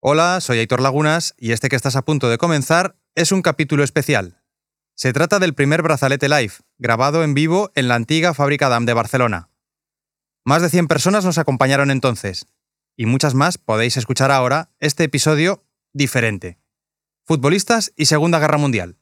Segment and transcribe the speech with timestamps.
[0.00, 3.82] Hola, soy Aitor Lagunas y este que estás a punto de comenzar es un capítulo
[3.82, 4.40] especial.
[4.94, 8.94] Se trata del primer brazalete live, grabado en vivo en la antigua fábrica DAM de
[8.94, 9.50] Barcelona.
[10.44, 12.46] Más de 100 personas nos acompañaron entonces,
[12.96, 16.60] y muchas más podéis escuchar ahora este episodio diferente.
[17.24, 19.00] Futbolistas y Segunda Guerra Mundial.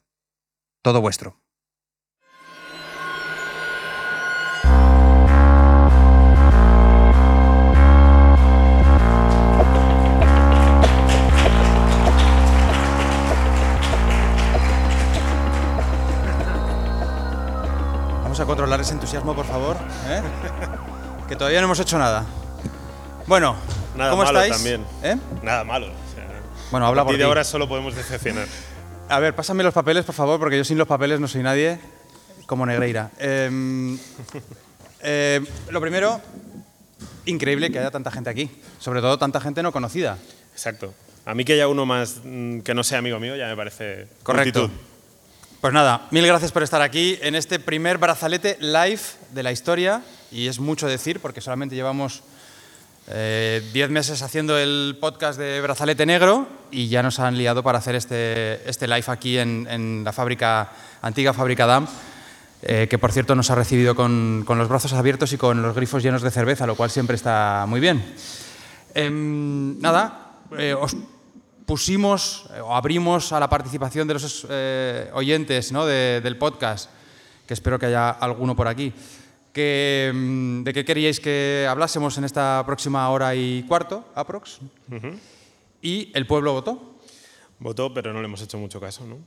[0.81, 1.39] Todo vuestro.
[18.37, 19.75] Vamos a controlar ese entusiasmo, por favor.
[20.05, 20.21] ¿eh?
[21.27, 22.23] Que todavía no hemos hecho nada.
[23.25, 23.55] Bueno,
[23.95, 24.53] Nada ¿cómo malo estáis?
[24.61, 24.85] también.
[25.01, 25.17] ¿Eh?
[25.41, 25.87] Nada malo.
[25.87, 26.27] o sea,
[26.69, 28.45] Bueno, habla a por de ahora solo podemos decepcionar.
[29.09, 31.79] A ver, pásame los papeles, por favor, porque yo sin los papeles no soy nadie,
[32.45, 33.09] como Negreira.
[33.17, 33.49] Eh,
[35.71, 36.21] lo primero,
[37.25, 40.19] increíble que haya tanta gente aquí, sobre todo tanta gente no conocida.
[40.53, 40.93] Exacto.
[41.25, 44.07] A mí que haya uno más mm, que no sea amigo mío ya me parece
[44.21, 44.59] Correcto.
[44.59, 44.96] multitud.
[45.61, 50.03] Pues nada, mil gracias por estar aquí en este primer brazalete live de la historia,
[50.31, 52.21] y es mucho decir porque solamente llevamos
[53.07, 57.95] 10 meses haciendo el podcast de Brazalete Negro y ya nos han liado para hacer
[57.95, 60.69] este, este live aquí en, en la fábrica,
[61.01, 61.87] antigua fábrica DAM,
[62.61, 65.75] eh, que por cierto nos ha recibido con, con los brazos abiertos y con los
[65.75, 68.03] grifos llenos de cerveza, lo cual siempre está muy bien.
[68.93, 70.95] Em, nada, eh, os
[71.67, 75.85] pusimos eh, o abrimos a la participación de los eh, oyentes ¿no?
[75.85, 76.89] de- del podcast,
[77.45, 78.91] que espero que haya alguno por aquí,
[79.53, 84.59] que, mm, de qué queríais que hablásemos en esta próxima hora y cuarto, aprox.
[85.81, 86.95] Y el pueblo votó.
[87.59, 89.17] Votó, pero no le hemos hecho mucho caso, ¿no?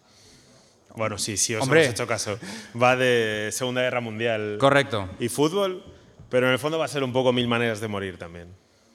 [0.97, 1.83] Bueno, sí, sí, os Hombre.
[1.85, 2.39] hemos hecho caso.
[2.81, 5.09] Va de Segunda Guerra Mundial Correcto.
[5.21, 5.85] y fútbol,
[6.31, 8.49] pero en el fondo va a ser un poco mil maneras de morir también.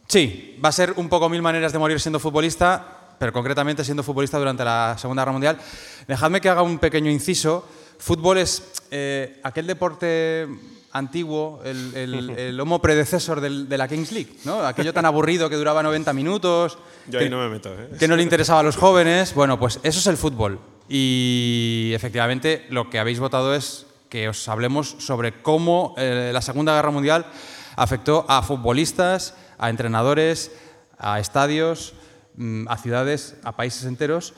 [0.07, 4.03] Sí, va a ser un poco mil maneras de morir siendo futbolista, pero concretamente siendo
[4.03, 5.57] futbolista durante la Segunda Guerra Mundial.
[6.07, 7.67] Dejadme que haga un pequeño inciso.
[7.97, 10.47] Fútbol es eh, aquel deporte
[10.91, 14.61] antiguo, el, el- el homo predecesor del- de la Kings League, ¿no?
[14.65, 16.77] aquello tan aburrido que duraba 90 minutos,
[17.07, 17.89] Yo que, ahí no me meto, ¿eh?
[17.99, 19.33] que no le interesaba a los jóvenes.
[19.33, 20.59] Bueno, pues eso es el fútbol.
[20.87, 26.73] Y efectivamente lo que habéis votado es que os hablemos sobre cómo eh, la Segunda
[26.75, 27.25] Guerra Mundial
[27.75, 30.51] afectó a futbolistas, a entrenadores,
[30.97, 31.93] a estadios,
[32.67, 34.33] a ciudades, a países enteros.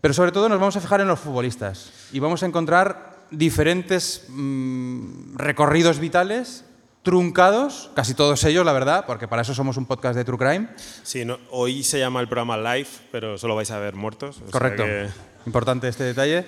[0.00, 4.24] Pero sobre todo nos vamos a fijar en los futbolistas y vamos a encontrar diferentes
[4.28, 6.64] mm, recorridos vitales
[7.02, 10.68] truncados, casi todos ellos, la verdad, porque para eso somos un podcast de True Crime.
[11.02, 14.42] Sí, no, hoy se llama el programa Live, pero solo vais a ver muertos.
[14.50, 14.84] Correcto.
[14.84, 15.08] que-
[15.46, 16.44] Importante este detalle.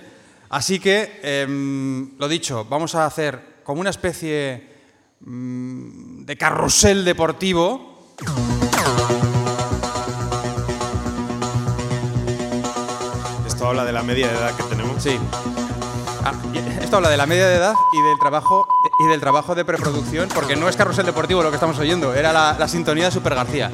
[0.51, 4.69] Así que, em, lo dicho, vamos a hacer como una especie
[5.21, 8.15] mm, de carrusel deportivo.
[13.73, 15.03] Habla de la media de edad que tenemos.
[15.03, 15.19] Sí.
[16.25, 16.35] Ah,
[16.83, 18.67] esto habla de la media de edad y del trabajo
[19.03, 22.35] y del trabajo de preproducción, porque no es carrusel deportivo lo que estamos oyendo, era
[22.35, 23.71] la, la sintonía de Super García.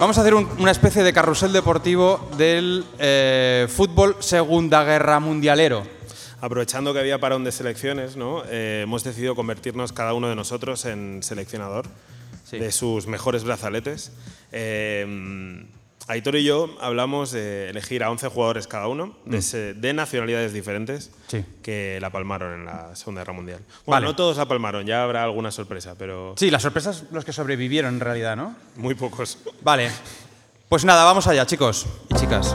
[0.00, 5.84] Vamos a hacer un- una especie de carrusel deportivo del eh, fútbol Segunda Guerra Mundialero.
[6.40, 8.42] Aprovechando que había parón de selecciones, ¿no?
[8.48, 11.86] Eh, hemos decidido convertirnos cada uno de nosotros en seleccionador
[12.44, 12.58] Sí.
[12.58, 14.10] de sus mejores brazaletes.
[14.50, 15.64] Eh,
[16.06, 20.52] Aitor y yo hablamos de elegir a 11 jugadores cada uno, de, se- de nacionalidades
[20.52, 21.30] diferentes, Mm.
[21.30, 21.44] Sí.
[21.62, 23.60] que la palmaron en la Segunda Guerra Mundial.
[23.86, 24.06] Bueno, Vale.
[24.06, 27.94] no todos la palmaron, ya habrá alguna sorpresa, pero Sí, las sorpresas los que sobrevivieron
[27.94, 28.54] en realidad, ¿no?
[28.76, 29.38] muy pocos.
[29.62, 29.90] Vale.
[30.68, 32.54] Pues nada, vamos allá, chicos y chicas.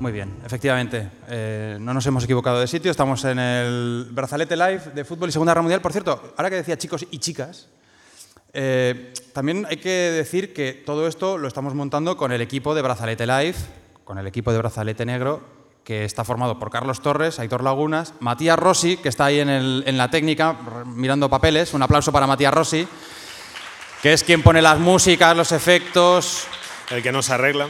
[0.00, 1.10] Muy bien, efectivamente.
[1.28, 2.90] eh, no nos hemos equivocado de sitio.
[2.90, 5.80] Estamos en el brazalete live de fútbol y Segunda Guerra Mundial.
[5.80, 7.66] Por cierto, ahora que decía chicos y chicas,
[8.52, 12.82] eh, también hay que decir que todo esto lo estamos montando con el equipo de
[12.82, 13.56] Brazalete Live,
[14.04, 15.42] con el equipo de Brazalete Negro,
[15.82, 19.82] que está formado por Carlos Torres, Aitor Lagunas, Matías Rossi, que está ahí en, el-
[19.86, 20.54] en la técnica
[20.86, 21.74] mirando papeles.
[21.74, 22.86] Un aplauso para Matías Rossi,
[24.02, 26.44] que es quien pone las músicas, los efectos,
[26.90, 27.66] El que nos arregla.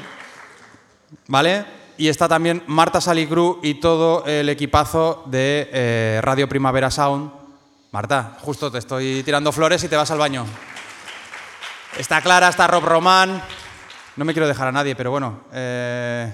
[1.26, 1.77] ¿vale?
[1.98, 7.32] Y está también Marta Salicru y todo el equipazo de eh, Radio Primavera Sound.
[7.90, 10.46] Marta, justo te estoy tirando flores y te vas al baño.
[11.98, 13.42] Está Clara, está Rob Román.
[14.14, 15.40] No me quiero dejar a nadie, pero bueno.
[15.52, 16.32] eh,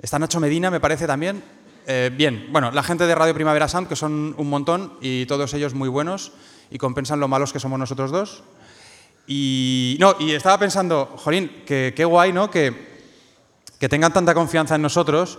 [0.00, 1.44] está Nacho Medina, me parece también.
[1.86, 5.52] Eh, bien, bueno, la gente de Radio Primavera Sound, que son un montón y todos
[5.52, 6.32] ellos muy buenos
[6.70, 8.44] y compensan lo malos que somos nosotros dos.
[9.26, 12.50] Y, no, y estaba pensando, Jolín, que qué guay, ¿no?
[12.50, 12.89] Que,
[13.80, 15.38] que tengan tanta confianza en nosotros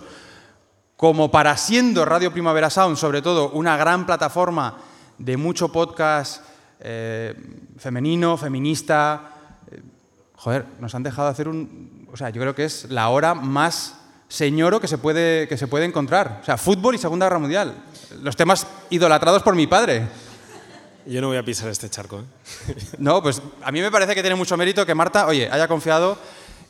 [0.96, 4.78] como para siendo Radio Primavera Sound, sobre todo, una gran plataforma
[5.16, 6.44] de mucho podcast
[6.80, 7.34] eh,
[7.78, 9.30] femenino, feminista.
[9.70, 9.80] Eh,
[10.34, 12.08] joder, nos han dejado hacer un...
[12.12, 13.94] O sea, yo creo que es la hora más
[14.26, 16.40] señoro que se puede, que se puede encontrar.
[16.42, 17.76] O sea, fútbol y Segunda Guerra Mundial.
[18.22, 20.08] Los temas idolatrados por mi padre.
[21.06, 22.20] Yo no voy a pisar este charco.
[22.20, 22.74] ¿eh?
[22.98, 26.18] No, pues a mí me parece que tiene mucho mérito que Marta, oye, haya confiado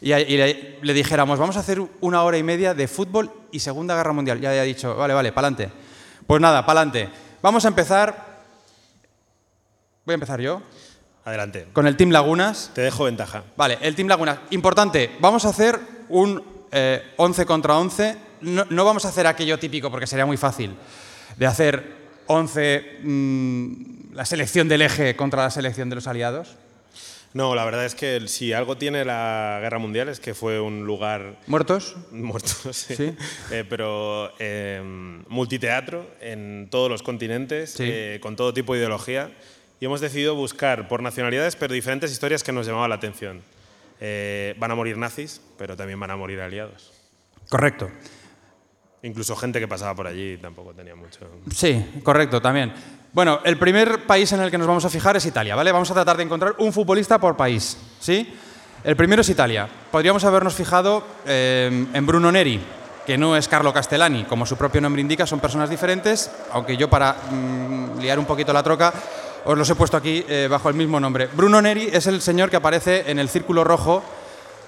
[0.02, 3.94] y, le, le, dijéramos, vamos a hacer una hora y media de fútbol y Segunda
[3.94, 4.40] Guerra Mundial.
[4.40, 5.70] Ya haya dicho, vale, vale, pa'lante.
[6.26, 7.08] Pues nada, pa'lante.
[7.40, 8.43] Vamos a empezar.
[10.04, 10.60] Voy a empezar yo.
[11.25, 11.69] Adelante.
[11.72, 12.72] Con el Team Lagunas.
[12.75, 13.44] Te dejo ventaja.
[13.56, 14.38] Vale, el Team Lagunas.
[14.50, 15.78] Importante, vamos a hacer
[16.08, 16.43] un
[17.16, 18.16] 11 eh, contra 11.
[18.40, 20.75] No, vamos a hacer aquello típico porque sería muy fácil,
[21.37, 26.56] de hacer 11 mm, la selección del eje contra la selección de los aliados.
[27.34, 30.84] No, la verdad es que si algo tiene la guerra mundial es que fue un
[30.84, 31.38] lugar...
[31.46, 31.96] ¿Muertos?
[32.11, 33.14] Muertos, sí.
[33.50, 39.31] Eh, pero em, multiteatro en todos los continentes, eh, con todo tipo de ideología.
[39.81, 43.40] Y hemos decidido buscar por nacionalidades, pero diferentes historias que nos llamaban la atención.
[44.00, 46.93] Eh, van a morir nazis, pero también van a morir aliados.
[47.49, 47.90] Correcto.
[49.02, 51.20] Incluso gente que pasaba por allí tampoco tenía mucho.
[51.52, 52.73] Sí, correcto, también.
[53.14, 55.70] Bueno, el primer país en el que nos vamos a fijar es Italia, ¿vale?
[55.70, 58.35] Vamos a tratar de encontrar un futbolista por país, ¿sí?
[58.82, 59.69] El primero es Italia.
[59.91, 62.59] Podríamos habernos fijado eh, en Bruno Neri,
[63.05, 66.88] que no es Carlo Castellani, como su propio nombre indica, son personas diferentes, aunque yo
[66.88, 68.94] para mm, liar un poquito la troca
[69.44, 71.29] os los he puesto aquí eh, bajo el mismo nombre.
[71.35, 74.03] Bruno Neri es el señor que aparece en el círculo rojo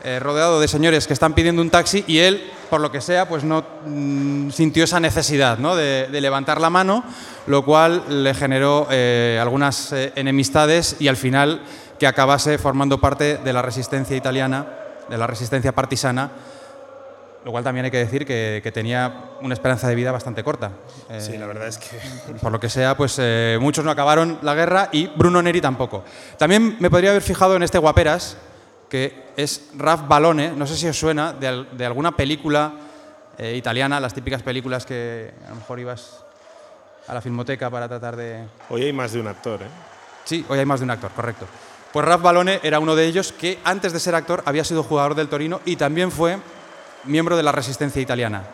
[0.05, 3.27] eh, rodeado de señores que están pidiendo un taxi y él, por lo que sea,
[3.27, 7.03] pues no mm, sintió esa necesidad de, levantar la mano,
[7.47, 11.63] lo cual le generó eh, algunas eh, enemistades y al final
[11.99, 14.67] que acabase formando parte de la resistencia italiana,
[15.09, 16.33] de la resistencia partisana,
[17.43, 20.73] lo cual también hay que decir que, tenía una esperanza de vida bastante corta.
[21.19, 21.99] sí, la verdad es que...
[22.43, 23.19] Por lo que sea, pues
[23.59, 26.05] muchos no acabaron la guerra y Bruno Neri tampoco.
[26.37, 28.37] También me podría haber fijado en este Guaperas,
[28.95, 32.75] que es Raf Balone, no sé si os suena, de, alguna película
[33.37, 36.25] eh, italiana, las típicas películas que a lo mejor ibas
[37.09, 38.45] a la filmoteca para tratar de...
[38.71, 39.67] Hoy hay más de un actor, ¿eh?
[40.23, 41.45] Sí, hoy hay más de un actor, correcto.
[41.93, 45.17] Pues Raf Balone era uno de ellos que antes de ser actor había sido jugador
[45.17, 46.39] del Torino y también fue
[47.03, 48.45] miembro de la resistencia italiana.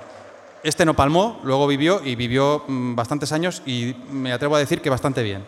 [0.63, 4.81] Este no palmó, luego vivió y vivió mm, bastantes años y me atrevo a decir
[4.81, 5.45] que bastante bien.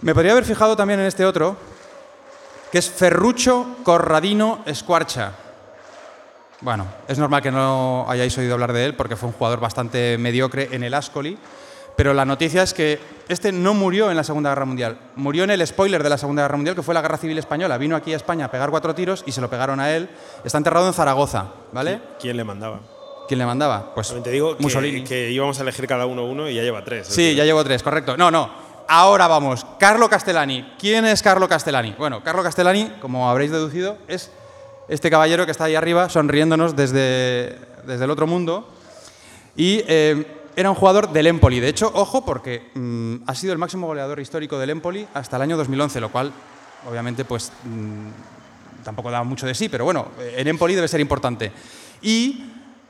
[0.00, 1.56] Me podría haber fijado también en este otro,
[2.70, 5.32] que es Ferruccio Corradino Squarcha.
[6.60, 10.18] Bueno, es normal que no hayáis oído hablar de él porque fue un jugador bastante
[10.18, 11.38] mediocre en el Ascoli,
[11.96, 12.98] pero la noticia es que
[13.28, 16.42] este no murió en la Segunda Guerra Mundial, murió en el spoiler de la Segunda
[16.42, 17.78] Guerra Mundial, que fue la Guerra Civil Española.
[17.78, 20.08] Vino aquí a España a pegar cuatro tiros y se lo pegaron a él.
[20.44, 22.00] Está enterrado en Zaragoza, ¿vale?
[22.20, 22.80] ¿Quién le mandaba?
[23.28, 23.94] ¿Quién le mandaba?
[23.94, 25.04] Pues te digo Mussolini.
[25.04, 27.06] Que, íbamos a elegir cada uno uno y ya lleva tres.
[27.08, 28.16] Sí, ya llevo tres, correcto.
[28.16, 28.50] No, no,
[28.90, 30.66] Ahora vamos, Carlo Castellani.
[30.78, 31.94] ¿Quién es Carlo Castellani?
[31.98, 34.30] Bueno, Carlo Castellani, como habréis deducido, es
[34.88, 38.66] este caballero que está ahí arriba sonriéndonos desde, desde el otro mundo.
[39.56, 40.26] Y eh,
[40.56, 41.60] era un jugador del Empoli.
[41.60, 45.42] De hecho, ojo, porque mm, ha sido el máximo goleador histórico del Empoli hasta el
[45.42, 46.32] año 2011, lo cual,
[46.88, 51.52] obviamente, pues mm, tampoco da mucho de sí, pero bueno, en Empoli debe ser importante.
[52.00, 52.42] Y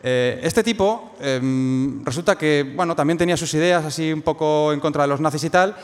[0.02, 4.80] eh, este tipo em, resulta que bueno, también tenía sus ideas así un poco en
[4.80, 5.76] contra de los nazis y tal,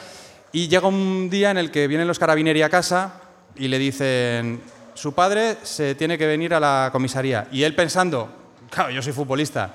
[0.53, 3.21] y llega un día en el que vienen los carabineri a casa
[3.57, 4.61] y le dicen,
[4.95, 7.49] su padre se tiene que venir a la comisaría.
[7.51, 8.29] Y él pensando,
[8.71, 9.75] claro, yo soy futbolista,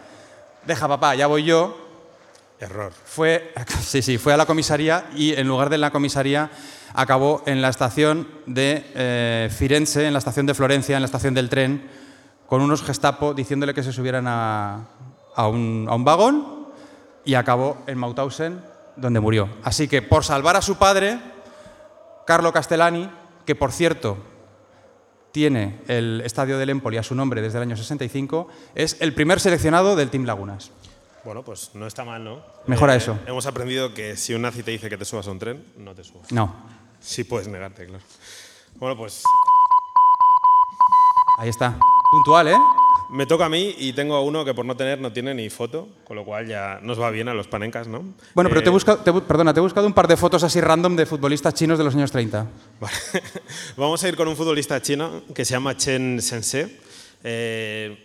[0.66, 1.86] deja papá, ya voy yo.
[2.62, 2.92] Error.
[3.06, 6.50] Fue, sí, sí, fue a la comisaría y en lugar de en la comisaría
[6.94, 11.34] acabó en la estación de eh, Firenze, en la estación de Florencia, en la estación
[11.34, 11.90] del tren,
[12.50, 14.88] con unos Gestapo diciéndole que se subieran a,
[15.38, 16.68] un, vagón
[17.24, 18.62] y acabó en Mauthausen,
[18.96, 19.50] donde murió.
[19.64, 21.20] Así que por salvar a su padre,
[22.26, 23.10] Carlo Castellani,
[23.46, 24.18] que por cierto
[25.32, 29.40] tiene el estadio del Empoli a su nombre desde el año 65, es el primer
[29.40, 30.72] seleccionado del Team Lagunas.
[31.24, 32.42] Bueno, pues no está mal, ¿no?
[32.66, 33.20] Mejora eh, eso.
[33.28, 35.94] Hemos aprendido que si un nazi te dice que te subas a un tren, no
[35.94, 36.32] te subas.
[36.32, 36.56] No.
[37.00, 38.04] Sí puedes negarte, claro.
[38.76, 39.22] Bueno, pues...
[41.38, 41.78] Ahí está.
[42.12, 42.58] Puntual, ¿eh?
[43.12, 45.88] Me toca a mí y tengo uno que por no tener no tiene ni foto,
[46.04, 48.04] con lo cual ya nos va bien a los panencas, ¿no?
[48.34, 50.60] Bueno, pero te, he eh, buscado, perdona, te he buscado un par de fotos así
[50.60, 52.48] random de futbolistas chinos de los años 30.
[53.78, 56.80] Vamos a ir con un futbolista chino que se llama Chen Sensei.
[57.24, 57.98] Eh,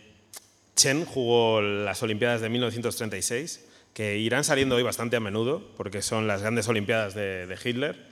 [0.77, 6.27] Chen jugó las Olimpiadas de 1936, que irán saliendo hoy bastante a menudo, porque son
[6.27, 8.07] las grandes Olimpiadas de, de Hitler,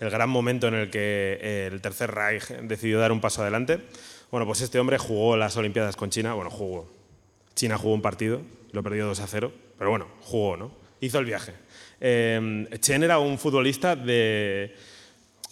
[0.00, 3.80] el gran momento en el que el Tercer Reich decidió dar un paso adelante.
[4.30, 6.90] Bueno, pues este hombre jugó las Olimpiadas con China, bueno, jugó.
[7.54, 8.42] China jugó un partido,
[8.72, 10.70] lo perdió 2 a 0, pero bueno, jugó, ¿no?
[11.00, 11.54] Hizo el viaje.
[12.00, 14.74] Eh, Chen era un futbolista de,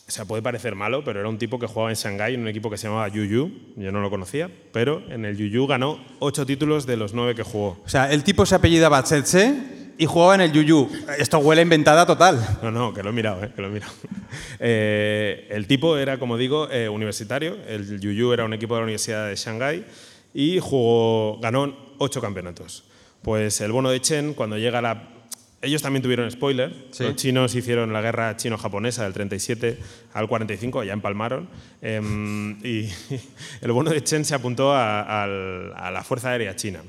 [0.07, 2.49] o sea, puede parecer malo, pero era un tipo que jugaba en Shanghái en un
[2.49, 3.51] equipo que se llamaba Yuyu.
[3.77, 7.43] Yo no lo conocía, pero en el Yuyu ganó ocho títulos de los nueve que
[7.43, 7.79] jugó.
[7.85, 10.89] O sea, el tipo se apellidaba Tsetse y jugaba en el Yuyu.
[11.19, 12.59] Esto huele a inventada total.
[12.63, 13.93] No, no, que lo he mirado, eh, que lo he mirado.
[14.59, 17.57] Eh, el tipo era, como digo, eh, universitario.
[17.67, 19.85] El Yuyu era un equipo de la Universidad de Shanghái
[20.35, 22.85] y jugó, ganó ocho campeonatos.
[23.23, 25.17] Pues el bono de Chen, cuando llega a la
[25.63, 26.73] ellos también tuvieron spoiler.
[26.99, 29.79] Los chinos hicieron la guerra chino-japonesa del 37
[30.13, 31.49] al 45, ya empalmaron.
[31.81, 32.89] Em, y
[33.63, 36.83] el bono de Chen se apuntó a, la Fuerza Aérea China,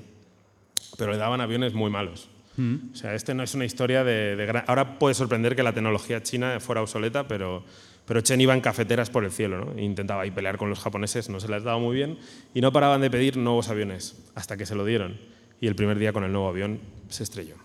[0.98, 2.30] pero le daban aviones muy malos.
[2.58, 2.92] Mm.
[2.92, 6.60] O sea, este no es una historia de, Ahora puede sorprender que la tecnología china
[6.60, 7.64] fuera obsoleta, pero,
[8.06, 9.82] pero Chen iba en cafeteras por el cielo, ¿no?
[9.82, 12.18] intentaba ahí pelear con los japoneses, no se les daba muy bien,
[12.54, 15.20] y no paraban de pedir nuevos aviones, hasta que se lo dieron.
[15.62, 17.56] Y el primer día con el nuevo avión se estrelló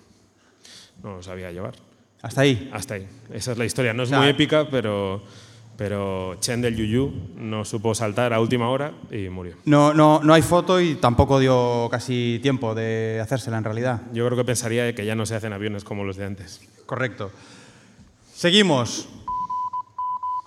[1.02, 1.74] no lo sabía llevar.
[2.22, 2.70] ¿Hasta ahí?
[2.72, 3.08] Hasta ahí.
[3.32, 3.92] Esa es la historia.
[3.92, 5.22] No es muy épica, pero,
[5.82, 9.56] pero Chen del Yuyu no supo saltar a última hora y murió.
[9.64, 14.02] No, no, no hay foto y tampoco dio casi tiempo de hacérsela en realidad.
[14.12, 16.60] Yo creo que pensaría que ya no se hacen aviones como los de antes.
[16.86, 17.32] Correcto.
[18.32, 19.08] Seguimos.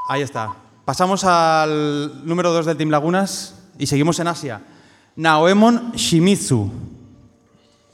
[0.08, 0.56] Ahí está.
[0.86, 4.62] Pasamos al número 2 del Team Lagunas y seguimos en Asia.
[5.18, 6.72] Naoemon Shimizu.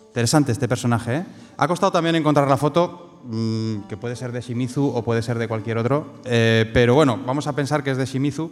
[0.10, 1.25] Interesante este personaje, ¿eh?
[1.57, 5.37] Ha costado también encontrar la foto, mm, que puede ser de Shimizu o puede ser
[5.37, 8.51] de cualquier otro, eh, pero bueno, vamos a pensar que es de Shimizu,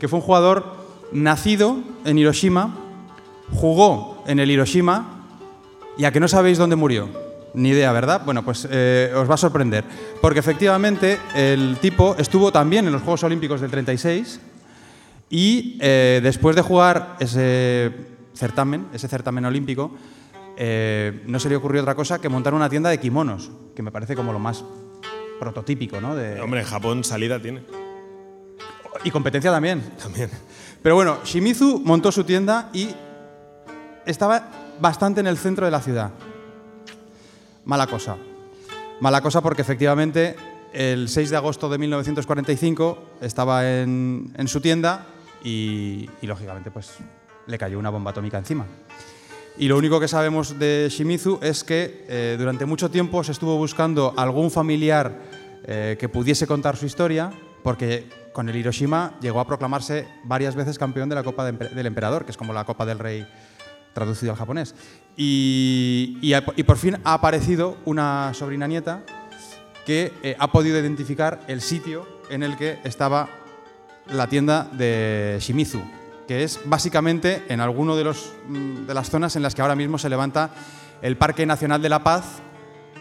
[0.00, 0.76] que fue un jugador
[1.12, 2.76] nacido en Hiroshima,
[3.52, 5.26] jugó en el Hiroshima
[5.96, 7.08] y a que no sabéis dónde murió.
[7.54, 8.22] Ni idea, ¿verdad?
[8.24, 9.84] Bueno, pues eh, os va a sorprender,
[10.22, 14.40] porque efectivamente el tipo estuvo también en los Juegos Olímpicos del 36
[15.28, 17.92] y eh, después de jugar ese
[18.34, 19.92] certamen, ese certamen olímpico,
[20.56, 23.90] eh, no se le ocurrió otra cosa que montar una tienda de kimonos, que me
[23.90, 24.64] parece como lo más
[25.38, 26.14] prototípico, ¿no?
[26.14, 26.40] De...
[26.40, 27.62] Hombre, en Japón salida tiene.
[29.04, 29.82] Y competencia también.
[30.00, 30.30] También.
[30.82, 32.90] Pero bueno, Shimizu montó su tienda y
[34.06, 36.12] estaba bastante en el centro de la ciudad.
[37.64, 38.16] Mala cosa.
[39.00, 40.36] Mala cosa porque efectivamente
[40.72, 45.06] el 6 de agosto de 1945 estaba en, su tienda
[45.42, 46.94] y, y, lógicamente pues
[47.46, 48.66] le cayó una bomba atómica encima.
[49.58, 53.56] Y lo único que sabemos de Shimizu es que eh, durante mucho tiempo se estuvo
[53.56, 55.20] buscando algún familiar
[55.64, 57.30] eh, que pudiese contar su historia,
[57.62, 62.24] porque con el Hiroshima llegó a proclamarse varias veces campeón de la Copa del Emperador,
[62.24, 63.26] que es como la Copa del Rey
[63.92, 64.74] traducido al japonés.
[65.16, 66.32] Y,
[66.66, 69.04] por fin ha aparecido una sobrina nieta
[69.84, 73.28] que eh, ha podido identificar el sitio en el que estaba
[74.06, 75.80] la tienda de Shimizu,
[76.32, 79.76] que es básicamente en alguno de, los, mm, de las zonas en las que ahora
[79.76, 80.48] mismo se levanta
[81.02, 82.40] el Parque Nacional de la Paz,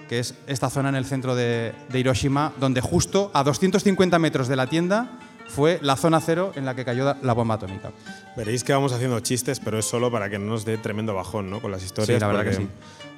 [0.10, 4.58] que es esta zona en el centro de, Hiroshima, donde justo a 250 metros de
[4.58, 7.94] la tienda fue la zona cero en la que cayó la bomba atómica.
[8.36, 11.50] Veréis que vamos haciendo chistes, pero es solo para que no nos dé tremendo bajón
[11.50, 11.62] ¿no?
[11.62, 12.18] con las historias.
[12.18, 12.68] Sí, la verdad que sí.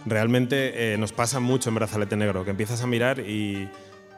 [0.06, 3.68] Realmente eh, nos pasa mucho en Brazalete Negro, que empiezas a mirar y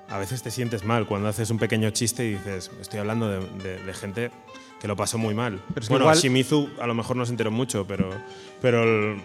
[0.10, 3.94] a veces te sientes mal cuando haces un pequeño chiste y dices, estoy hablando de
[3.94, 4.32] gente
[4.80, 5.60] que lo pasó muy mal.
[5.90, 8.10] bueno, Shimizu a lo mejor no se enteró mucho, pero,
[8.62, 9.16] pero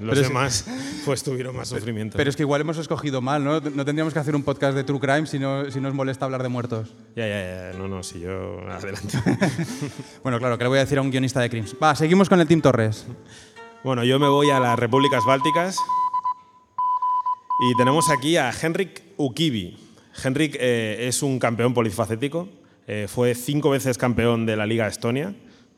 [0.00, 0.66] los demás
[1.04, 2.16] pues tuvieron más sufrimiento.
[2.16, 3.60] Pero es que igual hemos escogido mal, ¿no?
[3.60, 6.42] No tendríamos que hacer un podcast de True Crime si, no, si nos molesta hablar
[6.42, 6.94] de muertos.
[7.14, 7.78] Ya, ya, ya.
[7.78, 8.60] No, no, si yo...
[8.68, 9.18] Adelante.
[10.22, 11.76] bueno, claro, que le voy a decir a un guionista de Crimes.
[11.80, 13.06] Va, seguimos con el Team Torres.
[13.84, 15.76] Bueno, yo me voy a las repúblicas bálticas
[17.60, 19.76] y tenemos aquí a Henrik Ukivi.
[20.22, 22.48] Henrik eh, es un campeón polifacético
[22.86, 25.34] eh, fue cinco veces campeón de la Liga Estonia,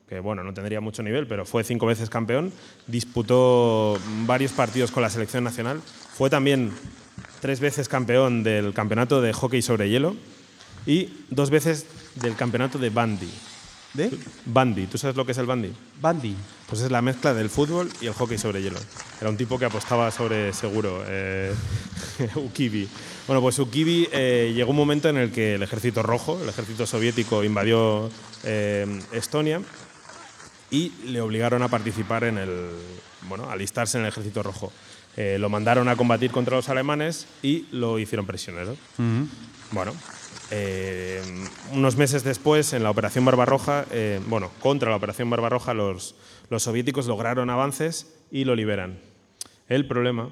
[0.09, 2.53] que bueno, no tendría mucho nivel, pero fue cinco veces campeón.
[2.87, 5.81] Disputó varios partidos con la selección nacional.
[6.13, 6.71] Fue también
[7.41, 10.17] tres veces campeón del campeonato de hockey sobre hielo
[10.87, 13.31] y dos veces del campeonato de bandy.
[13.99, 14.17] ¿De?
[14.45, 14.87] Bandy.
[14.87, 15.73] ¿Tú sabes lo que es el bandy?
[16.01, 16.37] Bandy.
[16.69, 18.79] Pues es la mezcla del fútbol y el hockey sobre hielo.
[19.21, 21.53] Era un tipo que apostaba sobre seguro, eh,
[22.37, 22.89] Ukibi.
[23.27, 26.87] Bueno, pues Ukibi eh, llegó un momento en el que el ejército rojo, el ejército
[26.87, 28.09] soviético, invadió
[28.45, 29.63] eh, Estonia
[30.71, 32.71] y le obligaron a participar en el,
[33.29, 34.73] bueno, a alistarse en el ejército rojo.
[35.17, 38.77] lo mandaron a combatir contra los alemanes y lo hicieron prisionero.
[39.73, 39.93] Bueno,
[40.51, 41.23] eh,
[41.73, 46.15] unos meses después, en la Operación Barbarroja, eh, bueno, contra la Operación Barbarroja, los,
[46.49, 48.99] los soviéticos lograron avances y lo liberan.
[49.69, 50.31] El problema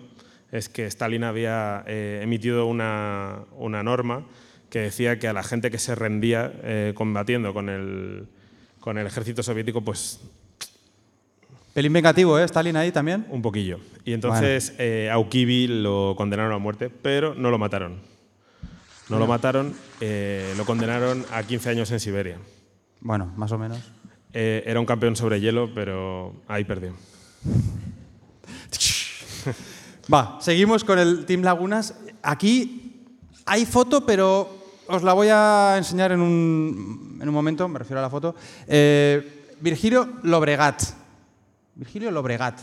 [0.52, 4.24] es que Stalin había eh, emitido una, una, norma
[4.70, 6.52] que decía que a la gente que se rendía
[6.94, 8.26] combatiendo con el,
[8.80, 10.20] con el ejército soviético, pues
[11.74, 12.44] el vengativo, ¿eh?
[12.44, 13.26] Stalin ahí también.
[13.28, 13.80] Un poquillo.
[14.04, 14.74] Y entonces
[15.10, 18.00] a Ukibi lo condenaron a muerte, pero no lo mataron.
[19.08, 22.38] No lo mataron, eh, lo condenaron a 15 años en Siberia.
[23.00, 23.78] Bueno, más o menos.
[24.32, 26.92] Eh, era un campeón sobre hielo, pero ahí perdió.
[30.12, 31.94] Va, seguimos con el Team Lagunas.
[32.22, 33.06] Aquí
[33.46, 38.00] hay foto, pero os la voy a enseñar en un, en un momento, me refiero
[38.00, 38.34] a la foto.
[38.66, 40.82] Eh, Virgilio Lobregat.
[41.74, 42.60] Virgilio Lobregat.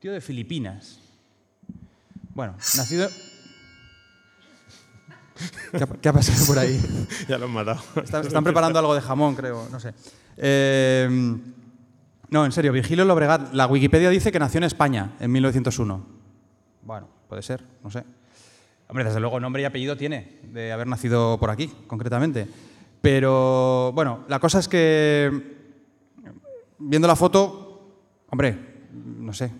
[0.00, 0.98] Tío de Filipinas.
[2.34, 3.08] Bueno, nacido...
[5.72, 6.80] ¿Qué ha, qué ha pasado por ahí?
[7.28, 7.80] ya lo han matado.
[8.02, 9.94] Están, están preparando algo de jamón, creo, no sé.
[10.36, 11.36] Eh,
[12.30, 13.52] no, en serio, Virgilio Lobregat.
[13.54, 16.06] La Wikipedia dice que nació en España en 1901.
[16.82, 18.04] Bueno, puede ser, no sé.
[18.88, 22.48] Hombre, desde luego nombre y apellido tiene de haber nacido por aquí, concretamente.
[23.00, 25.56] Pero bueno, la cosa es que
[26.78, 28.58] viendo la foto, hombre,
[28.92, 29.50] no sé,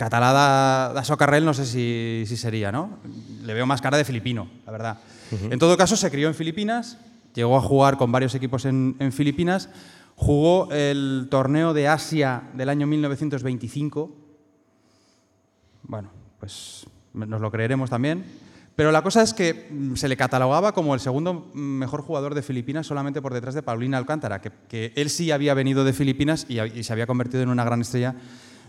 [0.00, 2.96] catalada da socarrel no sé si, si sería, ¿no?
[3.44, 4.98] Le veo más cara de filipino, la verdad.
[5.30, 6.96] En todo caso, se crió en Filipinas,
[7.34, 9.68] llegó a jugar con varios equipos en, en Filipinas,
[10.16, 14.10] jugó el torneo de Asia del año 1925.
[15.82, 16.08] Bueno,
[16.40, 18.24] pues nos lo creeremos también.
[18.76, 22.40] Pero la cosa es que mm, se le catalogaba como el segundo mejor jugador de
[22.40, 26.46] Filipinas solamente por detrás de Paulina Alcántara, que, que él sí había venido de Filipinas
[26.48, 28.16] y, y, se había convertido en una gran estrella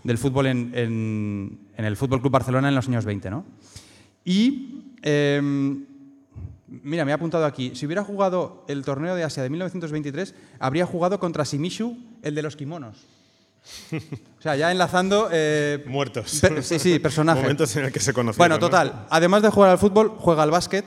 [0.04, 3.30] del fútbol en, en, en el Fútbol Club Barcelona en los años 20.
[3.30, 3.44] ¿no?
[4.24, 5.40] Y eh,
[6.68, 10.86] mira, me he apuntado aquí, si hubiera jugado el torneo de Asia de 1923, habría
[10.86, 12.96] jugado contra Simishu, el de los kimonos.
[14.38, 15.28] O sea, ya enlazando...
[15.30, 16.40] Eh, Muertos.
[16.40, 17.42] per- sí, sí, personajes.
[17.44, 18.38] Momentos en el que se conocieron.
[18.38, 18.58] Bueno, ¿no?
[18.58, 19.06] total.
[19.08, 20.84] Además de jugar al fútbol, juega al básquet,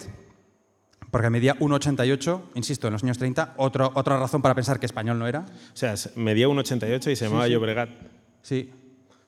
[1.10, 3.54] porque medía 1,88, insisto, en los años 30.
[3.56, 5.46] Otro, otra razón para pensar que español no era.
[5.74, 7.90] O sea, medía 1,88 y se llamaba Llobregat.
[8.42, 8.70] Sí,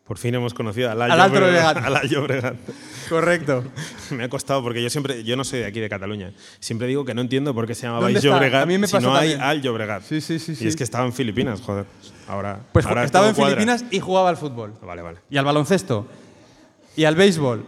[0.08, 1.38] Por fin hemos conocido a la Al Alto.
[1.38, 2.56] A Llobregat.
[3.10, 3.64] correcto.
[4.12, 6.32] Me ha costado porque yo siempre, yo no soy de aquí de Cataluña.
[6.60, 8.10] Siempre digo que no entiendo por qué se llamaba.
[8.12, 10.04] Llobregat A mí me si no hay al Llobregat.
[10.04, 10.68] Sí, sí, sí, Y sí.
[10.68, 11.86] es que estaba en Filipinas, joder.
[12.28, 13.56] Ahora, Pues ahora estaba en cuadra.
[13.56, 14.74] Filipinas y jugaba al fútbol.
[14.82, 15.20] Vale, vale.
[15.30, 16.08] Y al baloncesto.
[16.96, 17.66] Y al béisbol.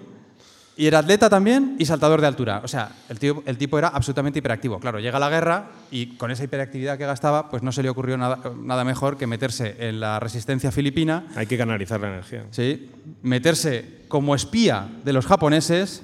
[0.80, 2.62] Y era atleta también y saltador de altura.
[2.64, 4.80] O sea, el, tío- el tipo era absolutamente hiperactivo.
[4.80, 8.16] Claro, llega la guerra y con esa hiperactividad que gastaba, pues no se le ocurrió
[8.18, 12.46] nada, nada mejor que meterse en la resistencia filipina Hay que canalizar la energía.
[12.52, 12.90] ¿sí?
[13.24, 16.02] meterse como espía de los japoneses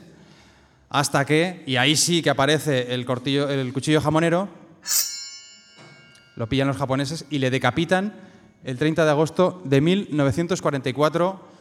[0.89, 4.49] hasta que, y ahí sí que aparece el, cortillo, el cuchillo jamonero,
[6.35, 8.13] lo pillan los japoneses y le decapitan
[8.65, 11.54] el 30 de agosto de 1944.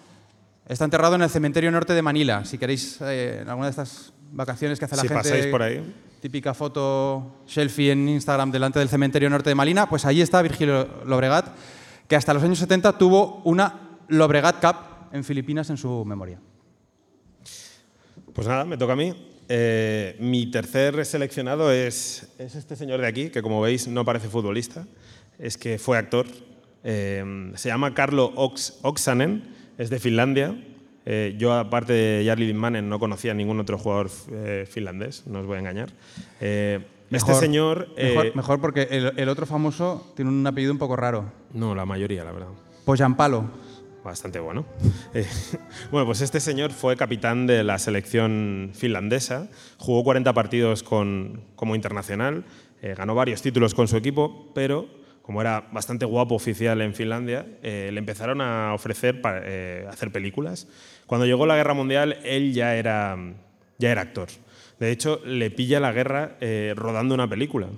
[0.69, 2.45] Está enterrado en el cementerio norte de Manila.
[2.45, 5.23] Si queréis, eh, en alguna de estas vacaciones que hace la Si gente...
[5.23, 5.95] pasáis por ahí.
[6.21, 10.89] Típica foto selfie en Instagram delante del cementerio norte de Malina, pues ahí está Virgilio
[11.05, 11.49] Lobregat,
[12.09, 14.77] que hasta los años 70 tuvo una Lobregat Cup
[15.13, 16.41] en Filipinas en su memoria.
[18.33, 19.15] Pues nada, me toca a mí.
[19.51, 24.29] Eh, mi tercer seleccionado es, es este señor de aquí, que como veis no parece
[24.31, 24.87] futbolista,
[25.39, 26.27] es que fue actor.
[26.85, 30.55] Eh, se llama Carlo Ox- Oksanen, es de Finlandia.
[31.07, 35.41] Eh, yo, aparte de Jarli Lindmanen, no conocía a ningún otro jugador eh, finlandés, no
[35.41, 35.91] os voy a engañar.
[36.41, 37.89] Eh, este Mejor, señor...
[37.97, 41.31] eh, Mejor, mejor porque el, el otro famoso tiene un apellido un poco raro.
[41.53, 42.49] No, la mayoría, la verdad.
[42.87, 43.51] Poyampalo.
[44.03, 44.65] Bastante bueno.
[45.91, 51.75] Bueno, pues este señor fue capitán de la selección finlandesa, jugó 40 partidos con- como
[51.75, 52.45] internacional,
[52.83, 54.87] ganó varios títulos con su equipo, pero
[55.25, 60.13] como era bastante guapo oficial en Finlandia, eh, le empezaron a ofrecer para, eh, hacer
[60.13, 60.69] películas.
[61.07, 63.17] Cuando llegó la guerra mundial, él ya era,
[63.79, 64.29] ya era actor.
[64.79, 67.69] De hecho, le pilla la guerra eh, rodando una película.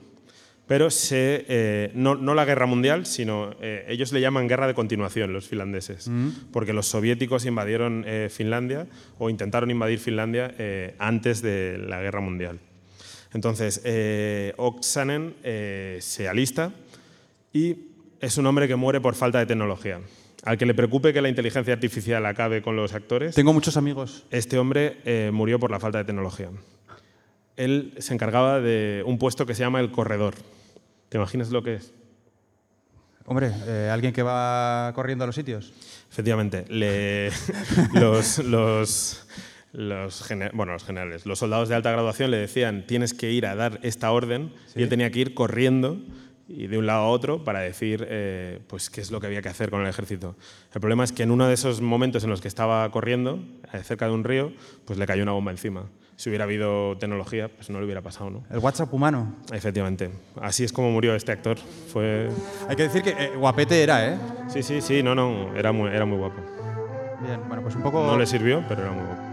[0.67, 4.75] Pero se, eh, no, no la guerra mundial, sino eh, ellos le llaman guerra de
[4.75, 6.11] continuación, los finlandeses,
[6.51, 12.21] porque los soviéticos invadieron eh, Finlandia o intentaron invadir Finlandia eh, antes de la guerra
[12.21, 12.59] mundial.
[13.33, 15.37] Entonces, eh, Oksanen
[16.01, 16.73] se alista
[17.57, 17.89] y
[18.21, 20.01] es un hombre que muere por falta de tecnología.
[20.45, 24.25] Al que le preocupe que la inteligencia artificial acabe con los actores, Tengo muchos amigos.
[24.31, 26.51] este hombre eh, murió por la falta de tecnología.
[27.57, 30.35] Él se encargaba de un puesto que se llama el corredor.
[31.09, 31.93] ¿Te imaginas lo que es?
[33.25, 35.73] Hombre, eh, alguien que va corriendo a los sitios.
[36.11, 37.31] Efectivamente, le-
[37.95, 39.27] los, los,
[39.73, 43.47] los gene- bueno, los generales, los soldados de alta graduación le decían tienes que ir
[43.47, 45.99] a dar esta orden y él tenía que ir corriendo
[46.49, 49.43] y de un lado a otro para decir eh, pues qué es lo que había
[49.43, 50.37] que hacer con el ejército.
[50.73, 53.41] El problema es que en uno de esos momentos en los que estaba corriendo,
[53.73, 54.53] eh, cerca de un río,
[54.85, 55.85] pues le cayó una bomba encima.
[56.17, 58.45] Si hubiera habido tecnología, pues no le hubiera pasado, ¿no?
[58.51, 59.35] El WhatsApp humano.
[59.53, 60.11] Efectivamente.
[60.41, 61.59] Así es como murió este actor.
[61.93, 62.31] Fue...
[62.69, 64.19] Hay que decir que eh, guapete era, ¿eh?
[64.49, 66.41] Sí, sí, sí, no, no, era muy, era muy guapo.
[67.21, 68.07] Bien, bueno, pues un poco...
[68.07, 69.26] No le sirvió, pero era muy guapo.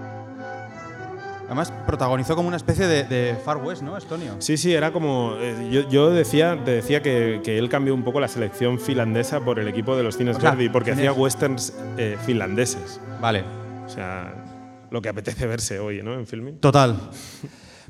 [1.45, 4.35] Además, protagonizó como una especie de, de Far West, ¿no, Estonio?
[4.39, 5.35] Sí, sí, era como.
[5.39, 9.39] eh, yo, yo decía, te decía que, que él cambió un poco la selección finlandesa
[9.41, 12.99] por el equipo de los cines O sea, Verdi, porque hacía westerns eh, finlandeses.
[13.21, 13.43] Vale,
[13.85, 14.33] O sea,
[14.89, 16.13] lo que apetece verse hoy, ¿no?
[16.13, 16.57] En filming.
[16.59, 16.97] total.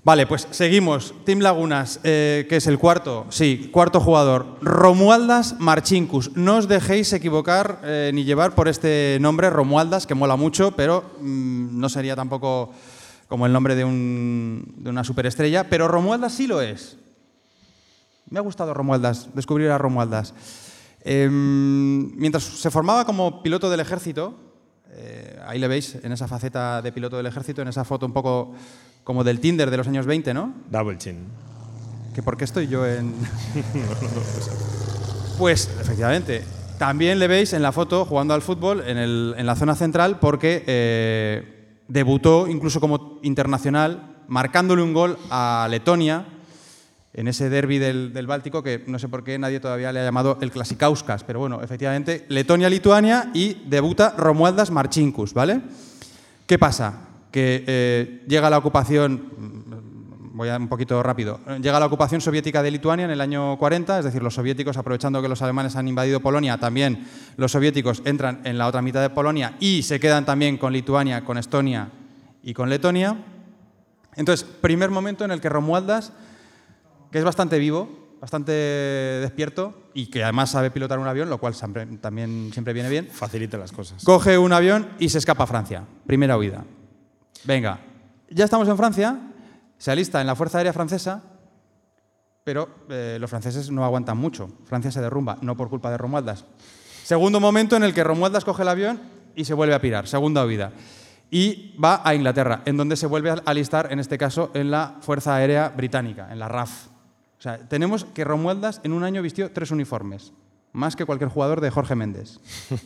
[0.05, 1.13] Vale, pues seguimos.
[1.23, 4.57] Team Lagunas, eh, que es el cuarto, sí, cuarto jugador.
[4.61, 6.35] Romualdas Marchinkus.
[6.35, 11.05] No os dejéis equivocar eh, ni llevar por este nombre, Romualdas, que mola mucho, pero
[11.21, 12.71] mm, no sería tampoco
[13.33, 15.63] como el nombre de, un- de una superestrella.
[15.67, 16.97] Pero Romualdas sí lo es.
[18.29, 20.35] Me ha gustado Romualdas, descubrir a Romualdas.
[21.03, 24.35] Em, mientras se formaba como piloto del ejército,
[24.91, 28.13] eh, ahí le veis en esa faceta de piloto del ejército, en esa foto un
[28.13, 28.53] poco
[29.03, 30.53] como del Tinder de los años 20, ¿no?
[30.69, 31.25] Double chin.
[32.13, 33.15] Que por qué estoy yo en...
[35.39, 36.43] pues, efectivamente,
[36.77, 40.19] también le veis en la foto jugando al fútbol en, el- en la zona central
[40.19, 41.52] porque eh,
[41.87, 46.25] debutó incluso como internacional marcándole un gol a Letonia
[47.13, 50.03] en ese derby del, del Báltico que no sé por qué nadie todavía le ha
[50.03, 55.61] llamado el Klasikauskas, pero bueno, efectivamente, Letonia-Lituania y debuta Romualdas Marchinkus, ¿vale?
[56.47, 57.07] ¿Qué pasa?
[57.31, 59.52] Que eh, llega la ocupación,
[60.33, 63.99] voy a un poquito rápido, llega la ocupación soviética de Lituania en el año 40,
[63.99, 68.41] es decir, los soviéticos, aprovechando que los alemanes han invadido Polonia, también los soviéticos entran
[68.43, 71.89] en la otra mitad de Polonia y se quedan también con Lituania, con Estonia
[72.41, 73.15] y con Letonia.
[74.15, 76.11] Entonces, primer momento en el que Romualdas,
[77.11, 81.53] que es bastante vivo, bastante despierto y que además sabe pilotar un avión, lo cual
[81.53, 84.03] siempre- también siempre viene bien, Facilita las cosas.
[84.03, 85.83] Coge un avión y se escapa a Francia.
[86.07, 86.63] Primera huida.
[87.43, 87.79] Venga,
[88.29, 89.19] ya estamos en Francia,
[89.83, 91.21] se alista en la Fuerza Aérea Francesa,
[92.45, 94.47] pero eh, los franceses no aguantan mucho.
[94.63, 96.45] Francia se derrumba, no por culpa de Romualdas.
[97.03, 99.01] Segundo momento en el que Romualdas coge el avión
[99.35, 100.07] y se vuelve a pirar.
[100.07, 100.71] Segunda huida.
[101.29, 104.99] Y va a Inglaterra, en donde se vuelve a alistar, en este caso, en la
[105.01, 106.87] Fuerza Aérea Británica, en la RAF.
[107.37, 110.31] O sea, tenemos que Romualdas en un año vistió tres uniformes,
[110.71, 112.39] más que cualquier jugador de Jorge Méndez.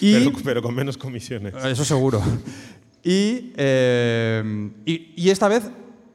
[0.00, 1.54] Y, Pero, pero con menos comisiones.
[1.64, 2.22] eso seguro.
[3.08, 5.62] Y, eh, y, y esta vez,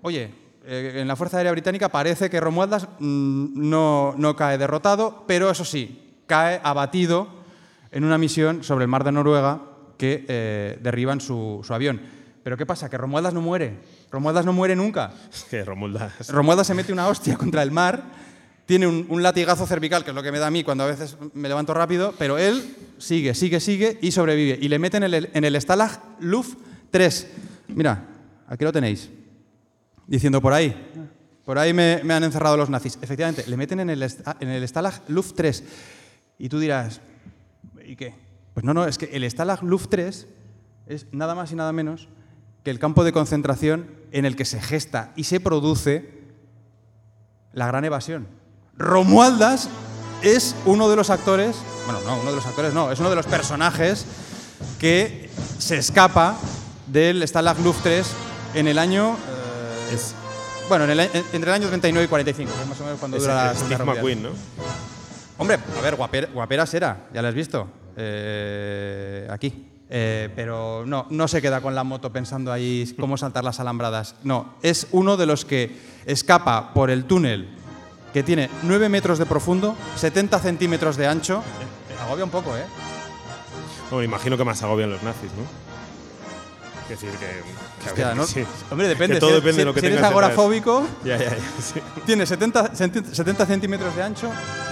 [0.04, 0.30] oye,
[0.64, 5.50] eh, en la Fuerza Aérea Británica parece que Romualdas mm, no, no cae derrotado, pero
[5.50, 7.30] eso sí, cae abatido
[7.90, 9.62] en una misión sobre el mar de Noruega
[9.98, 12.00] que eh, derriban su, su avión.
[12.44, 12.92] Pero ¿qué pasa?
[12.92, 13.80] Que Romualdas no muere.
[14.12, 15.14] Romualdas no muere nunca.
[15.34, 16.30] Es que Romualdas.
[16.30, 18.04] Romualdas se mete una hostia contra el mar,
[18.68, 20.88] tiene un, un latigazo cervical, que es lo que me da a mí cuando a
[20.88, 24.60] veces me levanto rápido, pero él sigue, sigue, sigue y sobrevive.
[24.62, 26.56] Y le meten en el, en el Stalag Luft
[26.94, 27.28] 3.
[27.70, 28.06] Mira,
[28.48, 29.10] aquí lo tenéis.
[30.06, 30.92] Diciendo por ahí.
[31.44, 32.98] Por ahí me, han encerrado los nazis.
[33.02, 35.64] Efectivamente, le meten en el, esta- en el Stalag Luft 3.
[36.38, 37.02] Y tú dirás,
[37.86, 38.14] ¿y qué?
[38.54, 40.28] Pues no, no, es que el Stalag Luft 3
[40.86, 42.08] es nada más y nada menos
[42.64, 46.22] que el campo de concentración en el que se gesta y se produce
[47.54, 48.28] la gran evasión.
[48.78, 49.68] Romualdas
[50.22, 53.16] es uno de los actores, bueno, no, uno de los actores no, es uno de
[53.16, 54.06] los personajes
[54.80, 56.38] que se escapa
[56.94, 58.08] del Stalag Luft 3
[58.54, 59.14] en el año...
[59.90, 60.16] eh, Es,
[60.70, 63.00] bueno, en el, en- entre el año 39 y 45, que es más o menos
[63.00, 63.84] cuando es, dura la es Steve.
[63.84, 64.30] McQueen, ¿no?
[65.38, 67.68] Hombre, a ver, guaper- guaperas era, ya la has visto.
[67.98, 69.70] eh, aquí.
[69.96, 74.16] Eh, pero no, no se queda con la moto pensando ahí cómo saltar las alambradas.
[74.24, 75.78] No, es uno de los que
[76.08, 77.50] escapa por el túnel
[78.12, 81.44] que tiene 9 metros de profundo, 70 centímetros de ancho.
[82.06, 82.64] Agobia un poco, ¿eh?
[83.92, 85.73] Bueno, imagino que más agobian los nazis, ¿no?
[86.84, 87.41] Es decir, que.
[87.88, 88.26] Hostia, ¿no?
[88.28, 88.43] sí.
[88.69, 89.15] Hombre, depende.
[89.15, 91.38] Que todo si, depende si- de lo que si eres agorafóbico, Ya, ya, ya.
[91.62, 91.82] sí.
[92.06, 94.30] tiene 70, centi- 70 centímetros de ancho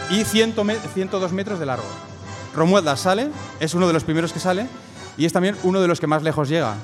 [0.10, 1.86] y 100 me- 102 metros de largo.
[2.56, 4.68] Romualdas sale, es uno de los primeros que sale
[5.18, 6.76] y es también uno de los que más lejos llega,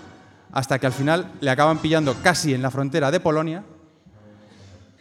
[0.54, 3.64] hasta que al final le acaban pillando casi en la frontera de Polonia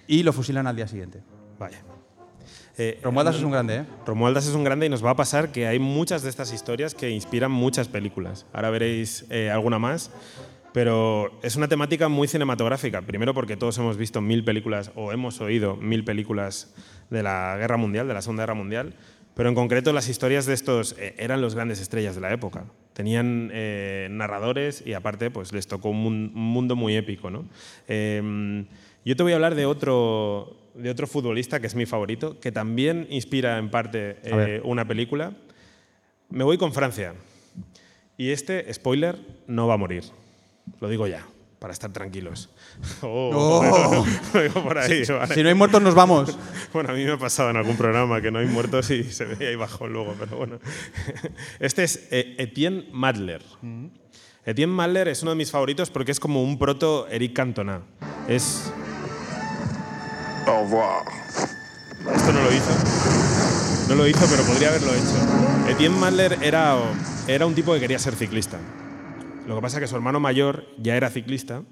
[0.08, 1.22] y lo fusilan al día siguiente.
[1.58, 1.78] Vaya.
[2.78, 3.84] Eh, Romualdas es un grande, ¿eh?
[4.04, 6.94] Romualdas es un grande y nos va a pasar que hay muchas de estas historias
[6.94, 8.44] que inspiran muchas películas.
[8.52, 10.10] Ahora veréis eh, alguna más,
[10.74, 13.00] pero es una temática muy cinematográfica.
[13.00, 16.74] Primero porque todos hemos visto mil películas o hemos oído mil películas
[17.08, 18.94] de la Guerra Mundial, de la Segunda Guerra Mundial,
[19.34, 22.64] pero en concreto las historias de estos eh, eran los grandes estrellas de la época.
[22.92, 27.30] Tenían eh, narradores y aparte pues les tocó un mundo muy épico.
[27.30, 27.46] ¿no?
[27.88, 28.66] Eh,
[29.06, 32.52] yo te voy a hablar de otro, de otro futbolista que es mi favorito, que
[32.52, 35.32] también inspira en parte eh, una película.
[36.28, 37.14] Me voy con Francia.
[38.16, 40.04] Y este, spoiler, no va a morir.
[40.80, 41.26] Lo digo ya,
[41.58, 42.50] para estar tranquilos.
[43.02, 44.06] Oh, Oh.
[44.34, 45.34] lo digo por ahí, vale.
[45.34, 46.38] Si no hay muertos, nos vamos.
[46.72, 49.24] Bueno, a mí me ha pasado en algún programa que no hay muertos y se
[49.24, 50.58] ve ahí bajo luego, pero bueno.
[51.58, 53.42] Este es eh, Etienne Madler.
[54.44, 57.82] Etienne Mahler es uno de mis favoritos porque es como un proto Eric Cantona.
[58.28, 58.72] Es...
[60.46, 61.04] Au revoir.
[62.14, 63.88] Esto no lo hizo.
[63.88, 65.70] No lo hizo, pero podría haberlo hecho.
[65.70, 66.76] Etienne Mahler era,
[67.26, 68.58] era un tipo que quería ser ciclista.
[69.46, 71.62] Lo que pasa es que su hermano mayor ya era ciclista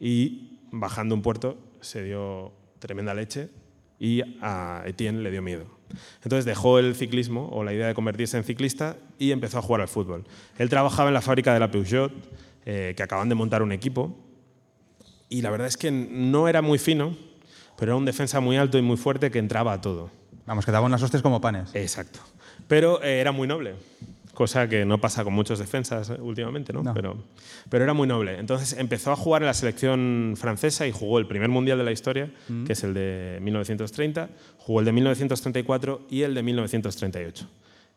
[0.00, 3.50] y bajando un puerto se dio tremenda leche
[3.98, 5.66] y a Etienne le dio miedo.
[6.22, 9.80] Entonces dejó el ciclismo o la idea de convertirse en ciclista y empezó a jugar
[9.80, 10.24] al fútbol.
[10.58, 12.12] Él trabajaba en la fábrica de la Peugeot,
[12.66, 14.16] eh, que acaban de montar un equipo,
[15.28, 17.16] y la verdad es que no era muy fino,
[17.78, 20.10] pero era un defensa muy alto y muy fuerte que entraba a todo.
[20.46, 21.74] Vamos, que daba unas hostias como panes.
[21.74, 22.20] Exacto.
[22.66, 23.74] Pero eh, era muy noble,
[24.34, 26.82] cosa que no pasa con muchos defensas eh, últimamente, ¿no?
[26.82, 26.92] No.
[26.92, 27.16] Pero,
[27.68, 28.38] pero era muy noble.
[28.38, 31.92] Entonces empezó a jugar en la selección francesa y jugó el primer mundial de la
[31.92, 32.30] historia,
[32.66, 37.48] que es el de 1930, jugó el de 1934 y el de 1938,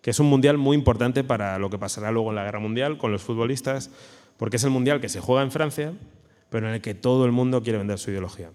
[0.02, 2.98] que es un mundial muy importante para lo que pasará luego en la guerra mundial
[2.98, 3.90] con los futbolistas,
[4.38, 5.94] porque es el mundial que se juega en Francia,
[6.50, 8.50] pero en el que todo el mundo quiere vender su ideología.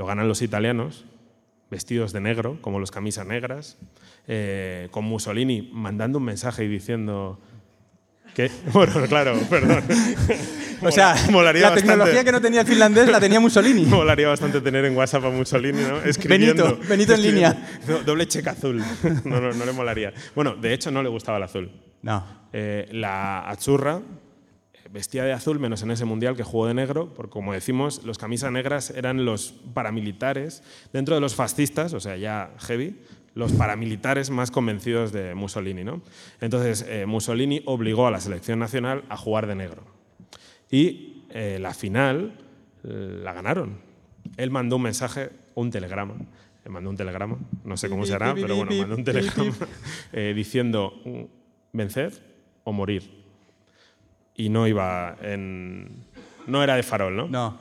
[0.00, 1.04] Lo ganan los italianos,
[1.70, 3.76] vestidos de negro, como los camisas negras,
[4.26, 7.38] eh, con Mussolini mandando un mensaje y diciendo
[8.34, 9.84] que, bueno, claro, perdón.
[10.82, 11.92] O sea, Molaría la bastante.
[11.92, 13.84] tecnología que no tenía el finlandés la tenía Mussolini.
[13.84, 15.98] Molaría bastante tener en WhatsApp a Mussolini, ¿no?
[15.98, 16.64] Escribiendo.
[16.64, 17.68] Benito, Benito en línea.
[17.86, 18.82] No, doble cheque azul.
[19.26, 20.14] No, no, no le molaría.
[20.34, 21.70] Bueno, de hecho no le gustaba el azul.
[22.00, 22.24] No.
[22.54, 24.29] Eh, la Achurra eh,
[24.92, 28.18] vestía de azul, menos en ese mundial que jugó de negro, porque como decimos, los
[28.18, 32.98] camisas negras eran los paramilitares dentro de los fascistas, o sea, ya heavy,
[33.34, 35.84] los paramilitares más convencidos de Mussolini.
[35.84, 36.02] ¿no?
[36.40, 39.84] Entonces, eh, Mussolini obligó a la selección nacional a jugar de negro.
[40.70, 42.32] Y eh, la final
[42.84, 43.78] eh, la ganaron.
[44.36, 46.14] Él mandó un mensaje, un telegrama.
[46.68, 49.52] Mandó un telegrama, no sé cómo será, pero bueno, mandó un telegrama
[50.12, 51.22] eh, diciendo mm,
[51.72, 52.12] vencer
[52.62, 53.19] o morir.
[54.40, 56.04] Y no iba en.
[56.46, 57.28] No era de farol, ¿no?
[57.28, 57.58] No.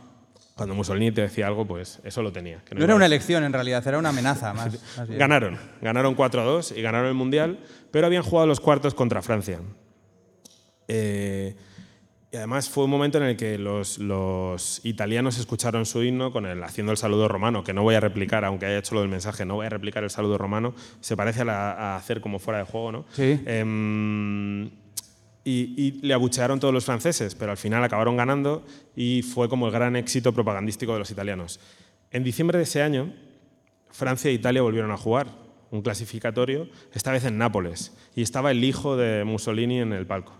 [0.56, 2.60] Cuando Mussolini te decía algo, pues eso lo tenía.
[2.66, 4.78] que No era a una elección en realidad, era una amenaza más.
[4.98, 5.20] más bien.
[5.20, 7.60] Ganaron, ganaron 4-2 y ganaron el Mundial,
[7.92, 9.60] pero habían jugado los cuartos contra Francia.
[10.88, 11.56] Eh,
[12.32, 16.46] y además fue un momento en el que los, los italianos escucharon su himno con
[16.46, 19.10] el, haciendo el saludo romano, que no voy a replicar, aunque haya hecho lo del
[19.10, 22.38] mensaje, no voy a replicar el saludo romano, se parece a, la- a hacer como
[22.38, 23.06] fuera de juego, ¿no?
[23.14, 23.42] Sí.
[23.48, 24.70] Em,
[25.44, 29.72] y, le abuchearon todos los franceses, pero al final acabaron ganando y fue como el
[29.72, 31.60] gran éxito propagandístico de los italianos.
[32.12, 33.14] En diciembre de ese año,
[33.92, 35.28] Francia e Italia volvieron a jugar
[35.72, 40.34] un clasificatorio, esta vez en Nápoles, y estaba el hijo de Mussolini en el palco.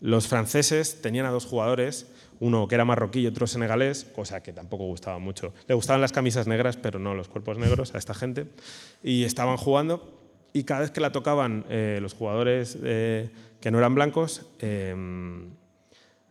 [0.00, 4.52] Los franceses tenían a dos jugadores, uno que era marroquí y otro senegalés, cosa que
[4.52, 5.52] tampoco gustaba mucho.
[5.68, 8.46] Le gustaban las camisas negras, pero no los cuerpos negros a esta gente.
[9.02, 10.18] Y estaban jugando
[10.52, 13.30] y cada vez que la tocaban eh, los jugadores eh,
[13.60, 14.94] que no eran blancos, eh,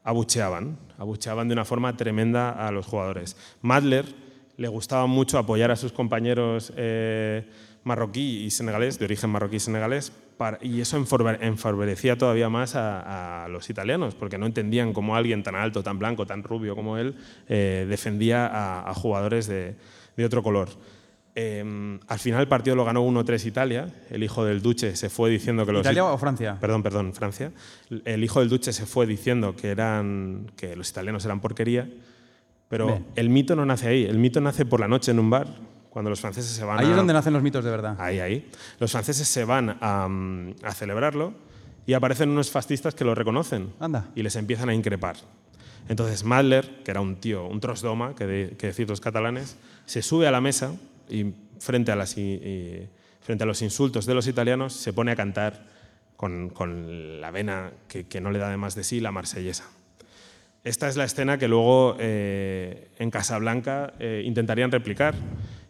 [0.04, 3.38] abucheaban, abucheaban de una forma tremenda a los jugadores.
[3.62, 4.06] Madler
[4.58, 7.48] le gustaba mucho apoyar a sus compañeros eh,
[7.84, 10.12] marroquí y senegalés, de origen marroquí y senegalés,
[10.62, 15.84] y eso enfervorecía todavía más a, los italianos, porque no entendían cómo alguien tan alto,
[15.84, 17.16] tan blanco, tan rubio como él
[17.48, 18.50] eh, defendía
[18.90, 19.76] a, jugadores de
[20.26, 20.70] otro color.
[21.36, 25.30] Eh, al final el partido lo ganó 1-3 Italia, el hijo del Duce se fue
[25.30, 26.58] diciendo que los ¿Italia o Francia?
[26.60, 27.52] Perdón, perdón, Francia.
[28.04, 31.90] El hijo del Duce se fue diciendo que, eran, que los italianos eran porquería,
[32.68, 33.06] pero Bien.
[33.16, 34.04] el mito no nace ahí.
[34.06, 35.48] El mito nace por la noche en un bar,
[35.90, 36.90] cuando los franceses se van Ahí a...
[36.92, 37.96] es donde nacen los mitos de verdad.
[38.00, 38.50] Ahí, ahí.
[38.80, 41.34] Los franceses se van a, mm, a celebrarlo
[41.86, 44.10] y aparecen unos fascistas que lo reconocen Anda.
[44.16, 45.16] y les empiezan a increpar.
[45.88, 50.02] Entonces Madler, que era un tío, un trosdoma, que, de- que decir los catalanes, se
[50.04, 50.74] sube a la mesa
[51.10, 55.66] y frente a, los insultos de los italianos se pone a cantar
[56.16, 59.66] con, la vena que, que no le da de más de sí, la marsellesa.
[60.64, 65.16] Esta es la escena que luego eh, en Casablanca eh, intentarían replicar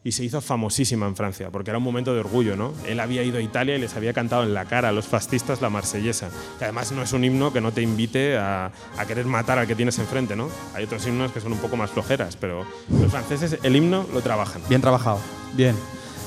[0.03, 2.73] y se hizo famosísima en Francia, porque era un momento de orgullo, ¿no?
[2.87, 5.61] Él había ido a Italia y les había cantado en la cara a los fascistas
[5.61, 9.25] la marsellesa, que además no es un himno que no te invite a, a querer
[9.25, 10.49] matar al que tienes enfrente, ¿no?
[10.73, 14.21] Hay otros himnos que son un poco más flojeras, pero los franceses el himno lo
[14.21, 14.61] trabajan.
[14.69, 15.19] Bien trabajado.
[15.53, 15.75] Bien.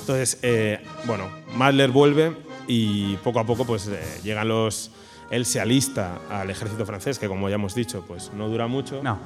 [0.01, 4.91] Entonces, eh, bueno, Madler vuelve y poco a poco pues, eh, llegan los...
[5.31, 9.03] Él se alista al ejército francés, que como ya hemos dicho, pues no dura mucho.
[9.03, 9.19] No.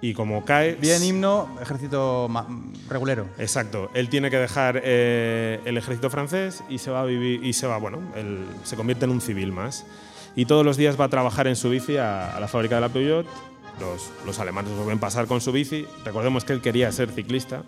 [0.00, 0.74] Y como cae...
[0.76, 2.30] Bien himno, ejército
[2.88, 3.26] regulero.
[3.38, 3.90] Exacto.
[3.94, 7.66] Él tiene que dejar eh, el ejército francés y se va a vivir y se
[7.66, 9.84] va, bueno, él se convierte en un civil más.
[10.36, 12.80] Y todos los días va a trabajar en su bici a, a la fábrica de
[12.82, 13.26] la Peugeot.
[13.80, 15.86] Los, los alemanes lo ven pasar con su bici.
[16.04, 17.62] Recordemos que él quería ser ciclista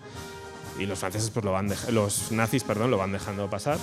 [0.79, 3.79] y los franceses pues lo van los nazis, perdón, lo van dejando pasar.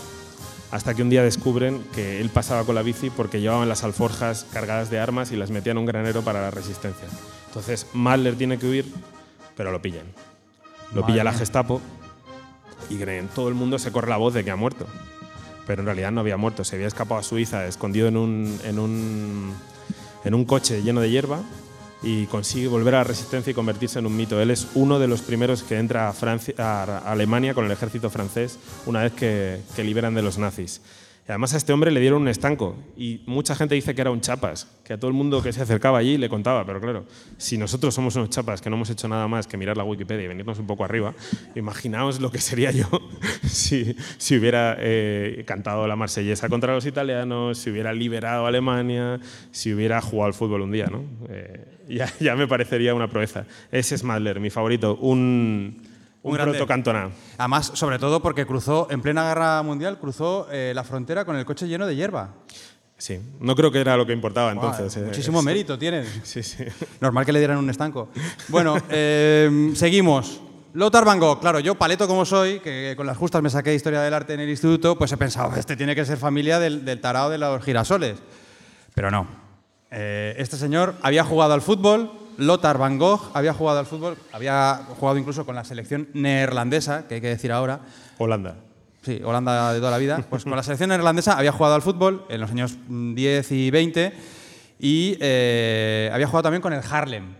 [0.72, 4.46] hasta que un día descubren que él pasaba con la bici porque llevaban las alforjas
[4.52, 7.08] cargadas de armas y las metían en un granero para la resistencia.
[7.58, 8.86] Entonces Mahler tiene que huir,
[9.56, 10.06] pero lo pillan.
[10.94, 11.34] Lo Madre pilla la.
[11.34, 11.82] Gestapo
[12.88, 14.86] y creen, todo el mundo se corre la voz de que ha muerto.
[15.66, 18.78] Pero en realidad no había muerto, se había escapado a Suiza escondido en un, en
[18.78, 19.56] un,
[20.24, 21.40] en un coche lleno de hierba
[22.04, 24.40] y consigue volver a la resistencia y convertirse en un mito.
[24.40, 28.12] Él es uno de los primeros que entra a, Francia, a Alemania con el ejército
[28.12, 30.80] francés una vez que, que liberan de los nazis.
[31.28, 34.12] Y además a este hombre le dieron un estanco y mucha gente dice que era
[34.12, 37.06] un chapas, que a todo el mundo que se acercaba allí le contaba, pero claro,
[37.38, 40.24] si nosotros somos unos chapas que no hemos hecho nada más que mirar la Wikipedia
[40.24, 41.14] y venirnos un poco arriba,
[41.54, 42.88] imaginaos lo que sería yo
[43.44, 43.94] si,
[44.38, 49.20] hubiera eh, cantado la marsellesa contra los italianos, si hubiera liberado a Alemania,
[49.52, 51.04] si hubiera jugado al fútbol un día, ¿no?
[51.28, 53.46] Eh, ya, ya me parecería una proeza.
[53.70, 55.82] Ese es Madler, mi favorito, un,
[56.28, 56.54] un, grande.
[56.54, 57.10] protocantona.
[57.38, 61.46] Además, sobre todo porque cruzó, en plena guerra mundial, cruzó eh, la frontera con el
[61.46, 62.34] coche lleno de hierba.
[62.98, 64.94] Sí, no creo que era lo que importaba entonces.
[64.96, 66.06] Buah, eh, muchísimo mérito tienen.
[66.24, 66.66] Sí, sí.
[67.00, 68.10] Normal que le dieran un estanco.
[68.48, 70.42] Bueno, eh, seguimos.
[70.74, 74.02] Lothar Van Gogh, claro, yo paleto como soy, que con las justas me saqué historia
[74.02, 77.02] del arte en el instituto, pues he pensado, este tiene que ser familia del, del
[77.02, 78.18] tarao de los girasoles.
[78.94, 79.28] Pero no.
[79.90, 84.82] Eh, este señor había jugado al fútbol, Lothar Van Gogh había jugado al fútbol, había
[85.00, 87.82] jugado incluso con la selección neerlandesa, que hay que decir ahora,
[88.18, 88.56] Holanda.
[89.04, 90.24] Sí, Holanda de toda la vida.
[90.30, 93.72] Pues con la selección neerlandesa había jugado al fútbol en los años mm, 10 y
[93.72, 94.14] 20
[94.80, 97.34] y eh, había jugado también con el Harlem.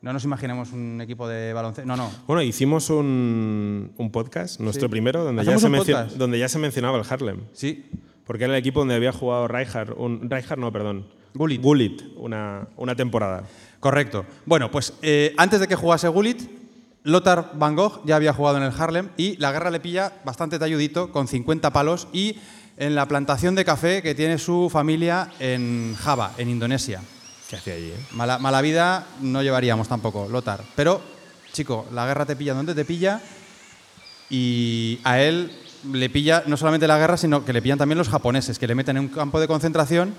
[0.00, 1.88] No nos imaginemos un equipo de baloncesto.
[1.88, 2.10] No, no.
[2.26, 4.90] Bueno, hicimos un, un podcast, nuestro Sí.
[4.90, 6.16] primero, donde ya, se un mencio- podcast.
[6.16, 7.40] donde ya se mencionaba el Harlem.
[7.52, 7.90] Sí.
[8.24, 11.08] Porque era el equipo donde había jugado Rijkaard, un, Rijkaard no, perdón.
[11.38, 11.62] Gullit.
[11.62, 13.44] Gullit, una, una temporada.
[13.80, 14.26] Correcto.
[14.44, 16.42] Bueno, pues eh, antes de que jugase Gullit,
[17.04, 20.58] Lothar Van Gogh ya había jugado en el Harlem y la guerra le pilla bastante
[20.58, 22.36] talludito, con 50 palos, y
[22.76, 27.00] en la plantación de café que tiene su familia en Java, en Indonesia.
[27.48, 27.86] ¿Qué hacía allí?
[27.90, 28.06] eh?
[28.12, 30.62] Mala, mala vida no llevaríamos tampoco, Lothar.
[30.76, 31.00] Pero,
[31.52, 33.20] chico, la guerra te pilla donde te pilla
[34.28, 35.50] y a él
[35.92, 38.74] le pilla no solamente la guerra, sino que le pillan también los japoneses, que le
[38.74, 40.14] meten en un campo de concentración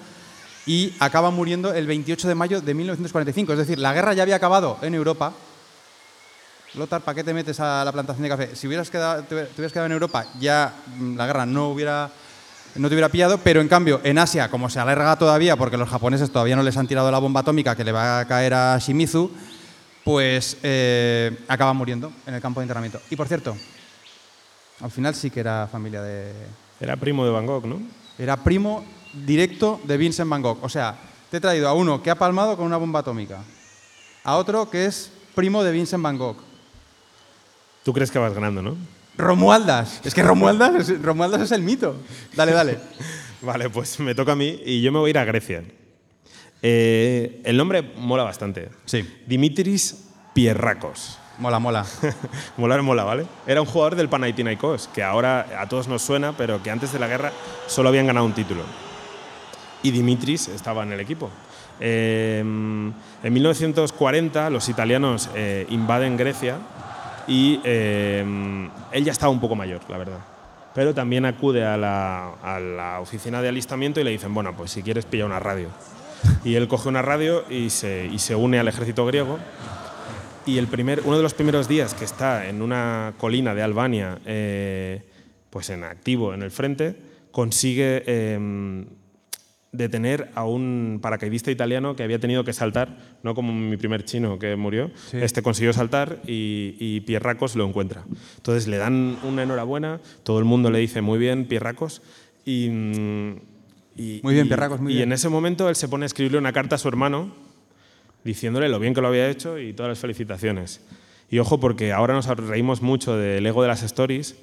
[0.69, 3.53] y acaba muriendo el 28 de mayo de 1945.
[3.53, 5.33] Es decir, la guerra ya había acabado en Europa.
[6.75, 8.55] Lothar, ¿para qué te metes a la plantación de café?
[8.55, 12.11] Si hubieras quedado, te hubieras quedado en Europa, ya mm, la guerra no hubiera
[12.75, 15.89] no te hubiera pillado, pero en cambio en Asia, como se alarga todavía, porque los
[15.89, 18.77] japoneses todavía no les han tirado la bomba atómica que le va a caer a
[18.77, 19.31] Shimizu,
[20.03, 23.01] pues eh, acaba muriendo en el campo de enterramiento.
[23.09, 23.57] Y por cierto,
[24.81, 26.31] al final sí que era familia de...
[26.79, 27.81] Era primo de Van Gogh, ¿no?
[28.19, 30.59] Era primo directo de Vincent Van Gogh.
[30.63, 30.95] O sea,
[31.31, 33.39] te he traído a uno que ha palmado con una bomba atómica,
[34.23, 36.37] a otro que es primo de Vincent Van Gogh.
[37.83, 38.75] Tú crees que vas ganando, ¿no?
[39.17, 40.01] Romualdas.
[40.03, 41.95] Es que Romualdas, es- Romualdas es el mito.
[42.35, 42.77] Dale, dale.
[43.41, 45.63] Vale, pues me toca a mí y yo me voy a ir a Grecia.
[46.61, 48.69] Eh, el nombre mola bastante.
[48.85, 49.07] Sí.
[49.27, 51.17] Dimitris Pierrakos.
[51.37, 51.85] Mola, mola.
[52.57, 53.25] Molar mola, ¿vale?
[53.47, 56.99] Era un jugador del Panathinaikos, que ahora a todos nos suena, pero que antes de
[56.99, 57.31] la guerra
[57.67, 58.63] solo habían ganado un título.
[59.83, 61.29] Y Dimitris estaba en el equipo.
[61.79, 62.93] Eh, en
[63.33, 66.57] 1940 los italianos eh, invaden Grecia
[67.27, 70.19] y eh, él ya estaba un poco mayor, la verdad.
[70.75, 74.71] Pero también acude a la, a la oficina de alistamiento y le dicen, bueno, pues
[74.71, 75.69] si quieres pilla una radio.
[76.43, 79.39] Y él coge una radio y se, y se une al ejército griego
[80.49, 84.19] y el primer, uno de los primeros días que está en una colina de Albania,
[84.25, 85.03] eh,
[85.49, 86.95] pues en activo en el frente,
[87.31, 88.85] consigue eh,
[89.71, 94.39] detener a un paracaidista italiano que había tenido que saltar, no como mi primer chino
[94.39, 95.17] que murió, Sí.
[95.17, 98.03] este consiguió saltar y, y Pierracos lo encuentra.
[98.37, 102.01] Entonces le dan una enhorabuena, todo el mundo le dice muy bien, Pierracos,
[102.45, 103.31] y, mm,
[103.95, 105.09] y- Muy bien, y- Pierracos, muy y bien.
[105.09, 107.31] en ese momento él se pone a escribirle una carta a su hermano
[108.23, 110.81] diciéndole lo bien que lo había hecho y todas las felicitaciones.
[111.31, 114.35] Y ojo, porque ahora nos reímos mucho del ego de las stories,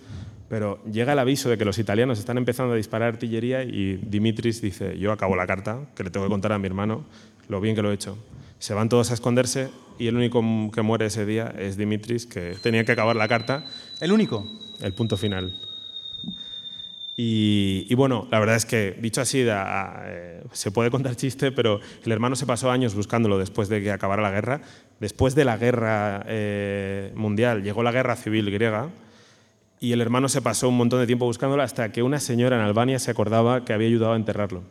[0.48, 4.60] pero llega el aviso de que los italianos están empezando a disparar artillería y Dimitris
[4.62, 7.04] dice, yo acabo la carta, que le tengo que contar a mi hermano,
[7.48, 8.16] lo bien que lo he hecho.
[8.58, 9.68] Se van todos a esconderse
[9.98, 10.42] y el único
[10.72, 13.64] que muere ese día es Dimitris, que tenía que acabar la carta,
[14.00, 14.46] El único.
[14.80, 15.54] el punto final.
[17.18, 21.50] Y, y bueno, la verdad es que, dicho así, da- eh, se puede contar chiste,
[21.50, 24.60] pero el hermano se pasó años buscándolo después de que acabara la guerra.
[25.00, 28.90] Después de la guerra eh, mundial llegó la guerra civil griega
[29.80, 32.62] y el hermano se pasó un montón de tiempo buscándolo hasta que una señora en
[32.62, 34.62] Albania se acordaba que había ayudado a enterrarlo.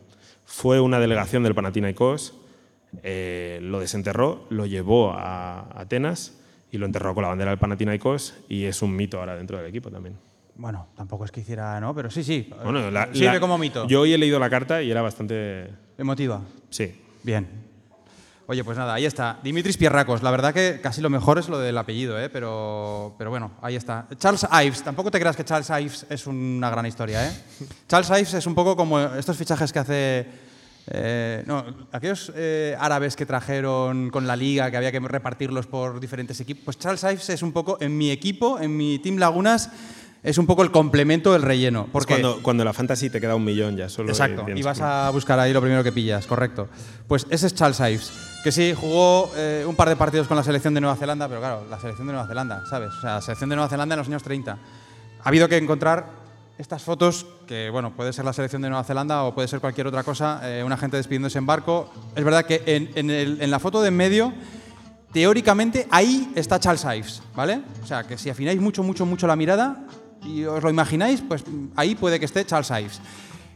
[0.44, 2.34] Fue una delegación del Panathinaikos,
[3.02, 6.38] eh, lo desenterró, lo llevó a Atenas
[6.70, 9.66] y lo enterró con la bandera del Panathinaikos y es un mito ahora dentro del
[9.66, 10.16] equipo también.
[10.58, 11.94] Bueno, tampoco es que hiciera, ¿no?
[11.94, 12.48] Pero sí, sí.
[12.64, 13.86] Bueno, la- Sirve la- como mito.
[13.86, 15.68] Yo hoy he leído la carta y era bastante.
[15.98, 16.40] Emotiva.
[16.70, 16.94] Sí.
[17.22, 17.46] Bien.
[18.48, 19.38] Oye, pues nada, ahí está.
[19.42, 20.22] Dimitris Pierracos.
[20.22, 22.28] La verdad que casi lo mejor es lo del apellido, ¿eh?
[22.28, 24.06] Pero, pero bueno, ahí está.
[24.18, 24.82] Charles Ives.
[24.84, 27.32] Tampoco te creas que Charles Ives es una gran historia, ¿eh?
[27.88, 30.26] Charles Ives es un poco como estos fichajes que hace...
[30.86, 35.98] eh, no, aquellos eh, árabes que trajeron con la liga, que había que repartirlos por
[35.98, 36.64] diferentes equipos.
[36.66, 39.70] Pues Charles Ives es un poco, en mi equipo, en mi Team Lagunas,
[40.22, 41.82] es un poco el complemento del relleno.
[41.86, 44.08] Es Porque cuando, cuando la fantasy te queda un millón ya solo.
[44.08, 46.68] Exacto, tienes y vas a buscar ahí lo primero que pillas, correcto.
[47.06, 48.12] Pues ese es Charles Ives,
[48.46, 51.40] que sí, jugó eh, un par de partidos con la selección de Nueva Zelanda, pero
[51.40, 52.90] claro, la selección de Nueva Zelanda, ¿sabes?
[52.96, 54.52] O sea, la selección de Nueva Zelanda en los años 30.
[54.52, 56.10] Ha habido que encontrar
[56.56, 59.88] estas fotos, que bueno, puede ser la selección de Nueva Zelanda o puede ser cualquier
[59.88, 61.90] otra cosa, eh, una gente despidiéndose en barco.
[62.14, 64.32] Es verdad que en, en la foto de en medio,
[65.12, 67.62] teóricamente ahí está Charles Ives, ¿vale?
[67.82, 69.88] O sea, que si afináis mucho, mucho, mucho la mirada
[70.24, 71.42] y os lo imagináis, pues
[71.74, 73.00] ahí puede que esté Charles Ives.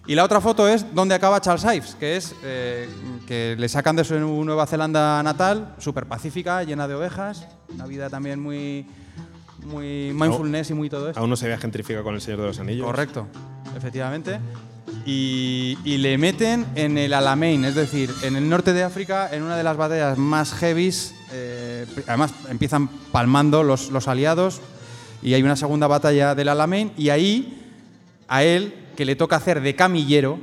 [0.07, 2.89] Y la otra foto es donde acaba Charles Ives, que es eh,
[3.27, 8.11] que le sacan de su Nueva Zelanda natal, súper pacífica, llena de ovejas, una vida
[8.11, 8.87] también muy,
[9.67, 11.21] muy mindfulness y muy todo esto.
[11.21, 12.87] Aún no se había gentrificado con el Señor de los Anillos.
[12.87, 13.27] Correcto,
[13.77, 14.41] efectivamente.
[15.07, 19.43] Y, y le meten en el Alamein, es decir, en el norte de África, en
[19.43, 21.15] una de las batallas más heavies.
[21.33, 24.61] eh, además, empiezan palmando los, los aliados
[25.23, 27.57] y hay una segunda batalla del Alamein y ahí
[28.27, 30.39] a él, que le toca hacer de camillero,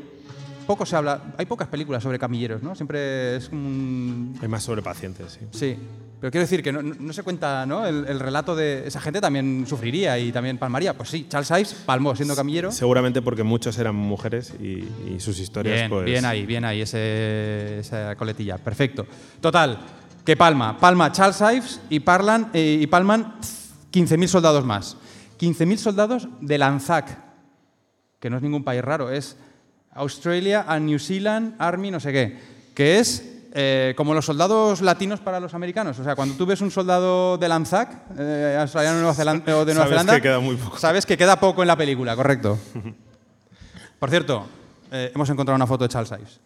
[0.65, 2.73] poco se habla, hay pocas películas sobre camilleros, ¿no?
[2.73, 5.45] Siempre es un, Hay más sobre pacientes, sí.
[5.51, 5.77] Sí,
[6.19, 7.85] pero quiero decir que no, no- no se cuenta ¿no?
[7.85, 10.97] El, el relato de esa gente también sufriría y también palmaría.
[10.97, 12.71] Pues sí, Charles Ives palmó siendo camillero.
[12.71, 14.83] Seguramente porque muchos eran mujeres y,
[15.13, 16.05] y sus historias, Bien, pues.
[16.05, 18.57] bien ahí, bien ahí, ese- esa coletilla.
[18.57, 19.05] Perfecto.
[19.39, 19.77] Total,
[20.25, 20.79] que palma.
[20.79, 23.35] Palma Charles Ives y, parlan, eh, y palman
[23.93, 24.97] 15.000 soldados más.
[25.39, 27.26] 15.000 soldados de Lanzac,
[28.19, 29.37] que no es ningún país raro, es
[29.91, 32.37] Australia and New Zealand Army no sé qué,
[32.73, 35.97] que es eh, como los soldados latinos para los americanos.
[35.97, 39.73] O sea, cuando tú ves un soldado de Lanzac, eh, australiano Nueva Zelanda, o de
[39.73, 40.77] Nueva Sabes Zelanda, que queda muy poco.
[40.77, 42.59] sabes que queda poco en la película, correcto.
[43.99, 44.45] Por cierto,
[44.91, 46.39] eh, hemos encontrado una foto de Charles Ives.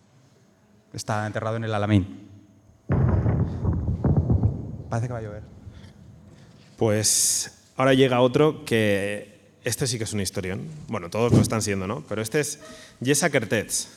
[0.93, 2.29] Está enterrado en el Alamein.
[4.89, 5.43] Parece que va a llover.
[6.77, 9.30] Pues ahora llega otro que
[9.63, 10.61] este sí que es una historión.
[10.87, 12.03] Bueno, todos lo están siendo, ¿no?
[12.09, 12.59] Pero este es
[13.03, 13.87] Jesa Kertész.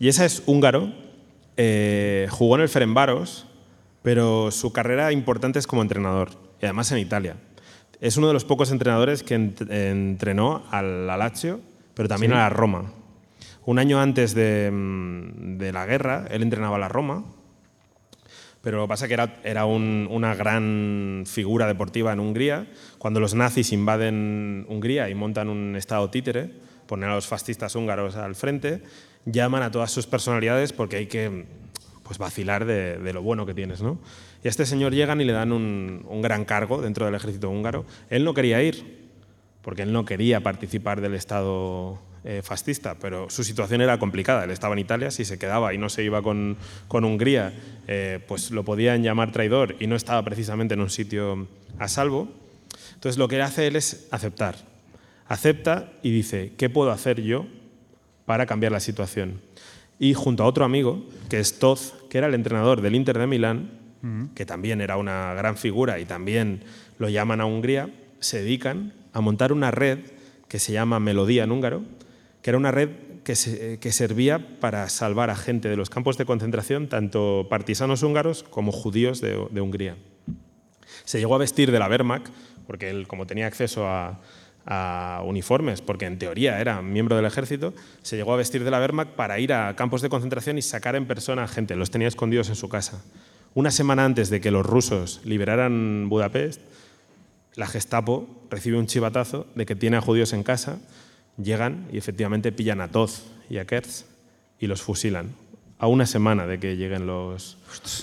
[0.00, 0.92] Jesa es húngaro,
[1.56, 3.46] eh, jugó en el Ferencváros,
[4.02, 6.30] pero su carrera importante es como entrenador,
[6.60, 7.36] y además en Italia.
[8.00, 11.60] Es uno de los pocos entrenadores que ent- entrenó al la Lazio,
[11.94, 12.92] pero también a la Roma.
[13.64, 17.24] Un año antes de, mm, de la guerra, él entrenaba a la Roma,
[18.64, 22.66] pero lo que pasa es que era, era un- una gran figura deportiva en Hungría.
[22.98, 26.50] Cuando los nazis invaden Hungría y montan un estado títere,
[26.86, 28.82] ponen a los fascistas húngaros al frente,
[29.26, 31.44] llaman a todas sus personalidades porque hay que
[32.02, 33.80] pues, vacilar de, de lo bueno que tienes.
[33.82, 33.98] ¿no?
[34.42, 37.48] Y a este señor llegan y le dan un, un gran cargo dentro del ejército
[37.50, 37.84] húngaro.
[38.10, 39.04] Él no quería ir,
[39.62, 44.44] porque él no quería participar del Estado eh, fascista, pero su situación era complicada.
[44.44, 46.56] Él estaba en Italia, si se quedaba y no se iba con,
[46.88, 47.52] con Hungría,
[47.86, 51.46] eh, pues lo podían llamar traidor y no estaba precisamente en un sitio
[51.78, 52.28] a salvo.
[52.94, 54.56] Entonces lo que hace él es aceptar.
[55.28, 57.46] Acepta y dice, ¿qué puedo hacer yo
[58.24, 59.42] para cambiar la situación?
[59.98, 63.26] Y junto a otro amigo, que es Toz, que era el entrenador del Inter de
[63.26, 63.70] Milán,
[64.34, 66.62] que también era una gran figura y también
[66.98, 69.98] lo llaman a Hungría, se dedican a montar una red
[70.48, 71.82] que se llama Melodía en húngaro,
[72.44, 72.90] que era una red
[73.24, 78.02] que, se- que servía para salvar a gente de los campos de concentración, tanto partisanos
[78.02, 79.96] húngaros como judíos de, Hungría.
[81.06, 82.26] Se llegó a vestir de la Wehrmacht,
[82.66, 84.20] porque él, como tenía acceso a,
[84.66, 87.72] a uniformes, porque en teoría era miembro del ejército,
[88.02, 90.96] se llegó a vestir de la Wehrmacht para ir a campos de concentración y sacar
[90.96, 91.76] en persona a gente.
[91.76, 93.02] Los tenía escondidos en su casa.
[93.54, 96.60] Una semana antes de que los rusos liberaran Budapest,
[97.54, 100.78] la Gestapo recibe un chivatazo de que tiene a judíos en casa,
[101.36, 104.06] llegan y efectivamente pillan a Toz y a Kerz
[104.58, 105.32] y los fusilan.
[105.78, 107.58] A una semana de que lleguen los,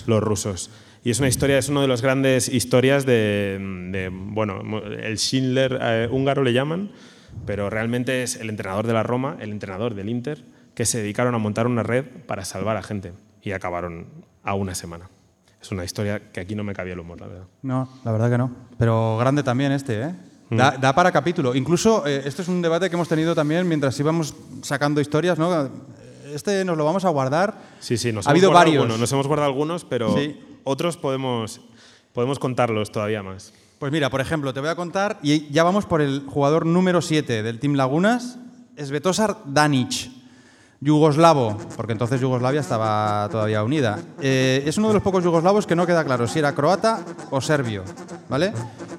[0.06, 0.70] los rusos.
[1.04, 6.08] Y es una historia, es una de las grandes historias de, bueno, el Schindler eh,
[6.10, 6.92] húngaro le llaman,
[7.44, 11.34] pero realmente es el entrenador de la Roma, el entrenador del Inter, que se dedicaron
[11.34, 13.12] a montar una red para salvar a gente
[13.42, 14.06] y acabaron
[14.44, 15.08] a una semana.
[15.60, 17.46] Es una historia que aquí no me cabía el humor, la verdad.
[17.62, 18.52] No, la verdad que no.
[18.78, 20.14] Pero grande también este, ¿eh?
[20.52, 20.56] Mm.
[20.56, 21.54] Da, da para capítulo.
[21.54, 25.68] Incluso, eh, esto es un debate que hemos tenido también mientras íbamos sacando historias, ¿no?
[26.34, 27.54] Este nos lo vamos a guardar.
[27.80, 28.76] Sí, sí, nos Ha hemos habido varios.
[28.82, 30.38] algunos, nos hemos guardado algunos, pero Sí.
[30.64, 31.60] otros podemos,
[32.12, 33.52] podemos contarlos todavía más.
[33.78, 37.00] Pues mira, por ejemplo, te voy a contar, y ya vamos por el jugador número
[37.02, 38.38] 7 del Team Lagunas,
[38.76, 40.10] Svetosar Danic,
[40.82, 44.00] yugoslavo, porque entonces Yugoslavia estaba todavía unida.
[44.20, 47.40] Eh, es uno de los pocos yugoslavos que no queda claro si era croata o
[47.40, 47.84] serbio,
[48.28, 48.52] ¿vale?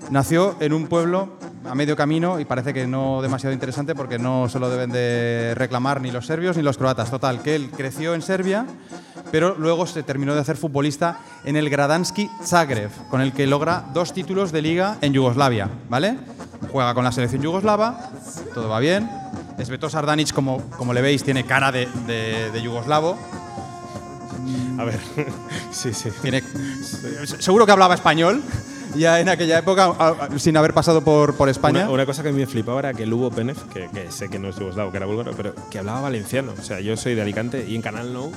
[0.09, 1.29] Nació en un pueblo
[1.69, 5.53] a medio camino y parece que no demasiado interesante porque no se lo deben de
[5.55, 7.11] reclamar ni los serbios ni los croatas.
[7.11, 8.65] Total, que él creció en Serbia,
[9.31, 13.85] pero luego se terminó de hacer futbolista en el Gradanski Zagreb, con el que logra
[13.93, 16.17] dos títulos de liga en Yugoslavia, ¿vale?
[16.71, 18.09] Juega con la selección yugoslava,
[18.53, 19.22] todo va bien.
[19.63, 23.17] Sveto Sardanic, como, como le veis, tiene cara de, de- de yugoslavo.
[24.79, 24.99] A ver,
[25.71, 26.09] sí, sí.
[26.21, 26.43] Tiene,
[27.39, 28.41] seguro que hablaba español
[28.95, 29.93] ya en aquella época,
[30.37, 31.83] sin haber pasado por, por España.
[31.85, 34.49] Una, una cosa que me flipaba era que Lugo Penef, que, que sé que no
[34.49, 36.53] es yugoslavo, que era búlgaro, pero que hablaba valenciano.
[36.59, 38.31] O sea, yo soy de Alicante y en Canal No,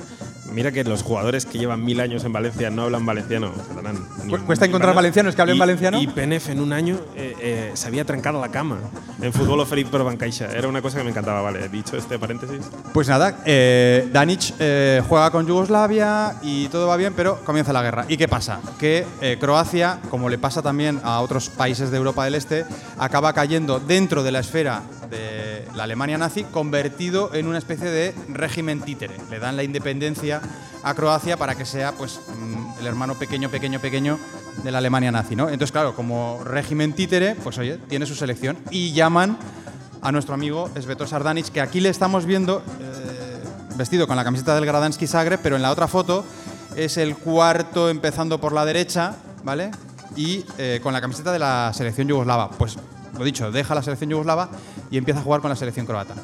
[0.51, 3.51] mira que los jugadores que llevan mil años en Valencia no hablan valenciano.
[3.69, 6.01] catalán, ni- cuesta ni encontrar valencianos que hablen Y- valenciano.
[6.01, 8.77] Y Penef en un año eh, eh, se había trancado la cama
[9.21, 10.45] en fútbol oferit por Bancaixa.
[10.51, 11.67] Era una cosa que me encantaba, vale.
[11.69, 12.59] Dicho este paréntesis.
[12.93, 17.81] Pues nada, eh, Danic eh, juega con Yugoslavia y todo va bien, pero comienza la
[17.83, 18.05] guerra.
[18.07, 18.59] ¿Y qué pasa?
[18.79, 22.65] Que eh, Croacia, como le pasa también a otros países de Europa del Este,
[22.97, 28.13] acaba cayendo dentro de la esfera de la Alemania nazi, convertido en una especie de
[28.29, 29.15] régimen títere.
[29.29, 30.41] Le dan la independencia
[30.83, 34.19] a Croacia para que sea pues, mm, el hermano pequeño, pequeño, pequeño
[34.63, 35.35] de la Alemania nazi.
[35.35, 35.49] ¿no?
[35.49, 39.37] Entonces, claro, como régimen títere, pues oye, tiene su selección y llaman
[40.01, 43.43] a nuestro amigo Sveto Sardanic, que aquí le estamos viendo eh,
[43.75, 46.23] vestido con la camiseta del Gradanski Zagreb, pero en la otra foto
[46.75, 49.71] es el cuarto empezando por la derecha, ¿vale?
[50.15, 52.49] Y eh, con la camiseta de la selección yugoslava.
[52.51, 52.77] Pues
[53.17, 54.49] lo dicho, deja la selección yugoslava
[54.91, 56.15] y empieza a jugar con la selección croata.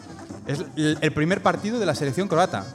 [0.45, 2.65] Es el, primer partido de la selección croata,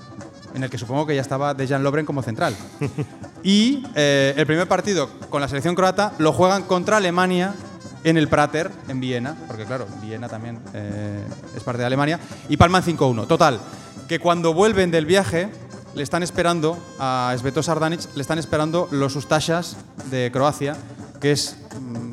[0.54, 2.54] en el que supongo que ya estaba Dejan Lovren como central.
[3.44, 7.54] Y eh, el primer partido con la selección croata lo juegan contra Alemania
[8.02, 11.22] en el Prater, en Viena, porque claro, Viena también eh,
[11.56, 13.28] es parte de Alemania, y palman 5-1.
[13.28, 13.60] Total,
[14.08, 15.50] que cuando vuelven del viaje
[15.94, 19.76] le están esperando a Sveto Sardanic, le están esperando los Ustashas
[20.10, 20.76] de Croacia,
[21.20, 22.07] que es mm,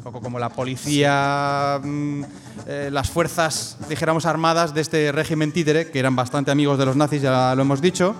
[0.00, 2.22] un poco como la policía, mm,
[2.66, 6.96] eh, las fuerzas, dijéramos, armadas de este régimen títere, que eran bastante amigos de los
[6.96, 8.14] nazis, ya lo hemos dicho,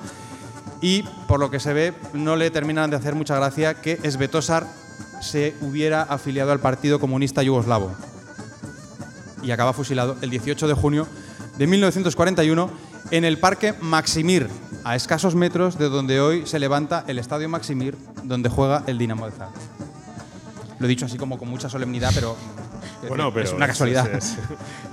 [0.82, 4.66] y por lo que se ve no le terminan de hacer mucha gracia que Svetosar
[5.22, 7.94] se hubiera afiliado al Partido Comunista Yugoslavo
[9.42, 11.06] y acaba fusilado el 18 de junio
[11.56, 12.70] de 1941
[13.10, 14.48] en el Parque Maximir,
[14.84, 19.24] a escasos metros de donde hoy se levanta el Estadio Maximir, donde juega el Dinamo
[19.24, 19.89] de Zagreb.
[20.80, 22.36] Lo he dicho así como con mucha solemnidad, pero,
[23.06, 24.12] Bueno, pero es una casualidad.
[24.12, 24.38] es- es-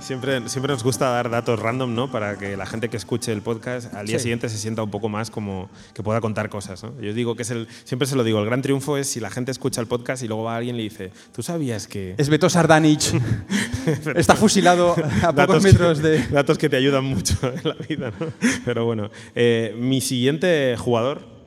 [0.06, 2.10] siempre, siempre nos gusta dar datos random, ¿no?
[2.12, 4.24] Para que la gente que escuche el podcast al día Sí.
[4.24, 6.92] siguiente se sienta un poco más como que pueda contar cosas, ¿no?
[7.00, 9.30] Yo digo que es el, siempre se lo digo, el gran triunfo es si la
[9.30, 12.50] gente escucha el podcast y luego va alguien y le dice, ¿tú sabías que Sveto
[12.50, 13.00] Sardanic
[14.14, 16.26] está fusilado a pocos metros que, de...
[16.28, 18.26] datos que te ayudan mucho en la vida, ¿no?
[18.64, 21.37] Pero bueno, eh, mi siguiente jugador,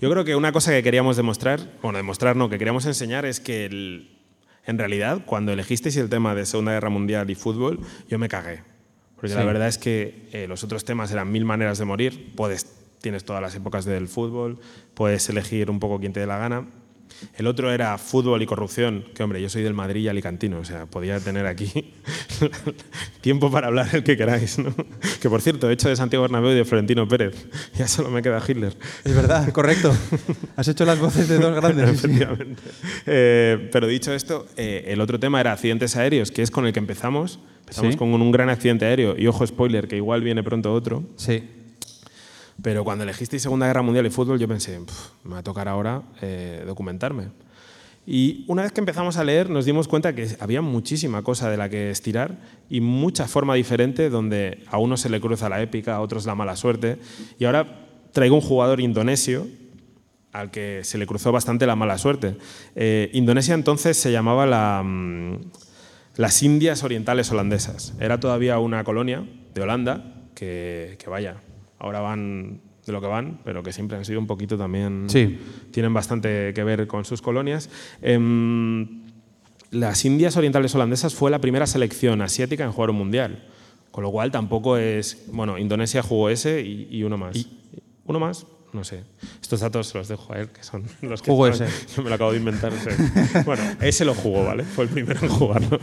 [0.00, 3.40] yo creo que una cosa que queríamos demostrar, bueno, demostrar no, que queríamos enseñar es
[3.40, 4.16] que el-
[4.66, 8.62] en realidad cuando elegisteis el tema de Segunda Guerra Mundial y fútbol, yo me cagué.
[9.16, 12.74] Porque la verdad es que eh, los otros temas eran mil maneras de morir, puedes,
[13.02, 14.58] tienes todas las épocas del fútbol,
[14.94, 16.66] puedes elegir un poco quien te dé la gana.
[17.36, 20.64] El otro era fútbol y corrupción, que hombre, yo soy del Madrid y alicantino, o
[20.64, 21.70] sea, podía tener aquí
[23.20, 24.72] tiempo para hablar el que queráis, ¿no?
[25.20, 27.46] Que por cierto, he hecho de Santiago Bernabéu y de Florentino Pérez,
[27.78, 28.74] ya solo me queda Hitler.
[29.04, 29.94] Es verdad, correcto.
[30.56, 31.88] Has hecho las voces de dos grandes.
[31.90, 32.62] Efectivamente.
[33.06, 36.72] Eh, pero dicho esto, eh, el otro tema era accidentes aéreos, que es con el
[36.72, 37.38] que empezamos.
[37.60, 37.98] Empezamos Sí.
[37.98, 41.04] con un gran accidente aéreo, y ojo spoiler, que igual viene pronto otro.
[41.16, 41.44] Sí.
[42.62, 45.68] Pero cuando elegisteis Segunda Guerra Mundial y fútbol, yo pensé, "Pf, me va a tocar
[45.68, 47.28] ahora eh, documentarme.
[48.06, 51.56] Y una vez que empezamos a leer, nos dimos cuenta que había muchísima cosa de
[51.56, 52.38] la que estirar
[52.68, 56.34] y mucha forma diferente donde a uno se le cruza la épica, a otros la
[56.34, 56.98] mala suerte.
[57.38, 59.46] Y ahora traigo un jugador indonesio
[60.32, 62.36] al que se le cruzó bastante la mala suerte.
[62.74, 65.36] Eh, Indonesia entonces se llamaba la, mm,
[66.16, 67.94] las Indias Orientales Holandesas.
[68.00, 71.36] Era todavía una colonia de Holanda que, que vaya,
[71.80, 75.06] ahora van de lo que van, pero que siempre han sido un poquito también...
[75.08, 75.38] Sí.
[75.70, 77.68] Tienen bastante que ver con sus colonias.
[78.00, 79.02] Em,
[79.70, 83.44] las Indias Orientales Holandesas fue la primera selección asiática en jugar un mundial.
[83.90, 85.24] Con lo cual tampoco es...
[85.32, 87.46] Bueno, Indonesia jugó ese y, y uno más.
[88.04, 88.46] ¿Uno más?
[88.72, 89.02] No sé.
[89.42, 91.30] Estos datos los dejo a él, que son los que...
[91.30, 91.66] Jugó ese.
[91.96, 92.72] Yo me lo acabo de inventar.
[92.72, 92.90] sí.
[93.44, 94.64] bueno, ese lo jugó, ¿vale?
[94.64, 95.78] Fue el primero en jugarlo.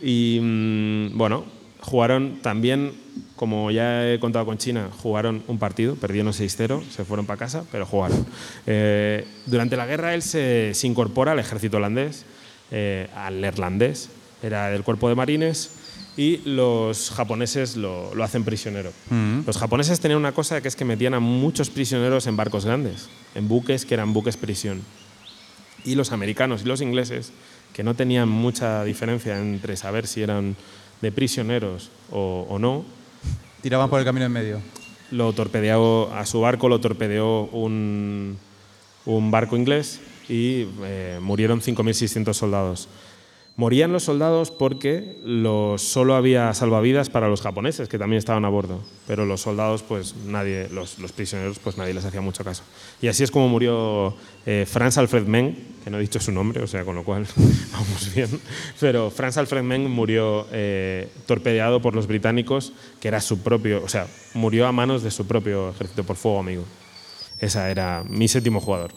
[0.00, 1.44] Y mm, bueno,
[1.80, 2.92] jugaron también,
[3.42, 7.64] como ya he contado con China, jugaron un partido, perdieron 6-0, se fueron para casa,
[7.72, 8.24] pero jugaron.
[8.68, 12.24] Eh, durante la guerra él se, se incorpora al ejército holandés.
[12.70, 14.10] eh, al neerlandés,
[14.44, 15.72] era del cuerpo de marines
[16.16, 18.92] y los japoneses lo, lo hacen prisionero.
[19.10, 19.40] Mm.
[19.44, 23.08] Los japoneses tenían una cosa que es que metían a muchos prisioneros en barcos grandes,
[23.34, 24.82] en buques que eran buques prisión.
[25.84, 27.32] Y los americanos y los ingleses,
[27.72, 30.54] que no tenían mucha diferencia entre saber si eran
[31.00, 33.01] de prisioneros o, o no,
[33.62, 34.60] Tiraban por el camino en medio.
[35.12, 38.36] lo torpedeó, a su barco lo torpedeó un,
[39.06, 42.88] un barco inglés y eh, murieron 5.600 soldados.
[43.54, 48.48] Morían los soldados porque los, solo había salvavidas para los japoneses, que también estaban a
[48.48, 52.62] bordo, pero los soldados, pues nadie, los, los prisioneros, pues nadie les hacía mucho caso.
[53.02, 56.62] Y así es como murió eh, Franz Alfred Meng, que no he dicho su nombre,
[56.62, 57.26] o sea, con lo cual
[57.72, 58.40] vamos bien,
[58.80, 63.88] pero Franz Alfred Meng murió eh, torpedeado por los británicos, que era su propio, o
[63.88, 66.64] sea, murió a manos de su propio ejército por fuego amigo.
[67.38, 68.94] Esa era mi séptimo jugador.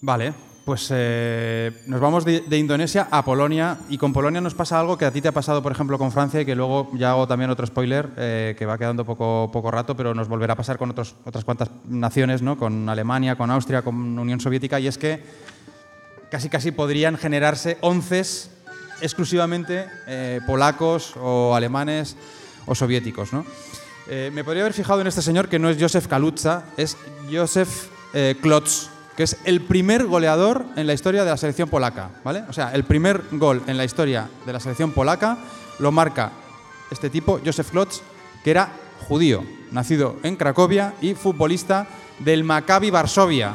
[0.00, 0.32] Vale,
[0.68, 5.06] pues eh, nos vamos de, Indonesia a Polonia y con Polonia nos pasa algo que
[5.06, 7.48] a ti te ha pasado, por ejemplo, con Francia y que luego ya hago también
[7.48, 10.90] otro spoiler eh, que va quedando poco, poco rato, pero nos volverá a pasar con
[10.90, 12.58] otras cuantas naciones, ¿no?
[12.58, 15.24] con Alemania, con Austria, con Unión Soviética, y es que
[16.30, 18.50] casi casi podrían generarse onces
[19.00, 22.14] exclusivamente eh, polacos o alemanes
[22.66, 23.32] o soviéticos.
[23.32, 23.46] ¿no?
[24.06, 26.98] Me podría haber fijado en este señor que no es Josef Kaluza, es
[27.32, 27.88] Josef
[28.42, 32.08] Klotz, que es el primer goleador en la historia de la selección polaca.
[32.22, 32.44] ¿vale?
[32.48, 35.38] O sea, el primer gol en la historia de la selección polaca
[35.80, 36.30] lo marca
[36.92, 38.00] este tipo, Josef Klotz,
[38.44, 38.70] que era
[39.08, 39.42] judío,
[39.72, 41.88] nacido en Cracovia y futbolista
[42.20, 43.54] del Maccabi Varsovia,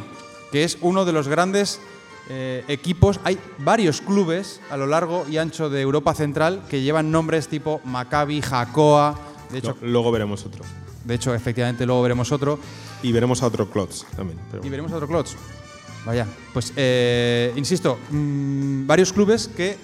[0.52, 1.80] que es uno de los grandes
[2.28, 3.22] eh, equipos.
[3.24, 7.80] Hay varios clubes a lo largo y ancho de Europa Central que llevan nombres tipo
[7.86, 9.18] Maccabi, Jacoa.
[9.50, 10.66] De hecho, Luego veremos otro.
[11.04, 12.60] De hecho, efectivamente, luego veremos otro.
[13.02, 14.40] Y veremos a otro Klotz también.
[14.50, 15.36] pero Y veremos otro Klotz.
[16.06, 19.78] Vaya, pues eh, insisto, mm, varios clubes que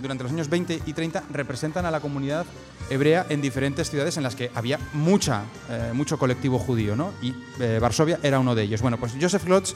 [0.00, 2.46] durante los años 20 y 30 representan a la comunidad
[2.90, 7.12] hebrea en diferentes ciudades en las que había mucha, eh, mucho colectivo judío, ¿no?
[7.22, 8.82] Y eh, Varsovia era uno de ellos.
[8.82, 9.74] Bueno, pues Josef Klotz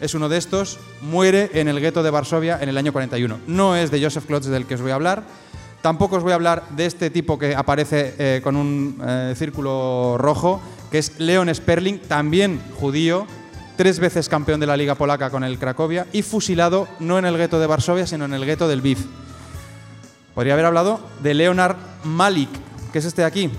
[0.00, 3.40] es uno de estos, muere en el gueto de Varsovia en el año 41.
[3.46, 5.24] No es de Josef Klotz del que os voy a hablar,
[5.84, 10.16] Tampoco os voy a hablar de este tipo que aparece eh, con un eh, círculo
[10.16, 10.58] rojo,
[10.90, 13.26] que es Leon Sperling, también judío,
[13.76, 17.36] tres veces campeón de la Liga Polaca con el Cracovia y fusilado no en el
[17.36, 18.96] gueto de Varsovia, sino en el gueto del Viv.
[20.34, 22.48] Podría haber hablado de Leonard Malik,
[22.90, 23.50] que es este de aquí.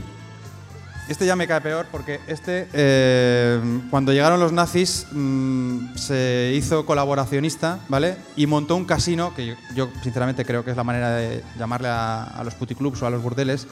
[1.08, 6.84] Este ya me cae peor porque este, eh, cuando llegaron los nazis, mm, se hizo
[6.84, 8.18] colaboracionista, ¿vale?
[8.36, 12.42] Y montó un casino, que yo, sinceramente creo que es la manera de llamarle a,
[12.44, 13.68] los puticlubs o a los burdeles,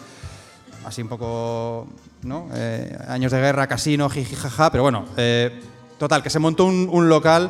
[0.85, 1.87] así un poco,
[2.21, 2.49] ¿no?
[2.53, 5.59] Eh, años de guerra, casino, jiji, jaja, pero bueno, eh,
[5.97, 7.49] total, que se montó un, un local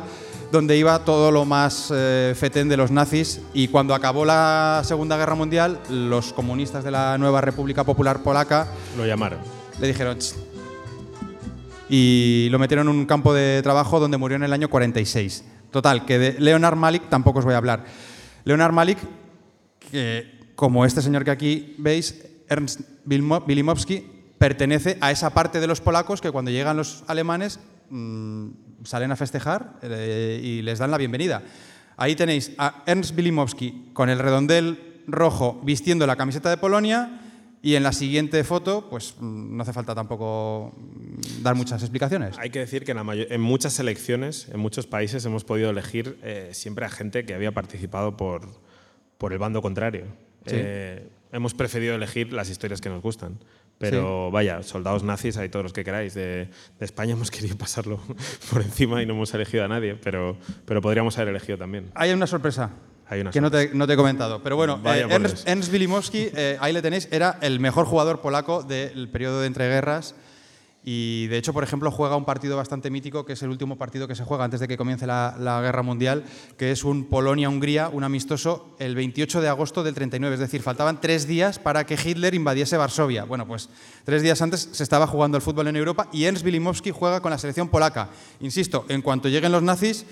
[0.50, 5.34] donde iba todo lo más fetén de los nazis y cuando acabó la Segunda Guerra
[5.34, 9.63] Mundial, los comunistas de la nueva República Popular Polaca Lo llamaron.
[9.80, 10.18] Le dijeron
[11.88, 15.44] y lo metieron en un campo de trabajo donde murió en el año 46.
[15.70, 17.84] Total, que de Leonard Malik tampoco os voy a hablar.
[18.44, 18.98] Leonard Malik,
[19.90, 24.06] que como este señor que aquí veis, Ernst Wilimowski,
[24.38, 27.60] pertenece a esa parte de los polacos que cuando llegan los alemanes
[27.90, 28.48] mm,
[28.84, 31.42] salen a festejar eh, y les dan la bienvenida.
[31.96, 37.20] Ahí tenéis a Ernst Wilimowski con el redondel rojo vistiendo la camiseta de Polonia
[37.64, 42.36] y en la siguiente foto, pues mm, no hace falta tampoco mm, dar muchas explicaciones.
[42.38, 46.18] Hay que decir que en, la en muchas selecciones, en muchos países, hemos podido elegir
[46.22, 48.46] eh, siempre a gente que había participado por,
[49.16, 50.04] por el bando contrario.
[50.44, 50.56] Sí.
[50.56, 53.38] Eh, hemos preferido elegir las historias que nos gustan.
[53.78, 56.12] Pero vaya, soldados nazis hay todos los que queráis.
[56.12, 57.98] De, de España hemos querido pasarlo
[58.50, 60.36] por encima y no hemos elegido a nadie, pero,
[60.66, 61.90] pero podríamos haber elegido también.
[61.94, 62.72] Hay una sorpresa.
[63.08, 64.42] Hay que no te, no te he comentado.
[64.42, 65.46] Pero bueno, eh, Ernst.
[65.46, 70.14] Ernst Wilimowski, eh, ahí le tenéis, era el mejor jugador polaco del periodo de entreguerras.
[70.86, 74.06] Y de hecho, por ejemplo, juega un partido bastante mítico, que es el último partido
[74.06, 76.24] que se juega antes de que comience la, la guerra mundial,
[76.58, 80.34] que es un Polonia-Hungría, un amistoso, el 28 de agosto del 39.
[80.34, 83.24] Es decir, faltaban tres días para que Hitler invadiese Varsovia.
[83.24, 83.70] Bueno, pues
[84.04, 87.30] tres días antes se estaba jugando el fútbol en Europa y Ernst Wilimowski juega con
[87.30, 88.10] la selección polaca.
[88.40, 90.04] Insisto, en cuanto lleguen los nazis,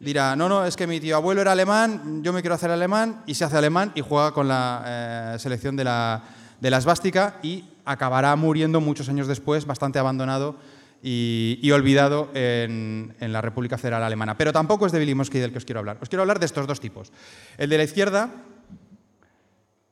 [0.00, 3.22] dirá, no, no, es que mi tío abuelo era alemán, yo me quiero hacer alemán,
[3.26, 6.22] y se hace alemán y juega con la eh, selección de la,
[6.60, 10.56] de la esvástica y acabará muriendo muchos años después, bastante abandonado
[11.02, 14.36] y, olvidado en, en la República Federal Alemana.
[14.36, 15.98] Pero tampoco es de Wilimowski del que os quiero hablar.
[16.00, 17.12] Os quiero hablar de estos dos tipos.
[17.58, 18.30] El de la izquierda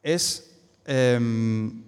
[0.03, 0.51] es
[0.85, 1.83] em,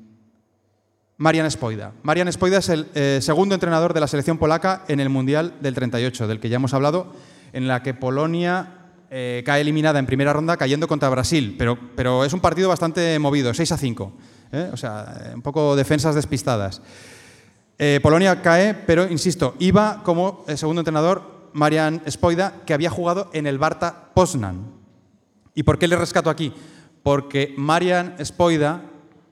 [1.19, 1.93] Marian Spoida.
[2.03, 5.75] Marian Spoida es el eh, segundo entrenador de la selección polaca en el Mundial del
[5.75, 7.13] 38, del que ya hemos hablado,
[7.57, 8.69] en la que Polonia
[9.11, 13.55] eh, cae eliminada en primera ronda cayendo contra Brasil, pero, es un partido bastante movido,
[13.55, 14.13] 6 a 5.
[14.53, 14.69] ¿eh?
[14.75, 16.83] O sea, un poco defensas despistadas.
[17.79, 23.47] Eh, Polonia cae, pero insisto, iba como segundo entrenador Marian Spoida, que había jugado en
[23.47, 24.73] el Barta Poznan.
[25.55, 26.53] ¿Y por qué le rescato aquí?
[27.03, 28.83] Porque Marian Spoida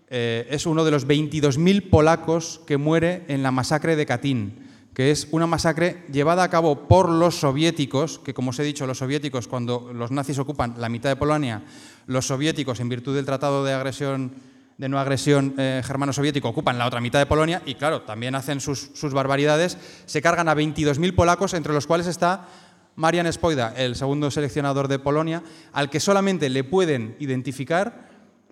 [0.09, 4.64] es uno de los 22.000 polacos que muere en la masacre de Katyn
[4.95, 8.87] que es una masacre llevada a cabo por los soviéticos, que como os he dicho,
[8.87, 11.63] los soviéticos, cuando los nazis ocupan la mitad de Polonia,
[12.07, 14.33] los soviéticos, en virtud del Tratado de agresión
[14.79, 18.61] de no agresión eh, germano-soviético, ocupan la otra mitad de Polonia y, claro, también hacen
[18.61, 22.49] sus, barbaridades, se cargan a 22.000 polacos, entre los cuales está
[22.97, 28.09] Marian Spoida, el segundo seleccionador de Polonia, al que solamente le pueden identificar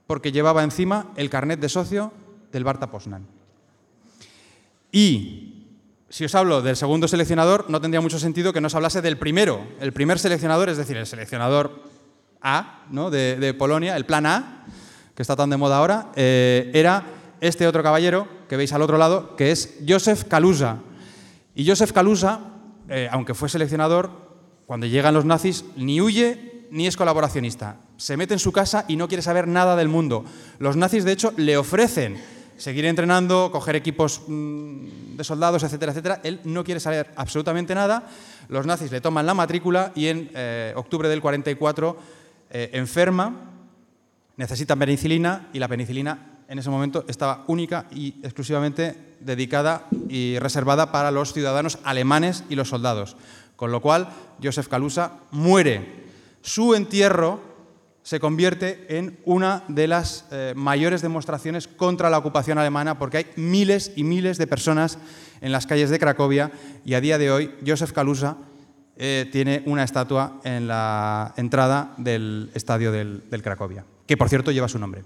[0.06, 2.12] porque llevaba encima el carnet de socio
[2.52, 3.26] del Barta Poznan.
[4.92, 5.51] Y
[6.12, 9.16] si os hablo del segundo seleccionador, no tendría mucho sentido que no os hablase del
[9.16, 9.66] primero.
[9.80, 11.84] El primer seleccionador, es decir, el seleccionador
[12.42, 13.10] A ¿no?
[13.10, 14.66] de, Polonia, el plan A,
[15.14, 17.04] que está tan de moda ahora, eh, era
[17.40, 20.80] este otro caballero que veis al otro lado, que es Josef Kaluza.
[21.54, 22.40] Y Josef Kaluza,
[22.90, 24.10] eh, aunque fue seleccionador,
[24.66, 27.78] cuando llegan los nazis, ni huye ni es colaboracionista.
[27.96, 30.26] Se mete en su casa y no quiere saber nada del mundo.
[30.58, 32.18] Los nazis, de hecho, le ofrecen
[32.56, 36.20] seguir entrenando, coger equipos mm, de soldados, etcétera, etcétera.
[36.22, 38.08] Él no quiere saber absolutamente nada.
[38.48, 41.96] Los nazis le toman la matrícula y en eh, octubre del 44
[42.50, 43.34] eh, enferma,
[44.36, 50.92] necesita penicilina y la penicilina en ese momento estaba única y exclusivamente dedicada y reservada
[50.92, 53.16] para los ciudadanos alemanes y los soldados.
[53.56, 54.08] Con lo cual,
[54.42, 56.02] Josef Kalusa muere.
[56.42, 57.51] Su entierro
[58.02, 63.26] se convierte en una de las eh, mayores demostraciones contra la ocupación alemana, porque hay
[63.36, 64.98] miles y miles de personas
[65.40, 66.50] en las calles de Cracovia
[66.84, 68.38] y a día de hoy Josef Kalusa
[68.96, 74.68] eh, tiene una estatua en la entrada del estadio del, Cracovia, que por cierto lleva
[74.68, 75.04] su nombre.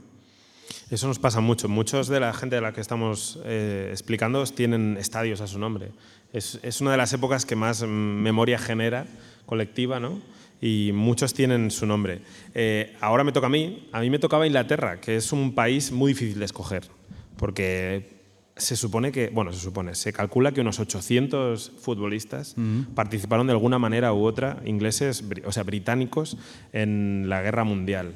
[0.91, 1.69] Eso nos pasa mucho.
[1.69, 5.91] Muchos de la gente de la que estamos eh, explicando tienen estadios a su nombre.
[6.33, 9.07] Es, es, una de las épocas que más memoria genera
[9.47, 10.21] colectiva, ¿no?
[10.61, 12.21] Y muchos tienen su nombre.
[12.55, 15.93] Eh, ahora me toca a mí, a mí me tocaba Inglaterra, que es un país
[15.93, 16.85] muy difícil de escoger,
[17.37, 18.17] porque
[18.57, 22.57] se supone que, bueno, se supone, se calcula que unos 800 futbolistas
[22.95, 26.39] participaron de alguna manera u otra, ingleses, o sea, británicos,
[26.73, 28.15] en la guerra mundial.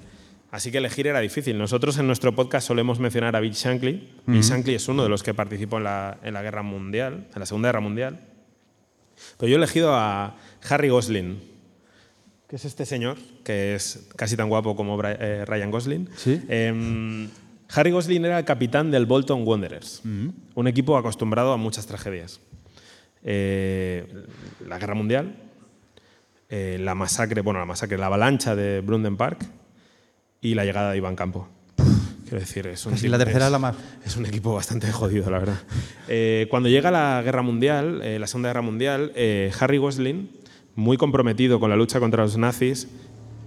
[0.51, 1.59] Así que elegir era difícil.
[1.59, 4.09] Nosotros en nuestro podcast solemos mencionar a Bill Shankly.
[4.27, 7.39] Bill Shankly es uno de los que participó en la, en la guerra mundial, en
[7.39, 8.21] la Segunda Guerra Mundial.
[9.39, 10.37] Pero yo he elegido a
[10.69, 11.41] Harry Gosling,
[12.51, 16.09] que es este señor, que es casi tan guapo como eh, Ryan Gosling.
[16.49, 17.29] Em,
[17.69, 20.29] Harry Gosling era el capitán del Bolton Wanderers, mm.
[20.57, 22.41] un equipo acostumbrado a muchas tragedias.
[23.23, 24.05] Eh,
[24.67, 25.37] la guerra mundial,
[26.49, 29.47] eh, la masacre, bueno, la masacre, la avalancha de Brunden Park
[30.41, 31.49] y la llegada de Iván Campo.
[32.25, 33.77] Quiero decir, es un, la tercera es, la más.
[34.05, 36.49] es un equipo bastante jodido, la verdad.
[36.51, 39.13] cuando llega la guerra mundial, la Segunda Guerra Mundial,
[39.61, 40.40] Harry Gosling
[40.75, 42.89] muy comprometido con la lucha contra los nazis,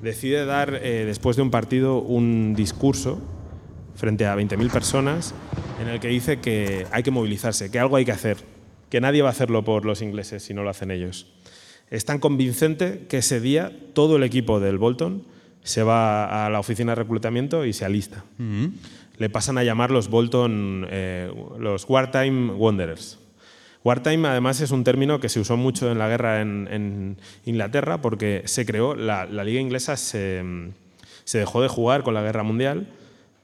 [0.01, 3.21] decide dar, eh, después de un partido, un discurso
[3.95, 5.33] frente a 20.000 personas
[5.81, 8.37] en el que dice que hay que movilizarse, que algo hay que hacer,
[8.89, 11.27] que nadie va a hacerlo por los ingleses si no lo hacen ellos.
[11.89, 15.23] Es tan convincente que ese día todo el equipo del Bolton
[15.63, 18.23] se va a la oficina de reclutamiento y se alista.
[19.17, 23.19] Le pasan a llamar los Bolton, eh, los Wartime Wanderers.
[23.83, 28.43] Wartime, además, es un término que se usó mucho en la guerra en, Inglaterra porque
[28.45, 30.43] se creó, la, liga inglesa se,
[31.33, 32.87] dejó de jugar con la guerra mundial,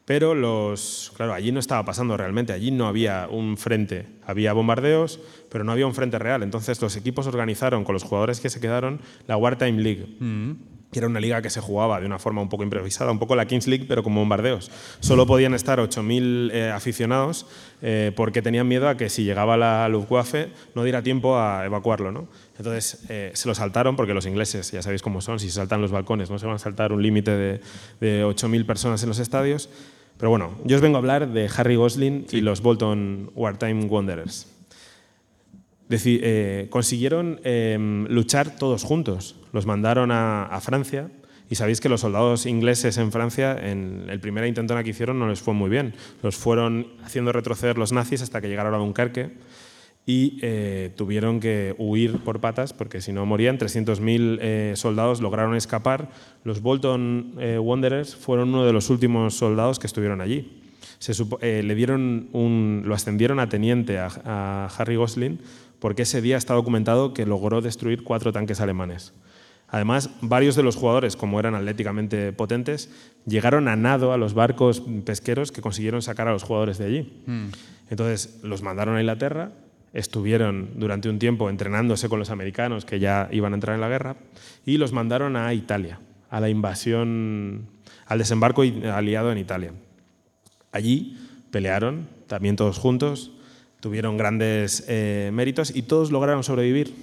[0.05, 5.19] pero los, claro, allí no estaba pasando realmente, allí no había un frente, había bombardeos,
[5.51, 6.41] pero no había un frente real.
[6.41, 10.07] Entonces los equipos organizaron con los jugadores que se quedaron la Wartime League.
[10.19, 13.19] Mm que era una liga que se jugaba de una forma un poco improvisada, un
[13.19, 14.71] poco la Kings League, pero con bombardeos.
[14.99, 17.45] Solo podían estar 8.000 eh, aficionados
[17.81, 22.11] eh, porque tenían miedo a que si llegaba la Luftwaffe no diera tiempo a evacuarlo.
[22.11, 22.27] ¿no?
[22.57, 25.81] Entonces eh, se lo saltaron porque los ingleses, ya sabéis cómo son, si se saltan
[25.81, 27.61] los balcones, no se van a saltar un límite de,
[27.99, 29.69] de 8.000 personas en los estadios.
[30.17, 34.58] Pero bueno, yo os vengo a hablar de Harry Gosling y los Bolton Wartime Wanderers.
[35.89, 39.35] Eh, consiguieron em, luchar todos juntos.
[39.53, 41.09] Los mandaron a, Francia
[41.49, 45.27] y sabéis que los soldados ingleses en Francia, en el primer intento que hicieron, no
[45.27, 45.95] les fue muy bien.
[46.21, 49.31] Los fueron haciendo retroceder los nazis hasta que llegaron a Dunkerque
[50.05, 53.57] y eh, tuvieron que huir por patas porque si no morían.
[53.57, 56.11] 300.000 eh, soldados lograron escapar.
[56.43, 60.61] Los Bolton Wanderers fueron uno de los últimos soldados que estuvieron allí.
[60.99, 61.13] Se
[61.63, 65.39] le dieron un, lo ascendieron a teniente a Harry Gosling
[65.79, 69.13] porque ese día está documentado que logró destruir cuatro tanques alemanes.
[69.71, 72.89] Además, varios de los jugadores, como eran atléticamente potentes,
[73.25, 77.23] llegaron a nado a los barcos pesqueros que consiguieron sacar a los jugadores de allí.
[77.89, 79.51] Entonces, los mandaron a Inglaterra,
[79.93, 83.89] estuvieron durante un tiempo entrenándose con los americanos que ya iban a entrar en la
[83.89, 84.15] guerra
[84.65, 85.99] y los mandaron a Italia,
[86.29, 87.67] a la invasión,
[88.07, 89.73] al desembarco aliado en Italia.
[90.71, 91.17] Allí
[91.51, 93.31] pelearon, también todos juntos,
[93.79, 96.93] tuvieron grandes eh, méritos y todos lograron sobrevivir,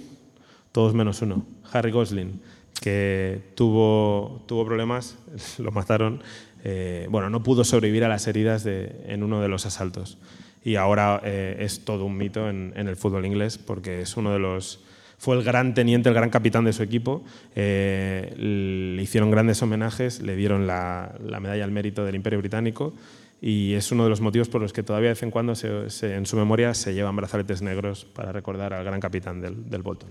[0.71, 2.39] todos menos uno, Harry Gosling
[2.81, 5.17] que tuvo, tuvo problemas,
[5.57, 6.21] lo mataron,
[6.63, 10.17] eh, bueno, no pudo sobrevivir a las heridas en uno de los asaltos.
[10.63, 14.39] Y ahora eh, es todo un mito en, el fútbol inglés porque es uno de
[14.39, 14.81] los...
[15.17, 17.23] Fue el gran teniente, el gran capitán de su equipo.
[17.55, 22.93] Le hicieron grandes homenajes, le dieron la, medalla al mérito del Imperio Británico
[23.41, 25.89] y es uno de los motivos por los que todavía de vez en cuando se,
[25.89, 29.81] se, en su memoria se llevan brazaletes negros para recordar al gran capitán del, del
[29.83, 30.09] Bolton.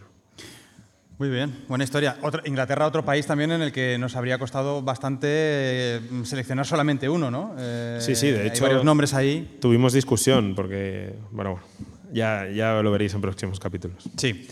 [1.18, 2.18] Muy bien, buena historia.
[2.20, 7.08] Otro, Inglaterra, otro país también en el que nos habría costado bastante eh, seleccionar solamente
[7.08, 7.54] uno, ¿no?
[7.58, 8.64] Eh, sí, sí, de hay hecho.
[8.64, 9.56] varios nombres ahí.
[9.58, 11.58] Tuvimos discusión porque, bueno,
[12.12, 14.10] ya, ya lo veréis en próximos capítulos.
[14.18, 14.46] Sí.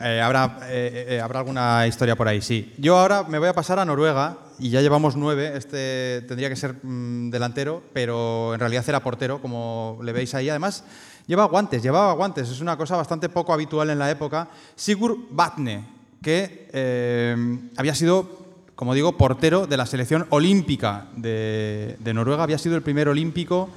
[0.00, 2.72] Eh, habrá, eh, habrá alguna historia por ahí, sí.
[2.78, 5.52] Yo ahora me voy a pasar a Noruega y ya llevamos nueve.
[5.56, 10.48] Este tendría que ser mmm, delantero, pero en realidad era portero, como le veis ahí.
[10.48, 10.84] Además,
[11.26, 12.48] lleva guantes, llevaba guantes.
[12.48, 14.48] Es una cosa bastante poco habitual en la época.
[14.76, 15.84] Sigurd Vatne,
[16.22, 22.76] que eh, había sido, como digo, portero de la selección olímpica de, Noruega, había sido
[22.76, 23.70] el primer olímpico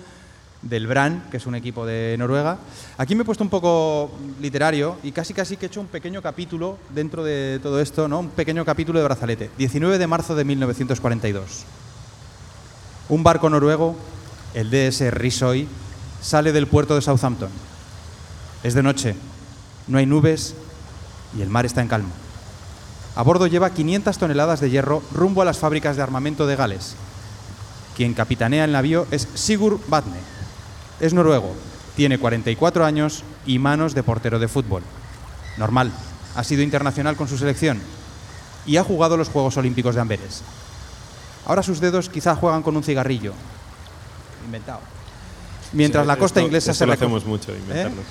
[0.64, 2.58] del Brann, que es un equipo de Noruega.
[2.98, 4.12] Aquí me he puesto un poco
[4.42, 8.20] literario y casi casi que he hecho un pequeño capítulo dentro de todo esto, ¿no?
[8.20, 9.52] un pequeño capítulo de brazalete.
[9.58, 11.66] 19 de marzo de 1942.
[13.10, 13.96] Un barco noruego,
[14.54, 15.68] el DS Risoy,
[16.22, 17.50] sale del puerto de Southampton.
[18.64, 19.16] Es de noche,
[19.88, 20.56] no hay nubes
[21.38, 22.12] y el mar está en calma.
[23.16, 26.96] A bordo lleva 500 toneladas de hierro rumbo a las fábricas de armamento de Gales.
[27.96, 30.33] Quien capitanea el navío es Sigurd Vatne.
[31.00, 31.54] Es noruego,
[31.96, 34.84] tiene 44 años y manos de portero de fútbol.
[35.58, 35.92] Normal,
[36.36, 37.80] ha sido internacional con su selección
[38.66, 40.42] y ha jugado los Juegos Olímpicos de Amberes.
[41.46, 43.34] Ahora sus dedos quizá juegan con un cigarrillo.
[44.46, 44.80] Inventado.
[45.74, 48.02] Mientras Sí, la costa esto- inglesa esto se lo hacemos mucho, inventarlo.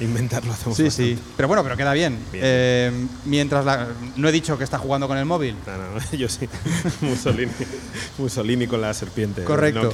[0.00, 1.16] Inventarlo hacemos Sí, bastante.
[1.16, 1.22] sí.
[1.36, 2.18] Pero bueno, pero queda bien.
[2.30, 2.44] Bien.
[2.46, 3.88] Eh, mientras la...
[4.16, 5.56] No he dicho que está jugando con el móvil.
[5.66, 6.48] No, no, yo sí.
[7.00, 7.50] Mussolini,
[8.18, 9.42] Mussolini con la serpiente.
[9.44, 9.92] Correcto.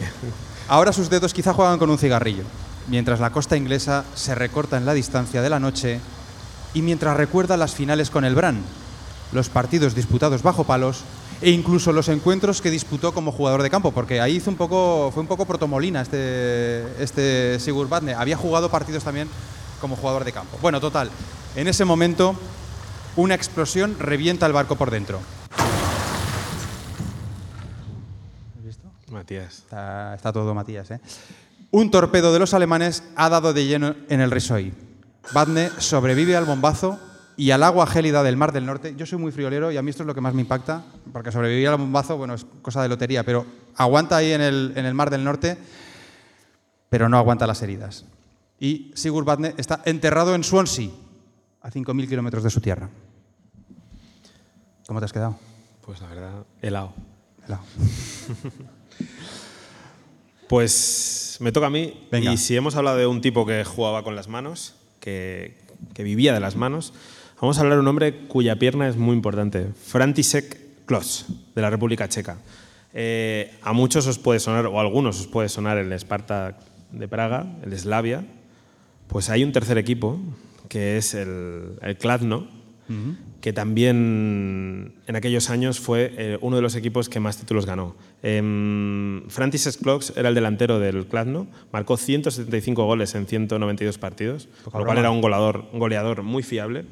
[0.73, 2.45] Ahora sus dedos quizá juegan con un cigarrillo,
[2.89, 6.01] mientras la costa inglesa se recorta en la distancia de la noche
[6.73, 8.63] y mientras recuerda las finales con el Bran,
[9.33, 11.05] los partidos disputados bajo palos
[11.43, 15.11] e incluso los encuentros que disputó como jugador de campo, porque ahí hizo un poco,
[15.13, 18.15] fue un poco protomolina este, este Sigurd Vatne.
[18.15, 19.29] Había jugado partidos también
[19.79, 20.57] como jugador de campo.
[20.63, 21.11] Bueno, total,
[21.55, 22.35] en ese momento
[23.17, 25.21] una explosión revienta el barco por dentro.
[28.57, 28.89] ¿Has visto?
[29.23, 29.59] Matías.
[29.59, 31.01] Está, está todo Matías, ¿eh?
[31.71, 34.75] Un torpedo de los alemanes ha dado de lleno en el Risoy.
[35.33, 36.99] Badne sobrevive al bombazo
[37.37, 38.97] y al agua gélida del Mar del Norte.
[38.97, 41.31] Yo soy muy friolero y a mí esto es lo que más me impacta, porque
[41.31, 43.47] sobrevivir al bombazo, bueno, es cosa de lotería, pero
[43.77, 45.57] aguanta ahí en el, en el Mar del Norte,
[46.89, 48.05] pero no aguanta las heridas.
[48.59, 50.91] Y Sigurd Badne está enterrado en Swansea,
[51.61, 52.91] a 5.000 kilómetros de su tierra.
[54.89, 55.39] ¿Cómo te has quedado?
[55.87, 56.93] Pues la verdad, helado.
[57.47, 57.63] Helado.
[60.49, 61.95] Pues me toca a mí.
[62.11, 62.33] Venga.
[62.33, 65.57] Y si hemos hablado de un tipo que jugaba con las manos, que,
[65.95, 66.93] que vivía de las manos,
[67.41, 69.69] vamos a hablar de un hombre cuya pierna es muy importante.
[69.87, 72.39] František Klos, de la República Checa.
[72.95, 76.57] Eh, a muchos os puede sonar, o a algunos os puede sonar el Spartak
[76.91, 78.25] de Praga, el Slavia.
[79.09, 80.21] Pues hay un tercer equipo,
[80.69, 82.49] que es el, el Kladno,
[83.41, 87.97] que también en aquellos años fue eh, uno de los equipos que más títulos ganó.
[88.23, 94.79] Eh, Francis Skloks era el delantero del Kladno, marcó 175 goles en 192 partidos, Poca
[94.79, 95.01] lo cual broma.
[95.01, 96.85] era un goleador, un goleador muy fiable.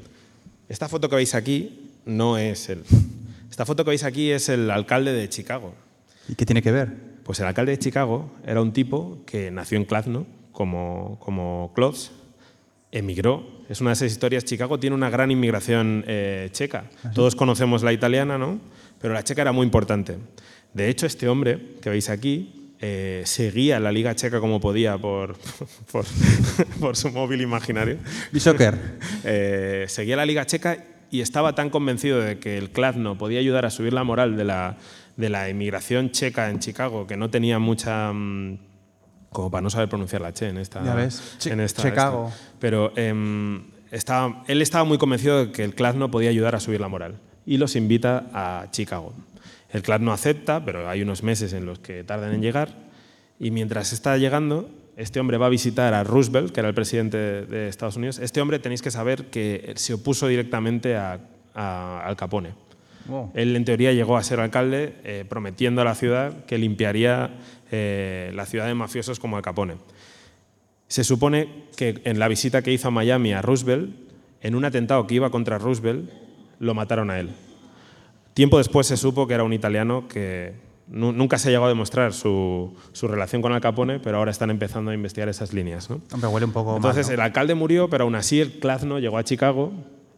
[0.67, 2.83] Esta foto que veis aquí no es él.
[3.49, 5.73] Esta foto que veis aquí es el alcalde de Chicago.
[6.27, 6.89] ¿Y qué tiene que ver?
[7.23, 12.11] Pues el alcalde de Chicago era un tipo que nació en Kladno, como, como Klotz,
[12.91, 13.45] emigró.
[13.69, 14.45] Es una de esas historias.
[14.45, 16.89] Chicago tiene una gran inmigración eh, checa.
[17.13, 18.59] Todos conocemos la italiana, ¿no?
[18.99, 20.17] Pero la checa era muy importante.
[20.73, 25.35] De hecho, este hombre que veis aquí eh, seguía la Liga Checa como podía por,
[25.91, 26.05] por,
[26.79, 27.97] por su móvil imaginario.
[28.31, 28.75] Bishoker.
[29.23, 33.65] Eh, seguía la Liga Checa y estaba tan convencido de que el Kladno podía ayudar
[33.65, 34.77] a subir la moral de la,
[35.15, 38.11] de la inmigración checa en Chicago, que no tenía mucha...
[38.11, 38.70] mm,
[39.31, 40.83] como para no saber pronunciar la che en esta...
[40.83, 42.27] Ya ves, en esta- Chicago.
[42.29, 42.39] esta.
[42.59, 46.79] Pero em, estaba, él estaba muy convencido de que el Kladno podía ayudar a subir
[46.81, 47.15] la moral.
[47.45, 49.13] y los invita a Chicago.
[49.71, 52.69] El club no acepta, pero hay unos meses en los que tardan en llegar
[53.39, 57.17] y mientras está llegando, este hombre va a visitar a Roosevelt, que era el presidente
[57.17, 58.19] de Estados Unidos.
[58.19, 61.19] Este hombre tenéis que saber que se opuso directamente a,
[61.55, 62.53] Al Capone.
[63.33, 67.31] Él, en teoría, llegó a ser alcalde eh, prometiendo a la ciudad que limpiaría
[67.71, 69.75] eh, la ciudad de mafiosos como Al Capone.
[70.87, 73.95] Se supone que en la visita que hizo a Miami a Roosevelt,
[74.41, 76.09] en un atentado que iba contra Roosevelt,
[76.59, 77.29] lo mataron a él.
[78.33, 80.53] Tiempo después se supo que era un italiano que
[80.87, 84.91] nunca se ha llegado a demostrar su, relación con Al Capone, pero ahora están empezando
[84.91, 85.89] a investigar esas líneas.
[85.89, 86.01] ¿no?
[86.11, 89.23] Hombre, huele un poco Entonces, el alcalde murió, pero aún así el Klazno llegó a
[89.23, 89.71] Chicago.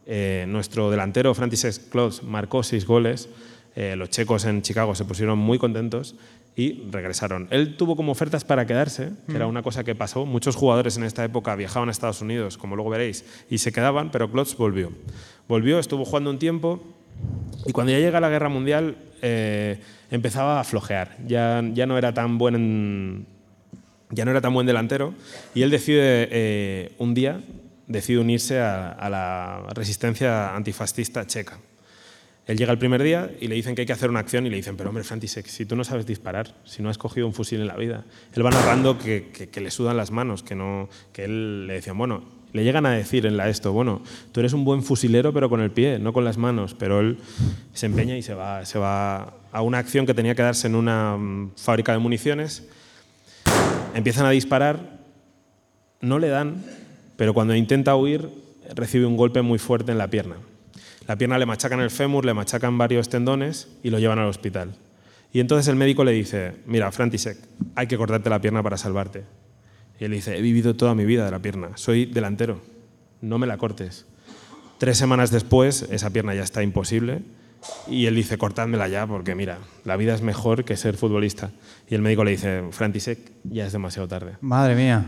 [0.06, 3.28] Eh, nuestro delantero, Francis Klotz, marcó seis goles.
[3.76, 6.14] Eh, los checos en Chicago se pusieron muy contentos
[6.56, 7.48] y regresaron.
[7.50, 9.50] Él tuvo como ofertas para quedarse, que era mm.
[9.50, 10.24] una cosa que pasó.
[10.24, 14.10] Muchos jugadores en esta época viajaban a Estados Unidos, como luego veréis, y se quedaban,
[14.10, 14.92] pero Klotz volvió.
[15.48, 16.80] Volvió, estuvo jugando un tiempo
[17.66, 19.80] y cuando ya llega la guerra mundial eh,
[20.10, 21.16] empezaba a flojear.
[21.26, 23.26] Ya, ya, no era tan buen
[24.10, 25.12] ya no era tan buen delantero
[25.54, 27.40] y él decide eh, un día
[27.86, 31.58] decide unirse a, la resistencia antifascista checa.
[32.46, 34.50] Él llega el primer día y le dicen que hay que hacer una acción y
[34.50, 37.32] le dicen, pero hombre, Frantisek, si tú no sabes disparar, si no has cogido un
[37.32, 38.04] fusil en la vida.
[38.34, 41.96] Él va narrando que, que, le sudan las manos, que, no, que él le decían,
[41.96, 42.22] bueno,
[42.52, 45.60] le llegan a decir en la esto, bueno, tú eres un buen fusilero pero con
[45.60, 47.18] el pie, no con las manos, pero él
[47.72, 50.74] se empeña y se va, se va a una acción que tenía que darse en
[50.74, 52.68] una mm, fábrica de municiones,
[53.94, 55.00] empiezan a disparar,
[56.00, 56.62] no le dan,
[57.16, 58.28] pero cuando intenta huir
[58.74, 60.36] recibe un golpe muy fuerte en la pierna.
[61.06, 64.74] La pierna le machacan el fémur, le machacan varios tendones y lo llevan al hospital.
[65.32, 67.36] Y entonces el médico le dice, mira, Frantisek,
[67.74, 69.24] hay que cortarte la pierna para salvarte.
[69.98, 72.60] Y él dice, he vivido toda mi vida de la pierna, soy delantero,
[73.20, 74.06] no me la cortes.
[74.78, 77.22] Tres semanas después, esa pierna ya está imposible
[77.88, 81.50] y él dice, cortádmela ya porque mira, la vida es mejor que ser futbolista.
[81.88, 84.36] Y el médico le dice, Frantisek, ya es demasiado tarde.
[84.40, 85.04] Madre mía.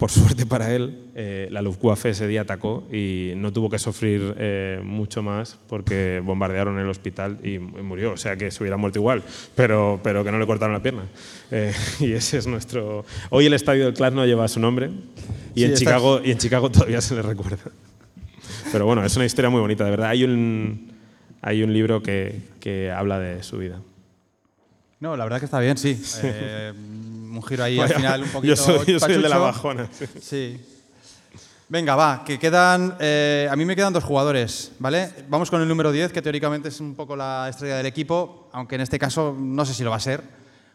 [0.00, 4.34] Por suerte para él, eh, la Luftwaffe ese día atacó y no tuvo que sufrir
[4.38, 8.12] eh, mucho más porque bombardearon el hospital y, murió.
[8.12, 9.22] O sea que se hubiera muerto igual,
[9.54, 11.02] pero, pero que no le cortaron la pierna.
[11.50, 13.04] Eh, y ese es nuestro.
[13.28, 14.90] Hoy el estadio del Club no lleva su nombre
[15.54, 17.70] y, en Chicago, y en Chicago todavía se le recuerda.
[18.72, 20.08] Pero bueno, es una historia muy bonita, de verdad.
[20.08, 20.92] Hay un,
[21.42, 23.82] hay un libro que, que habla de su vida.
[24.98, 26.00] No, la verdad que está bien, sí
[27.30, 28.54] un giro ahí al final un poquito.
[28.54, 29.88] Yo soy, el de la bajona.
[30.20, 30.60] Sí.
[31.68, 32.96] Venga, va, que quedan.
[32.98, 35.12] Eh, a mí me quedan dos jugadores, ¿vale?
[35.28, 38.74] Vamos con el número 10, que teóricamente es un poco la estrella del equipo, aunque
[38.74, 40.20] en este caso no sé si lo va a ser,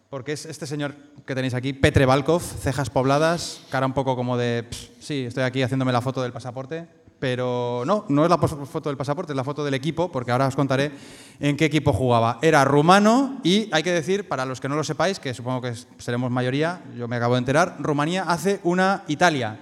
[0.10, 0.96] porque es este señor
[1.26, 4.66] que tenéis aquí, Petre Balkov, cejas pobladas, cara un poco como de.
[5.02, 6.88] sí, estoy aquí haciéndome la foto del pasaporte.
[7.26, 10.46] Pero no, no es la foto del pasaporte, es la foto del equipo, porque ahora
[10.46, 10.92] os contaré
[11.40, 12.38] en qué equipo jugaba.
[12.44, 15.74] Era rumano y hay que decir, para los que no lo sepáis, que supongo que
[15.98, 19.58] seremos mayoría, yo me acabo de enterar, Rumanía hace una Italia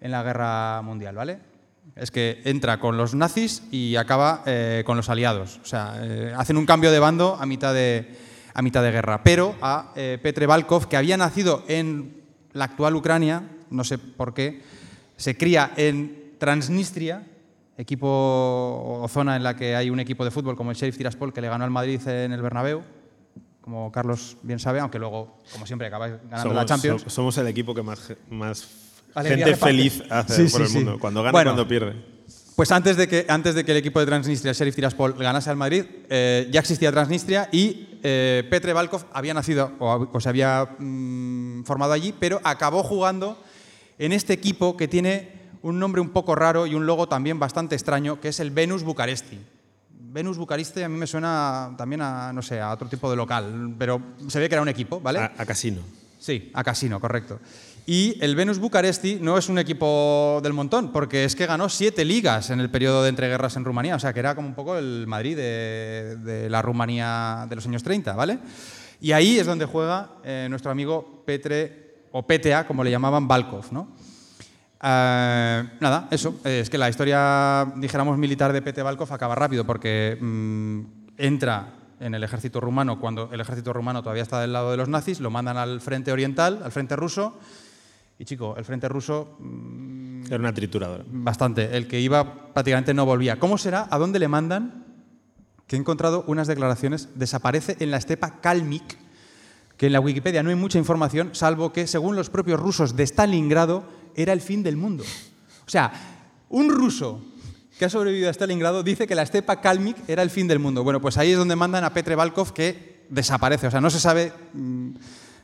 [0.00, 1.38] en la guerra mundial, ¿vale?
[1.94, 5.60] Es que entra con los nazis y acaba eh, con los aliados.
[5.62, 8.16] O sea, eh, hacen un cambio de bando a mitad de,
[8.52, 9.22] a mitad de guerra.
[9.22, 14.34] Pero a eh, Petre Balkov, que había nacido en la actual Ucrania, no sé por
[14.34, 14.60] qué,
[15.16, 17.26] se cría en Transnistria,
[17.76, 21.32] equipo o zona en la que hay un equipo de fútbol como el Sheriff Tiraspol
[21.32, 22.82] que le ganó al Madrid en el Bernabéu,
[23.60, 27.04] como Carlos bien sabe, aunque luego, como siempre, acaba ganando la Champions.
[27.08, 28.68] somos el equipo que más, más
[29.22, 32.16] gente feliz hace por el mundo, cuando gana y cuando pierde.
[32.56, 35.50] Pues antes de, que, antes de que el equipo de Transnistria, el Sheriff Tiraspol, ganase
[35.50, 40.66] al Madrid, eh, ya existía Transnistria y eh, Petre Balkov había nacido o, se había
[40.78, 43.38] mm, formado allí, pero acabó jugando
[43.98, 47.74] en este equipo que tiene un nombre un poco raro y un logo también bastante
[47.74, 49.38] extraño, que es el Venus Bucaresti.
[49.90, 53.74] Venus Bucaresti a mí me suena también a, no sé, a otro tipo de local,
[53.78, 55.18] pero se ve que era un equipo, ¿vale?
[55.18, 55.82] A, casino.
[56.18, 57.38] Sí, a casino, correcto.
[57.84, 62.04] Y el Venus Bucaresti no es un equipo del montón, porque es que ganó siete
[62.04, 64.78] ligas en el periodo de entreguerras en Rumanía, o sea que era como un poco
[64.78, 68.38] el Madrid de, la Rumanía de los años 30, ¿vale?
[69.00, 73.70] Y ahí es donde juega eh, nuestro amigo Petre, o PTA, como le llamaban, Balkov,
[73.70, 73.88] ¿no?
[74.82, 76.40] Eh, nada, eso.
[76.44, 80.80] Es que la historia, dijéramos, militar de Pete Balkov acaba rápido porque mm,
[81.16, 84.88] entra en el ejército rumano cuando el ejército rumano todavía está del lado de los
[84.88, 87.38] nazis, lo mandan al frente oriental, al frente ruso.
[88.18, 89.36] Y chico, el frente ruso.
[89.38, 91.04] Mm, Era una trituradora.
[91.06, 91.76] Bastante.
[91.76, 93.38] El que iba prácticamente no volvía.
[93.38, 93.86] ¿Cómo será?
[93.90, 94.84] ¿A dónde le mandan?
[95.66, 97.10] Que he encontrado unas declaraciones.
[97.14, 98.98] Desaparece en la estepa Kalmik,
[99.76, 103.02] que en la Wikipedia no hay mucha información, salvo que, según los propios rusos de
[103.02, 103.84] Stalingrado,
[104.16, 105.04] era el fin del mundo.
[105.66, 105.92] O sea,
[106.48, 107.22] un ruso
[107.78, 110.82] que ha sobrevivido a Stalingrado, dice que la estepa Kalmik era el fin del mundo.
[110.82, 113.66] Bueno, pues ahí es donde mandan a Petre Valkov que desaparece.
[113.66, 114.90] O sea, no se sabe mm,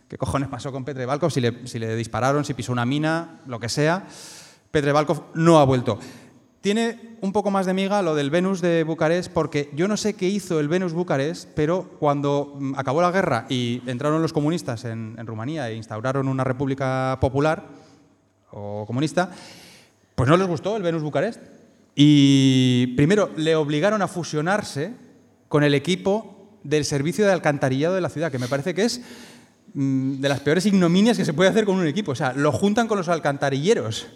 [0.08, 3.40] qué cojones pasó con Petre Valkov, si le, si le dispararon, si pisó una mina,
[3.46, 4.06] lo que sea.
[4.70, 5.98] Petre Valkov no ha vuelto.
[6.62, 10.14] Tiene un poco más de miga lo del Venus de Bucarest, porque yo no sé
[10.14, 14.86] qué hizo el Venus Bucarest, pero cuando mm, acabó la guerra y entraron los comunistas
[14.86, 17.82] en, en Rumanía e instauraron una república popular
[18.52, 19.30] o comunista,
[20.14, 21.40] pues no les gustó el Venus Bucarest.
[21.94, 24.92] Y primero le obligaron a fusionarse
[25.48, 29.02] con el equipo del servicio de alcantarillado de la ciudad, que me parece que es
[29.74, 32.12] mm, de las peores ignominias que se puede hacer con un equipo.
[32.12, 34.06] O sea, lo juntan con los alcantarilleros.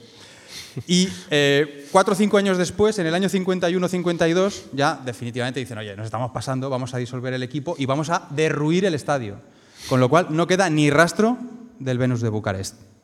[0.87, 5.97] Y eh, cuatro o cinco años después, en el año 51-52, ya definitivamente dicen, oye,
[5.97, 9.41] nos estamos pasando, vamos a disolver el equipo y vamos a derruir el estadio.
[9.89, 11.39] Con lo cual no queda ni rastro
[11.78, 12.95] del Venus de Bucarest.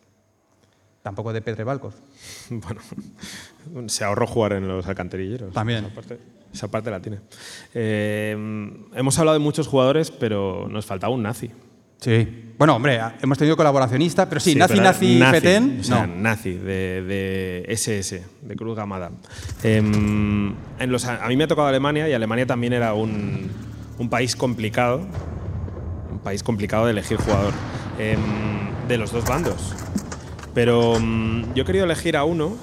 [1.03, 1.93] Tampoco de Petre Valkov.
[3.73, 5.53] Bueno, se ahorró jugar en los alcantarilleros.
[5.53, 5.85] También.
[5.85, 6.19] Esa parte,
[6.53, 7.21] esa parte la tiene.
[7.75, 8.33] Eh,
[8.95, 11.51] hemos hablado de muchos jugadores, pero nos faltaba un nazi.
[12.03, 12.53] Sí.
[12.59, 16.17] Bueno, hombre, hemos tenido colaboracionista, pero sí, nazi, pero nazi, Petén, o sea, no.
[16.17, 19.13] nazi, de, de SS, de Cruz Gamada.
[19.63, 23.49] Em, en los, a mí me ha tocado Alemania y Alemania también era un,
[23.99, 25.07] un país complicado,
[26.11, 27.53] un país complicado de elegir jugador,
[28.01, 28.19] em,
[28.89, 29.77] de los dos bandos.
[30.55, 32.57] Pero mm, yo he querido elegir a uno.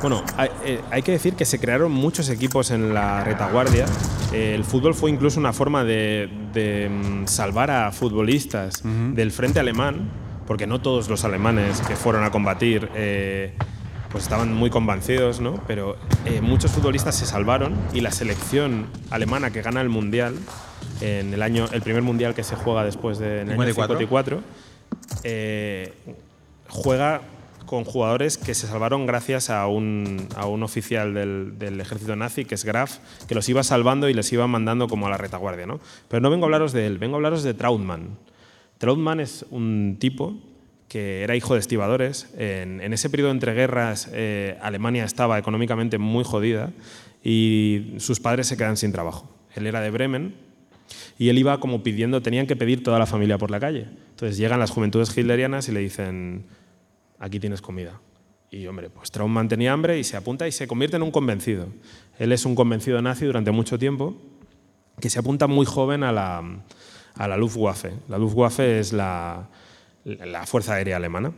[0.00, 3.86] Bueno, hay, eh, hay que decir que se crearon muchos equipos en la retaguardia.
[4.32, 9.60] Eh, el fútbol fue incluso una forma de, de, mm, salvar a futbolistas del frente
[9.60, 10.10] alemán,
[10.46, 13.52] porque no todos los alemanes que fueron a combatir eh,
[14.10, 15.62] pues estaban muy convencidos, ¿no?
[15.66, 15.96] Pero
[16.26, 20.34] eh, muchos futbolistas se salvaron y la selección alemana que gana el mundial
[21.00, 24.40] en el año, el primer mundial que se juega después de en el año 54.
[26.72, 27.20] 54, juega
[27.66, 32.44] con jugadores que se salvaron gracias a un, a un oficial del, del ejército nazi,
[32.44, 32.98] que es Graf,
[33.28, 35.66] que los iba salvando y les iba mandando como a la retaguardia.
[35.66, 35.80] ¿no?
[36.08, 38.18] Pero no vengo a hablaros de él, vengo a hablaros de Trautmann.
[38.78, 40.36] Trautmann es un tipo
[40.88, 42.28] que era hijo de estibadores.
[42.36, 46.72] En, en ese periodo entre guerras, eh, Alemania estaba económicamente muy jodida
[47.24, 49.30] y sus padres se quedan sin trabajo.
[49.54, 50.34] Él era de Bremen,
[51.18, 53.86] y él iba como pidiendo, tenían que pedir toda la familia por la calle.
[54.10, 56.44] Entonces llegan las juventudes hitlerianas y le dicen,
[57.22, 58.00] aquí tienes comida.
[58.50, 61.68] Y hombre, pues Trautmann tenía hambre y se apunta y se convierte en un convencido.
[62.18, 64.20] Él es un convencido nazi durante mucho tiempo,
[65.00, 66.42] que se apunta muy joven a la,
[67.14, 67.92] a la Luftwaffe.
[68.08, 69.48] La Luftwaffe es la,
[70.04, 71.32] la Fuerza Aérea Alemana.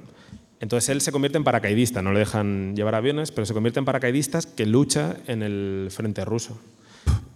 [0.59, 3.85] Entonces él se convierte en paracaidista, no le dejan llevar aviones, pero se convierte en
[3.85, 6.59] paracaidistas que lucha en el frente ruso.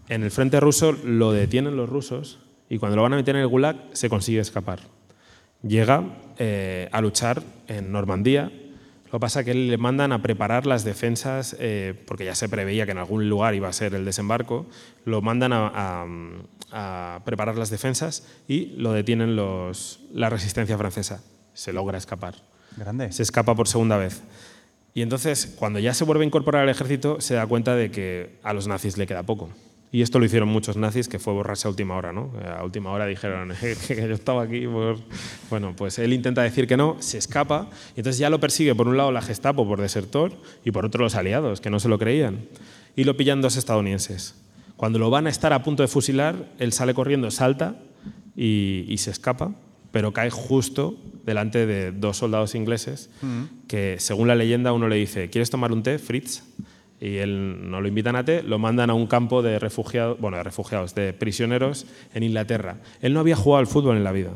[0.09, 2.38] En el frente ruso lo detienen los rusos
[2.70, 4.80] y cuando lo van a meter en el Gulag se consigue escapar.
[5.62, 6.05] Llega
[6.39, 8.51] eh, a luchar en Normandía.
[9.07, 12.49] Lo que pasa es que le mandan a preparar las defensas, eh, porque ya se
[12.49, 14.66] preveía que en algún lugar iba a ser el desembarco,
[15.05, 16.07] lo mandan a, a-
[16.70, 21.22] a preparar las defensas y lo detienen los, la resistencia francesa.
[21.55, 22.34] Se logra escapar
[22.76, 23.11] Grande.
[23.11, 24.22] se escapa por segunda vez.
[24.93, 28.39] Y entonces, cuando ya se vuelve a incorporar al ejército, se da cuenta de que
[28.43, 29.49] a los nazis le queda poco.
[29.91, 32.30] Y esto lo hicieron muchos nazis, que fue borrarse a última hora, ¿no?
[32.59, 34.99] A última hora dijeron "Eh, que yo estaba aquí por...
[35.49, 38.86] Bueno, pues él intenta decir que no, se escapa, y entonces ya lo persigue por
[38.86, 40.32] un lado la Gestapo por desertor
[40.64, 42.41] y por otro los aliados, que no se lo creían.
[42.97, 44.34] Y lo pillan dos estadounidenses.
[44.76, 47.76] Cuando lo van a estar a punto de fusilar, él sale corriendo, salta
[48.36, 49.55] y, y se escapa,
[49.91, 53.11] pero cae justo delante de dos soldados ingleses
[53.68, 56.43] que, según la leyenda, uno le dice, ¿quieres tomar un té, Fritz?
[57.00, 60.36] Y él no lo invitan a té, lo mandan a un campo de refugiados, bueno,
[60.36, 62.78] de refugiados, de prisioneros en Inglaterra.
[63.00, 64.32] Él no había jugado al fútbol en la vida.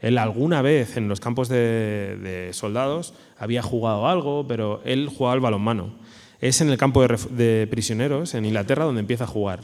[0.00, 5.40] Él alguna vez en los campos de, soldados había jugado algo, pero él jugaba al
[5.40, 5.94] balonmano.
[6.40, 9.60] Es en el campo de, prisioneros en Inglaterra donde empieza a jugar.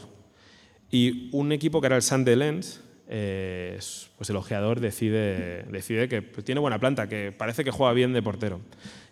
[0.91, 6.07] Y un equipo que era el Sunday Lens, eh, es- pues el ojeador decide, decide
[6.09, 8.59] que pues, tiene buena planta, que parece que juega bien de portero.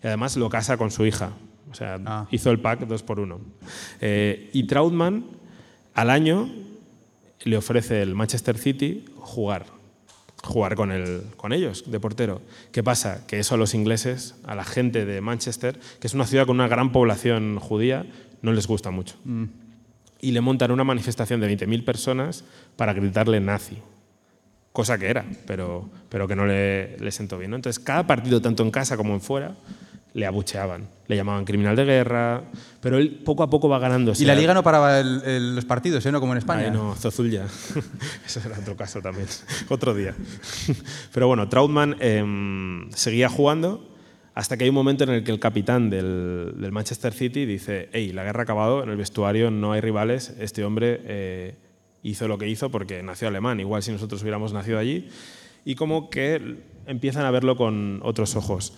[0.04, 1.34] Y además lo casa con su hija.
[1.74, 2.28] O sea, Ah.
[2.32, 3.42] hizo el pack dos por uno.
[4.00, 5.26] Eh, y Trautmann
[5.94, 6.50] al año
[7.44, 9.66] le ofrece el Manchester City jugar
[10.46, 12.42] jugar con, el, con ellos de portero.
[12.74, 13.26] ¿Qué pasa?
[13.28, 16.58] Que eso a los ingleses, a la gente de Manchester, que es una ciudad con
[16.58, 18.06] una gran población judía,
[18.42, 19.16] no les gusta mucho.
[20.20, 22.44] Y le montan una manifestación de 20.000 personas
[22.76, 23.78] para gritarle nazi.
[24.74, 27.52] Cosa que era, pero, pero que no le, le sentó bien.
[27.52, 27.56] ¿no?
[27.56, 29.56] Entonces, cada partido, tanto en casa como en fuera,
[30.14, 30.88] le abucheaban.
[31.08, 32.44] Le llamaban criminal de guerra,
[32.80, 34.14] pero él poco a poco va ganando.
[34.18, 36.12] Y la liga no paraba el- el- los partidos, ¿eh?
[36.12, 36.64] no como en España.
[36.66, 37.46] Ay, no, Zozulia.
[38.26, 39.28] Eso era otro caso también.
[39.70, 40.16] Otro día.
[41.14, 43.90] Pero bueno, Trautmann em, seguía jugando
[44.36, 47.90] Hasta que hay un momento en el que el capitán del, del Manchester City dice,
[47.94, 51.56] hey, la guerra ha acabado, en el vestuario no hay rivales, este hombre eh,
[52.02, 55.08] hizo lo que hizo porque nació alemán, igual si nosotros hubiéramos nacido allí,
[55.66, 56.58] y como que
[56.88, 58.74] empiezan a verlo con otros ojos.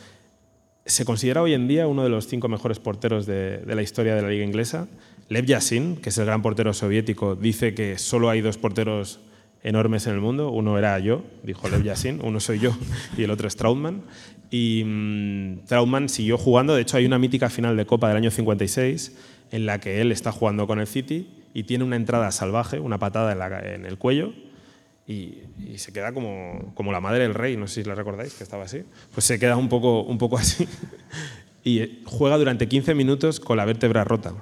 [0.87, 4.21] Se considera hoy en día uno de los cinco mejores porteros de, la historia de
[4.21, 4.87] la liga inglesa.
[5.29, 9.19] Lev Yassin, que es el gran portero soviético, dice que solo hay dos porteros
[9.63, 10.51] enormes en el mundo.
[10.51, 12.77] Uno era yo, dijo Lev Yassin, uno soy yo
[13.17, 14.03] y el otro es Trautmann.
[14.51, 18.29] Y mmm, Trautmann siguió jugando, de hecho hay una mítica final de Copa del año
[18.29, 19.17] 56
[19.53, 22.99] en la que él está jugando con el City y tiene una entrada salvaje, una
[22.99, 23.33] patada
[23.73, 24.33] en el cuello
[25.07, 28.33] y, y, se queda como, como la madre del rey, no sé si la recordáis,
[28.33, 28.83] que estaba así.
[29.13, 30.67] Pues se queda un poco, un poco así
[31.63, 34.33] y juega durante 15 minutos con la vértebra rota.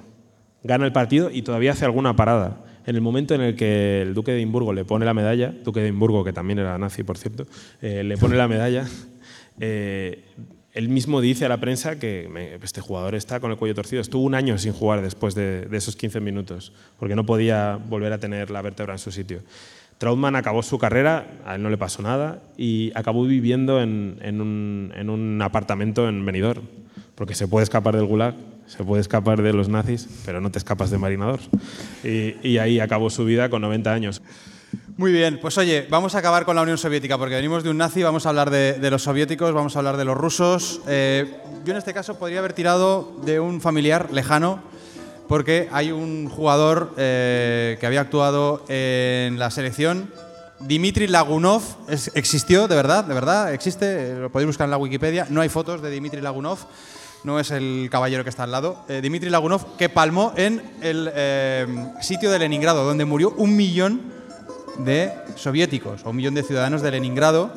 [0.62, 4.14] Gana el partido y todavía hace alguna parada en el momento en el que el
[4.14, 7.18] duque de Edimburgo le pone la medalla, duque de Edimburgo, que también era nazi, por
[7.18, 7.46] cierto,
[7.80, 8.86] eh, le pone la medalla,
[9.60, 10.24] eh,
[10.72, 14.02] él mismo dice a la prensa que este jugador está con el cuello torcido.
[14.02, 18.12] Estuvo un año sin jugar después de, de, esos 15 minutos, porque no podía volver
[18.12, 19.42] a tener la vértebra en su sitio.
[20.04, 24.42] Trautmann acabó su carrera, a él no le pasó nada, y acabó viviendo en, en,
[24.42, 26.64] un, en un apartamento en Benidorm,
[27.14, 28.34] porque se puede escapar del Gulag
[28.66, 31.38] se puede escapar de los nazis, pero no te escapas de Marinador.
[32.02, 34.22] Y, y, ahí acabó su vida con 90 años.
[34.96, 37.76] Muy bien, pues oye, vamos a acabar con la Unión Soviética, porque venimos de un
[37.76, 40.80] nazi, vamos a hablar de, de los soviéticos, vamos a hablar de los rusos.
[40.86, 44.62] Eh, yo en este caso podría haber tirado de un familiar lejano,
[45.28, 50.10] porque hay un jugador eh, que había actuado en la selección,
[50.60, 51.62] Dimitri Lagunov,
[52.14, 55.82] existió, de verdad, de verdad, existe, lo podéis buscar en la Wikipedia, no hay fotos
[55.82, 56.58] de Dimitri Lagunov
[57.24, 61.10] no es el caballero que está al lado, eh, Dmitry Lagunov, que palmó en el
[61.14, 61.66] eh,
[62.00, 64.12] sitio de Leningrado, donde murió un millón
[64.78, 67.50] de soviéticos, o un millón de ciudadanos de Leningrado,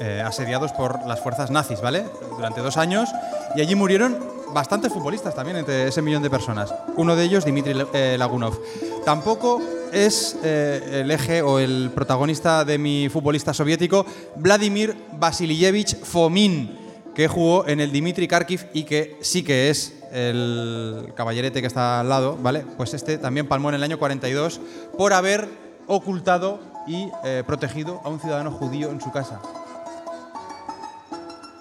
[0.00, 2.04] eh, asediados por las fuerzas nazis, ¿vale?
[2.36, 3.10] Durante dos años,
[3.56, 4.16] y allí murieron
[4.52, 6.74] bastantes futbolistas también, entre ese millón de personas.
[6.96, 7.74] Uno de ellos, Dmitry
[8.18, 8.58] Lagunov.
[9.04, 9.60] Tampoco
[9.92, 14.06] es el eje o el protagonista de mi futbolista soviético,
[14.36, 16.80] Vladimir Vasilievich Fomin
[17.14, 22.00] que jugó en el Dimitri Kharkiv y que sí que es el caballerete que está
[22.00, 22.64] al lado, ¿vale?
[22.76, 24.60] Pues este también palmó en el año 42
[24.96, 25.48] por haber
[25.86, 29.40] ocultado y eh, protegido a un ciudadano judío en su casa.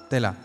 [0.09, 0.35] Tela.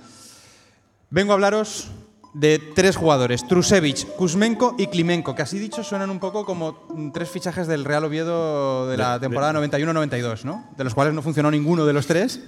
[1.11, 1.89] Vengo a hablaros
[2.35, 6.77] de tres jugadores, Trusevich, Kuzmenko y Klimenko, que así dicho suenan un poco como
[7.13, 10.65] tres fichajes del Real Oviedo de la temporada 91-92, ¿no?
[10.77, 12.41] De los cuales no funcionó ninguno de los tres.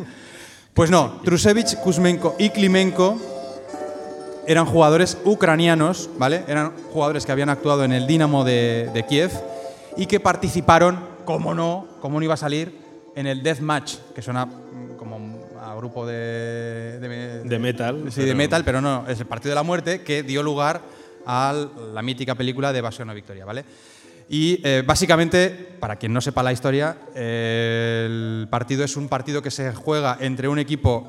[0.75, 3.17] Pues no, Trusevich, Kuzmenko y Klimenko
[4.49, 6.43] eran jugadores ucranianos, ¿vale?
[6.49, 9.31] Eran jugadores que habían actuado en el Dinamo de, de Kiev
[9.97, 12.77] y que participaron, como no, como no iba a salir,
[13.15, 14.47] en el Death Match, que suena
[15.77, 18.05] grupo de, de, de metal.
[18.09, 18.27] Sí, pero...
[18.29, 20.83] de metal, pero no, es el Partido de la Muerte que dio lugar
[21.27, 21.55] a
[21.93, 23.65] la mítica película de Evasión a Victoria, ¿vale?
[24.29, 29.41] Y eh, básicamente, para quien no sepa la historia, eh, el partido es un partido
[29.41, 31.07] que se juega entre un equipo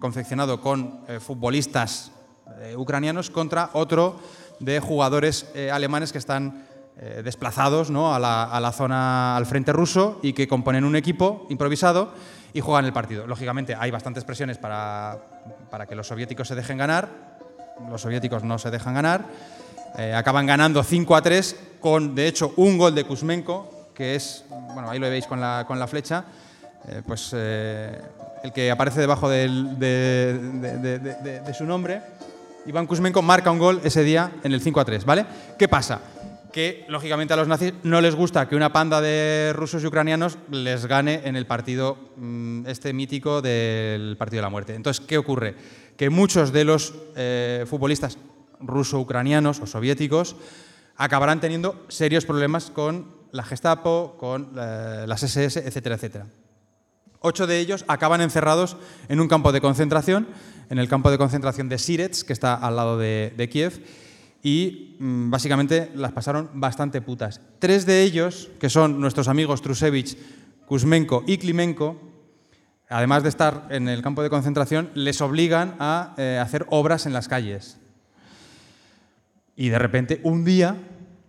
[0.00, 2.12] confeccionado con eh, futbolistas
[2.60, 4.16] eh, ucranianos contra otro
[4.60, 6.66] de jugadores eh, alemanes que están
[6.98, 8.12] eh, desplazados ¿no?
[8.12, 12.12] a, la, a, la, zona, al frente ruso y que componen un equipo improvisado
[12.52, 13.26] y juegan el partido.
[13.26, 15.18] Lógicamente hay bastantes presiones para,
[15.70, 17.08] para que los soviéticos se dejen ganar,
[17.90, 19.24] los soviéticos no se dejan ganar.
[19.96, 24.44] Eh, acaban ganando 5 a 3 con, de hecho, un gol de Kuzmenko, que es,
[24.74, 26.24] bueno, ahí lo veis con la, con la flecha,
[26.88, 28.00] eh, pues eh,
[28.42, 29.48] el que aparece debajo de,
[29.78, 32.00] de, su nombre.
[32.66, 35.24] Iván Kuzmenko marca un gol ese día en el 5 a 3, ¿vale?
[35.58, 36.00] ¿Qué pasa?
[36.52, 40.38] Que, lógicamente, a los nazis no les gusta que una panda de rusos y ucranianos
[40.50, 44.74] les gane en el partido mmm, este mítico del Partido de la Muerte.
[44.74, 45.54] Entonces, ¿qué ocurre?
[45.96, 48.18] Que muchos de los eh, futbolistas
[48.60, 50.36] ruso-ucranianos o soviéticos
[50.96, 56.26] acabarán teniendo serios problemas con la Gestapo, con eh, las SS, etcétera, etcétera.
[57.20, 58.76] Ocho de ellos acaban encerrados
[59.08, 60.28] en un campo de concentración,
[60.70, 63.82] en el campo de concentración de Sirets, que está al lado de Kiev,
[64.42, 67.40] y mmm, básicamente las pasaron bastante putas.
[67.58, 70.16] Tres de ellos, que son nuestros amigos Trusevich,
[70.66, 72.00] Kuzmenko y Klimenko,
[72.88, 77.12] además de estar en el campo de concentración, les obligan a eh, hacer obras en
[77.12, 77.78] las calles.
[79.56, 80.76] Y de repente, un día,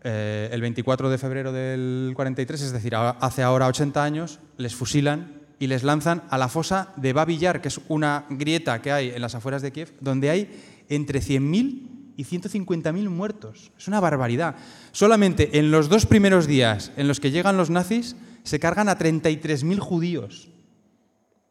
[0.03, 5.39] eh, el 24 de febrero del 43, es decir, hace ahora 80 años, les fusilan
[5.57, 9.21] y les lanzan a la fosa de Babillar, que es una grieta que hay en
[9.21, 13.71] las afueras de Kiev, donde hay entre 100.000 y 150.000 muertos.
[13.77, 14.55] Es una barbaridad.
[14.91, 18.99] Solamente en los dos primeros días en los que llegan los nazis, se cargan a
[18.99, 20.49] 33.000 judíos.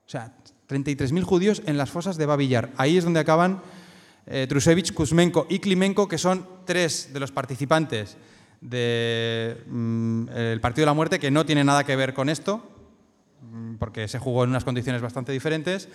[0.06, 0.34] O sea,
[0.68, 2.70] 33.000 judíos en las fosas de Babillar.
[2.76, 3.62] Ahí es donde acaban
[4.26, 8.18] eh, Trusevich, Kuzmenko y Klimenko, que son tres de los participantes
[8.60, 10.26] del mm,
[10.60, 12.62] Partido de la Muerte, que no tiene nada que ver con esto,
[13.40, 15.88] mm, porque se jugó en unas condiciones bastante diferentes.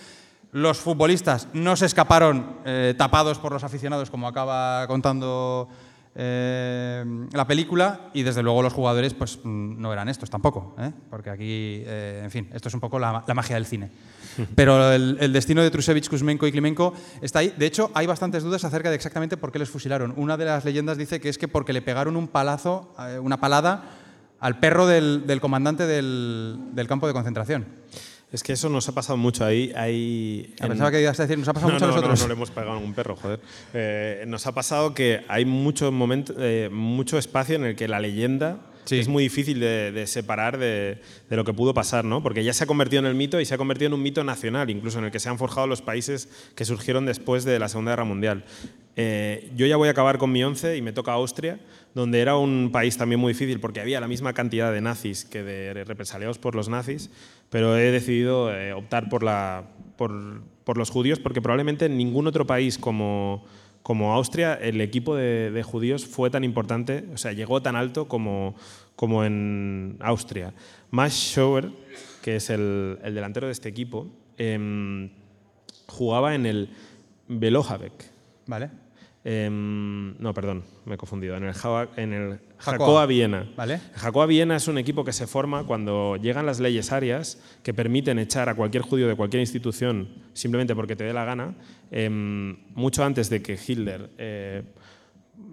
[0.54, 5.68] Los futbolistas no se escaparon eh, tapados por los aficionados, como acaba contando
[6.16, 7.04] eh,
[7.34, 10.92] la película, y desde luego los jugadores pues, no eran estos tampoco, ¿eh?
[11.10, 13.92] porque aquí, en fin, esto es un poco la, la magia del cine.
[14.56, 17.54] Pero el, destino de Trusevich, Kuzmenko y Klimenko está ahí.
[17.58, 20.14] De hecho, hay bastantes dudas acerca de exactamente por qué les fusilaron.
[20.18, 23.40] Una de las leyendas dice que es que porque le pegaron un palazo, eh, una
[23.40, 23.84] palada
[24.40, 27.66] al perro del, comandante del, campo de concentración.
[28.34, 29.72] Es que eso nos ha pasado mucho ahí.
[29.76, 32.20] ahí ah, Pensaba que ibas a decir, nos ha pasado mucho a nosotros.
[32.20, 33.40] No, no le hemos pegado a un perro, joder.
[33.76, 38.00] Eh, nos ha pasado que hay mucho, momento, eh, mucho espacio en el que la
[38.00, 38.58] leyenda
[38.90, 41.00] es muy difícil de, separar de,
[41.30, 42.22] lo que pudo pasar, ¿no?
[42.22, 44.24] porque ya se ha convertido en el mito y se ha convertido en un mito
[44.24, 47.70] nacional, incluso en el que se han forjado los países que surgieron después de la
[47.70, 48.46] Segunda Guerra Mundial.
[48.96, 51.60] Eh, yo ya voy a acabar con mi once y me toca Austria,
[51.96, 55.42] donde era un país también muy difícil porque había la misma cantidad de nazis que
[55.42, 57.10] de represaliados por los nazis,
[57.50, 59.64] pero he decidido eh, optar por, la,
[59.98, 63.46] por, por los judíos porque probablemente en ningún otro país como
[63.84, 68.56] como Austria, el equipo de, judíos fue tan importante, o sea, llegó tan alto como,
[68.96, 70.54] como en Austria.
[70.90, 71.70] Max Schauer,
[72.22, 74.08] que es el, delantero de este equipo,
[74.38, 75.10] em,
[75.88, 76.70] jugaba en el
[77.28, 78.10] Belohavec.
[78.48, 78.83] Vale.
[79.26, 81.38] Em, no, perdón, me he confundido.
[81.38, 81.54] En el,
[81.96, 83.50] en el Jacoa Viena.
[83.56, 83.80] ¿Vale?
[83.96, 88.20] Jacoa Viena es un equipo que se forma cuando llegan las leyes arias que permiten
[88.20, 91.56] echar a cualquier judío de cualquier institución simplemente porque te dé la gana,
[91.92, 94.64] em, mucho antes de que Hitler eh,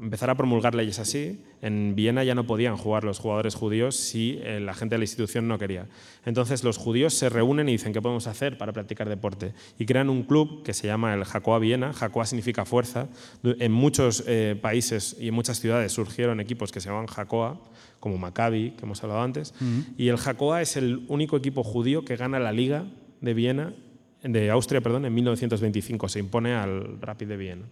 [0.01, 4.39] empezar a promulgar leyes así, en Viena ya no podían jugar los jugadores judíos si
[4.43, 5.87] eh, la gente de la institución no quería.
[6.25, 10.09] Entonces los judíos se reúnen y dicen qué podemos hacer para practicar deporte y crean
[10.09, 11.93] un club que se llama el Jacoa Viena.
[11.93, 13.09] Jacoa significa fuerza.
[13.43, 17.61] En muchos eh, países y en muchas ciudades surgieron equipos que se llaman Jacoa,
[18.01, 19.55] como Maccabi, que hemos hablado antes.
[19.99, 22.87] Y el Jacoa es el único equipo judío que gana la Liga
[23.21, 23.75] de Viena
[24.23, 27.65] de Austria, perdón, en 1925 se impone al Rapid de Viena.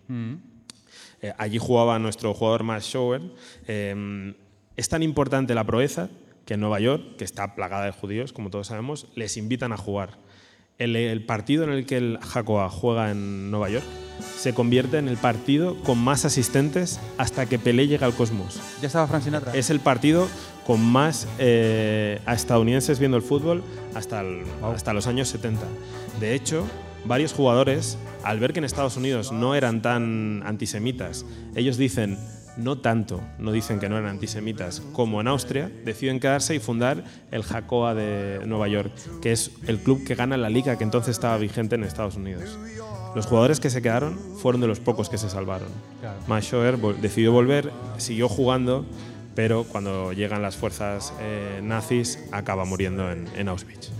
[1.22, 3.22] Eh, allí jugaba nuestro jugador Max Schauer.
[3.66, 4.34] Em,
[4.76, 6.08] es tan importante la proeza
[6.44, 9.76] que en Nueva York, que está plagada de judíos, como todos sabemos, les invitan a
[9.76, 10.18] jugar.
[10.78, 13.84] El, partido en el que el Jacoa juega en Nueva York
[14.36, 18.60] se convierte en el partido con más asistentes hasta que Pelé llega al Cosmos.
[18.80, 19.54] Ya estaba Frank Sinatra.
[19.54, 20.28] Es el partido
[20.64, 23.64] con más eh, estadounidenses viendo el fútbol
[23.94, 24.22] hasta,
[24.62, 25.66] hasta los años 70.
[26.20, 26.64] De hecho,
[27.04, 32.18] varios jugadores, al ver que en Estados Unidos no eran tan antisemitas, ellos dicen,
[32.58, 37.04] no tanto, no dicen que no eran antisemitas, como en Austria, deciden quedarse y fundar
[37.30, 38.92] el Jacoa de Nueva York,
[39.22, 42.58] que es el club que gana la liga que entonces estaba vigente en Estados Unidos.
[43.14, 45.68] Los jugadores que se quedaron fueron de los pocos que se salvaron.
[46.00, 46.94] Claro.
[47.00, 48.84] decidió volver, siguió jugando,
[49.34, 53.90] pero cuando llegan las fuerzas eh, nazis acaba muriendo en Auschwitz.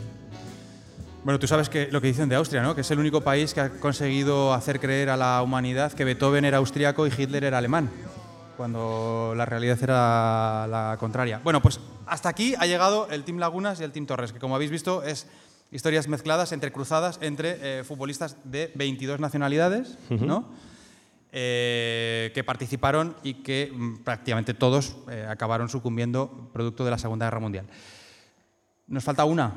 [1.24, 2.74] Bueno, tú sabes que lo que dicen de Austria, ¿no?
[2.74, 6.44] Que es el único país que ha conseguido hacer creer a la humanidad que Beethoven
[6.44, 7.90] era austriaco y Hitler era alemán,
[8.56, 11.40] cuando la realidad era la contraria.
[11.42, 14.54] Bueno, pues hasta aquí ha llegado el Team Lagunas y el Team Torres, que como
[14.54, 15.26] habéis visto es
[15.70, 20.46] historias mezcladas, entrecruzadas entre eh, futbolistas de 22 nacionalidades, ¿no?
[21.30, 27.26] Eh, que participaron y que mm, prácticamente todos eh, acabaron sucumbiendo producto de la Segunda
[27.26, 27.66] Guerra Mundial.
[28.86, 29.52] Nos falta una,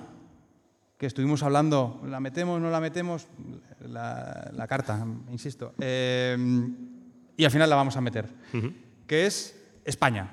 [1.01, 3.25] que estuvimos hablando, ¿la metemos, no la metemos?
[3.89, 5.73] La, carta, insisto.
[5.79, 6.37] Eh,
[7.35, 8.29] y al final la vamos a meter,
[9.07, 10.29] que es España.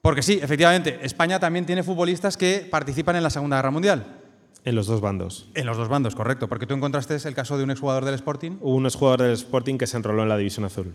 [0.00, 4.20] Porque sí, efectivamente, España también tiene futbolistas que participan en la Segunda Guerra Mundial.
[4.64, 5.50] En los dos bandos.
[5.54, 6.48] En los dos bandos, correcto.
[6.48, 8.58] Porque tú encontraste el caso de un exjugador del Sporting.
[8.60, 10.94] Hubo un exjugador del Sporting que se enroló en la División Azul.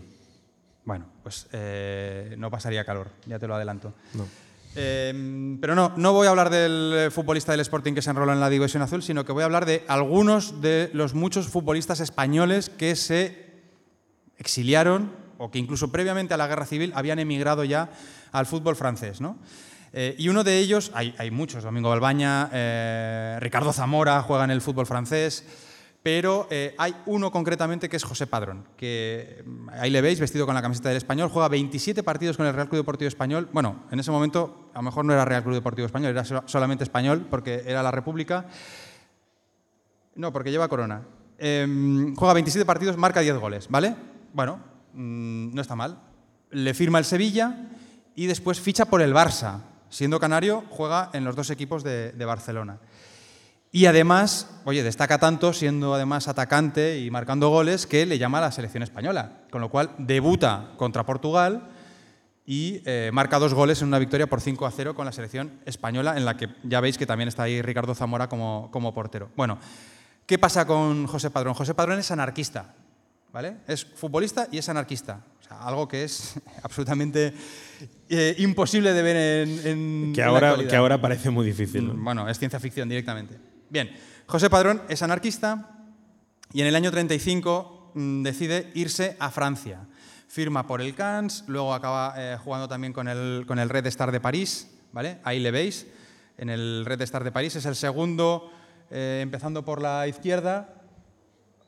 [0.86, 3.92] Bueno, pues eh, no pasaría calor, ya te lo adelanto.
[4.14, 4.26] No.
[4.76, 8.32] Em, pero no, no voy a hablar del eh, futbolista del Sporting que se enroló
[8.32, 11.98] en la División Azul, sino que voy a hablar de algunos de los muchos futbolistas
[12.00, 13.50] españoles que se
[14.38, 17.90] exiliaron o que incluso previamente a la Guerra Civil habían emigrado ya
[18.30, 19.20] al fútbol francés.
[19.20, 19.38] ¿no?
[19.92, 24.60] Eh, y uno de ellos, hay, muchos, Domingo Balbaña, eh, Ricardo Zamora juega en el
[24.60, 25.44] fútbol francés,
[26.02, 30.46] pero eh, hay uno concretamente que es José Padrón, que mm, ahí le veis vestido
[30.46, 33.48] con la camiseta del Español, juega 27 partidos con el Real Club Deportivo Español.
[33.52, 36.84] Bueno, en ese momento a lo mejor no era Real Club Deportivo Español, era solamente
[36.84, 38.46] Español porque era la República.
[40.14, 41.02] No, porque lleva corona.
[41.38, 43.94] Em, juega 27 partidos, marca 10 goles, ¿vale?
[44.32, 44.58] Bueno,
[44.94, 46.00] mm, no está mal.
[46.50, 47.68] Le firma el Sevilla
[48.14, 49.60] y después ficha por el Barça.
[49.90, 52.78] Siendo canario, juega en los dos equipos de Barcelona.
[53.72, 58.42] Y además, oye, destaca tanto siendo además atacante y marcando goles que le llama a
[58.42, 61.68] la selección española, con lo cual debuta contra Portugal
[62.44, 65.60] y eh, marca dos goles en una victoria por 5 a 0 con la selección
[65.66, 69.30] española, en la que ya veis que también está ahí Ricardo Zamora como, como portero.
[69.36, 69.56] Bueno,
[70.26, 71.54] ¿qué pasa con José Padrón?
[71.54, 72.74] José Padrón es anarquista,
[73.32, 73.58] ¿vale?
[73.68, 77.32] Es futbolista y es anarquista, o sea, algo que es absolutamente
[78.08, 81.86] eh, imposible de ver en, en Que en la ahora, que ahora parece muy difícil.
[81.86, 81.94] ¿no?
[82.02, 83.49] Bueno, es ciencia ficción directamente.
[83.70, 85.70] Bien, José Padrón es anarquista
[86.52, 89.86] y en el año 35 mm, decide irse a Francia.
[90.26, 94.10] Firma por el Cannes, luego acaba eh, jugando también con el, con el Red Star
[94.10, 95.18] de París, ¿vale?
[95.22, 95.86] Ahí le veis,
[96.36, 97.54] en el Red Star de París.
[97.54, 98.50] Es el segundo,
[98.90, 100.74] eh, empezando por la izquierda,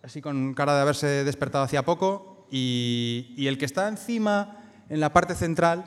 [0.02, 2.48] así con cara de haberse despertado hacía poco.
[2.50, 4.56] Y, y el que está encima,
[4.88, 5.84] en la parte central,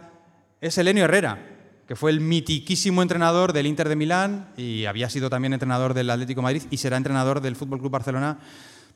[0.62, 1.55] es Elenio Herrera,
[1.88, 6.10] que fue el mitiquísimo entrenador del Inter de Milán y había sido también entrenador del
[6.10, 8.40] Atlético Madrid y será entrenador del Fútbol Club Barcelona,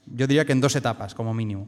[0.07, 1.67] yo diría que en dos etapas, como mínimo.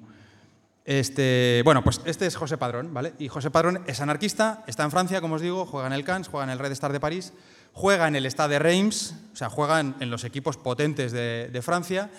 [0.83, 3.13] Este, bueno, pues este es José Padrón, ¿vale?
[3.19, 6.27] Y José Padrón es anarquista, está en Francia, como os digo, juega en el Cannes,
[6.27, 7.33] juega en el Red Star de París,
[7.71, 11.61] juega en el Stade de Reims, o sea, juega en, los equipos potentes de, de
[11.61, 12.09] Francia.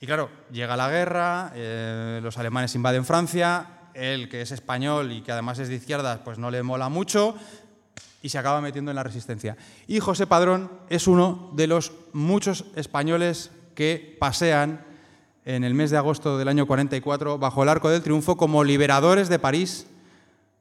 [0.00, 5.20] Y claro, llega la guerra, eh, los alemanes invaden Francia, él, que es español y
[5.22, 7.36] que además es de izquierdas, pues no le mola mucho
[8.22, 9.56] y se acaba metiendo en la resistencia.
[9.86, 14.84] Y José Padrón es uno de los muchos españoles que pasean
[15.44, 19.28] en el mes de agosto del año 44 bajo el Arco del Triunfo como liberadores
[19.28, 19.86] de París,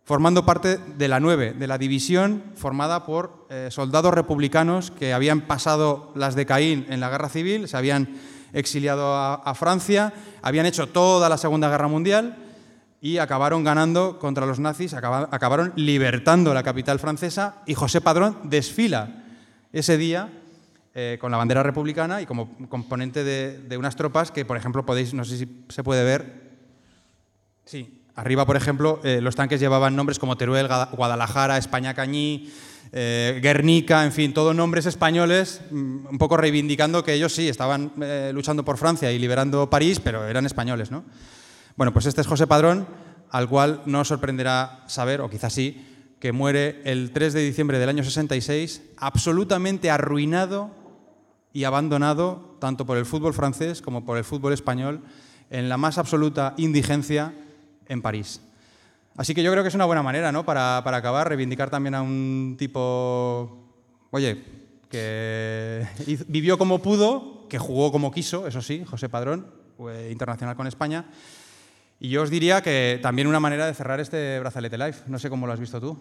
[0.04, 5.42] formando parte de la 9, de la división formada por eh, soldados republicanos que habían
[5.42, 8.18] pasado las de Caín en la guerra civil, se habían
[8.54, 12.47] exiliado a, a Francia, habían hecho toda la Segunda Guerra Mundial
[13.02, 18.38] y acabaron ganando contra los nazis, acaba- acabaron libertando la capital francesa y José Padrón
[18.44, 19.24] desfila
[19.72, 20.30] ese día
[20.95, 25.14] eh, con la bandera republicana y como componente de, unas tropas que, por ejemplo, podéis,
[25.14, 26.57] no sé si se puede ver,
[27.65, 32.52] sí, arriba, por ejemplo, eh, los tanques llevaban nombres como Teruel, Guadalajara, España Cañí,
[32.94, 37.91] eh, Guernica, en fin, todos nombres españoles, mm, un poco reivindicando que ellos sí estaban
[38.34, 41.03] luchando por Francia y liberando París, pero eran españoles, ¿no?
[41.78, 42.88] Bueno, pues este es José Padrón,
[43.30, 45.86] al cual no sorprenderá saber, o quizás sí,
[46.20, 50.72] que muere el 3 de diciembre del año 66, absolutamente arruinado
[51.54, 55.02] y abandonado tanto por el fútbol francés como por el fútbol español
[55.52, 57.36] en la más absoluta indigencia
[57.86, 58.41] en París.
[59.16, 60.45] Así que yo creo que es una buena manera, ¿no?
[60.45, 63.70] Para, para acabar, reivindicar también a un tipo,
[64.10, 64.44] oye,
[64.90, 65.86] que
[66.28, 69.45] vivió como pudo, que jugó como quiso, eso sí, José Padrón,
[69.78, 71.06] fue internacional con España.
[71.99, 74.95] Y yo os diría que también una manera de cerrar este brazalete live.
[75.07, 75.98] No sé cómo lo has visto tú.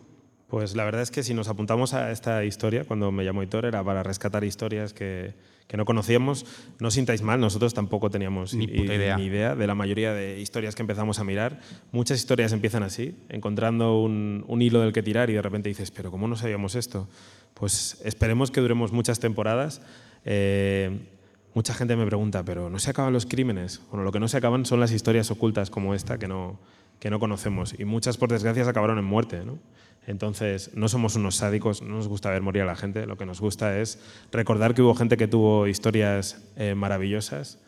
[0.48, 3.64] Pues la verdad es que si nos apuntamos a esta historia, cuando me llamó Hitor,
[3.64, 5.34] era para rescatar historias que,
[5.66, 6.46] que no conocíamos.
[6.78, 9.16] No os sintáis mal, nosotros tampoco teníamos Ni idea.
[9.16, 11.58] ni idea de la mayoría de historias que empezamos a mirar.
[11.90, 15.90] Muchas historias empiezan así, encontrando un, un hilo del que tirar y de repente dices,
[15.90, 17.08] pero ¿cómo no sabíamos esto?
[17.54, 19.82] Pues esperemos que duremos muchas temporadas.
[20.24, 21.08] Eh,
[21.56, 23.80] mucha gente me pregunta, pero ¿no se acaban los crímenes?
[23.90, 26.60] Bueno, lo que no se acaban son las historias ocultas como esta que no,
[27.00, 27.74] que no conocemos.
[27.78, 29.42] Y muchas, por desgracia, acabaron en muerte.
[29.42, 29.58] ¿no?
[30.06, 33.06] Entonces, no somos unos sádicos, no nos gusta ver morir a la gente.
[33.06, 33.98] Lo que nos gusta es
[34.32, 37.58] recordar que hubo gente que tuvo historias eh, maravillosas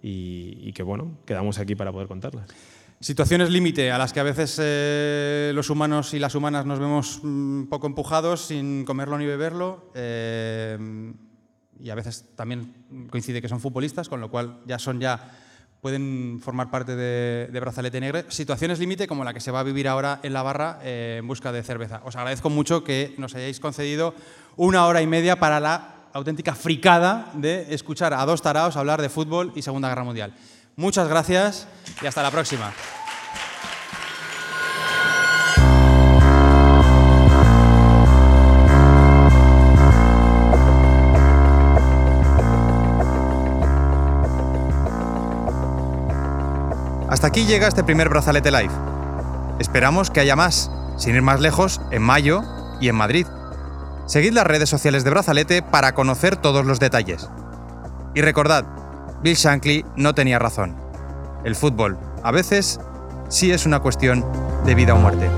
[0.00, 2.48] y, que, bueno, quedamos aquí para poder contarlas.
[3.00, 7.18] Situaciones límite a las que a veces eh, los humanos y las humanas nos vemos
[7.24, 9.90] un poco empujados sin comerlo ni beberlo.
[9.96, 10.78] eh,
[11.82, 15.32] y a veces también coincide que son futbolistas, con lo cual ya son ya
[15.80, 18.24] pueden formar parte de, Brazalete Negre.
[18.28, 21.26] Situaciones límite como la que se va a vivir ahora en la barra eh, en
[21.26, 22.00] busca de cerveza.
[22.04, 24.14] Os agradezco mucho que nos hayáis concedido
[24.56, 29.08] una hora y media para la auténtica fricada de escuchar a dos taraos hablar de
[29.08, 30.34] fútbol y Segunda Guerra Mundial.
[30.76, 31.66] Muchas gracias
[32.00, 32.72] y hasta la próxima.
[47.12, 48.72] Hasta aquí llega este primer Brazalete Live.
[49.58, 52.42] Esperamos que haya más, sin ir más lejos, en mayo
[52.80, 53.26] y en Madrid.
[54.06, 57.28] Seguid las redes sociales de Brazalete para conocer todos los detalles.
[58.14, 58.64] Y recordad,
[59.22, 60.74] Bill Shankly no tenía razón.
[61.44, 62.80] El fútbol, a veces,
[63.28, 64.24] sí es una cuestión
[64.64, 65.28] de vida o muerte.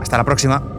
[0.00, 0.75] Hasta la próxima.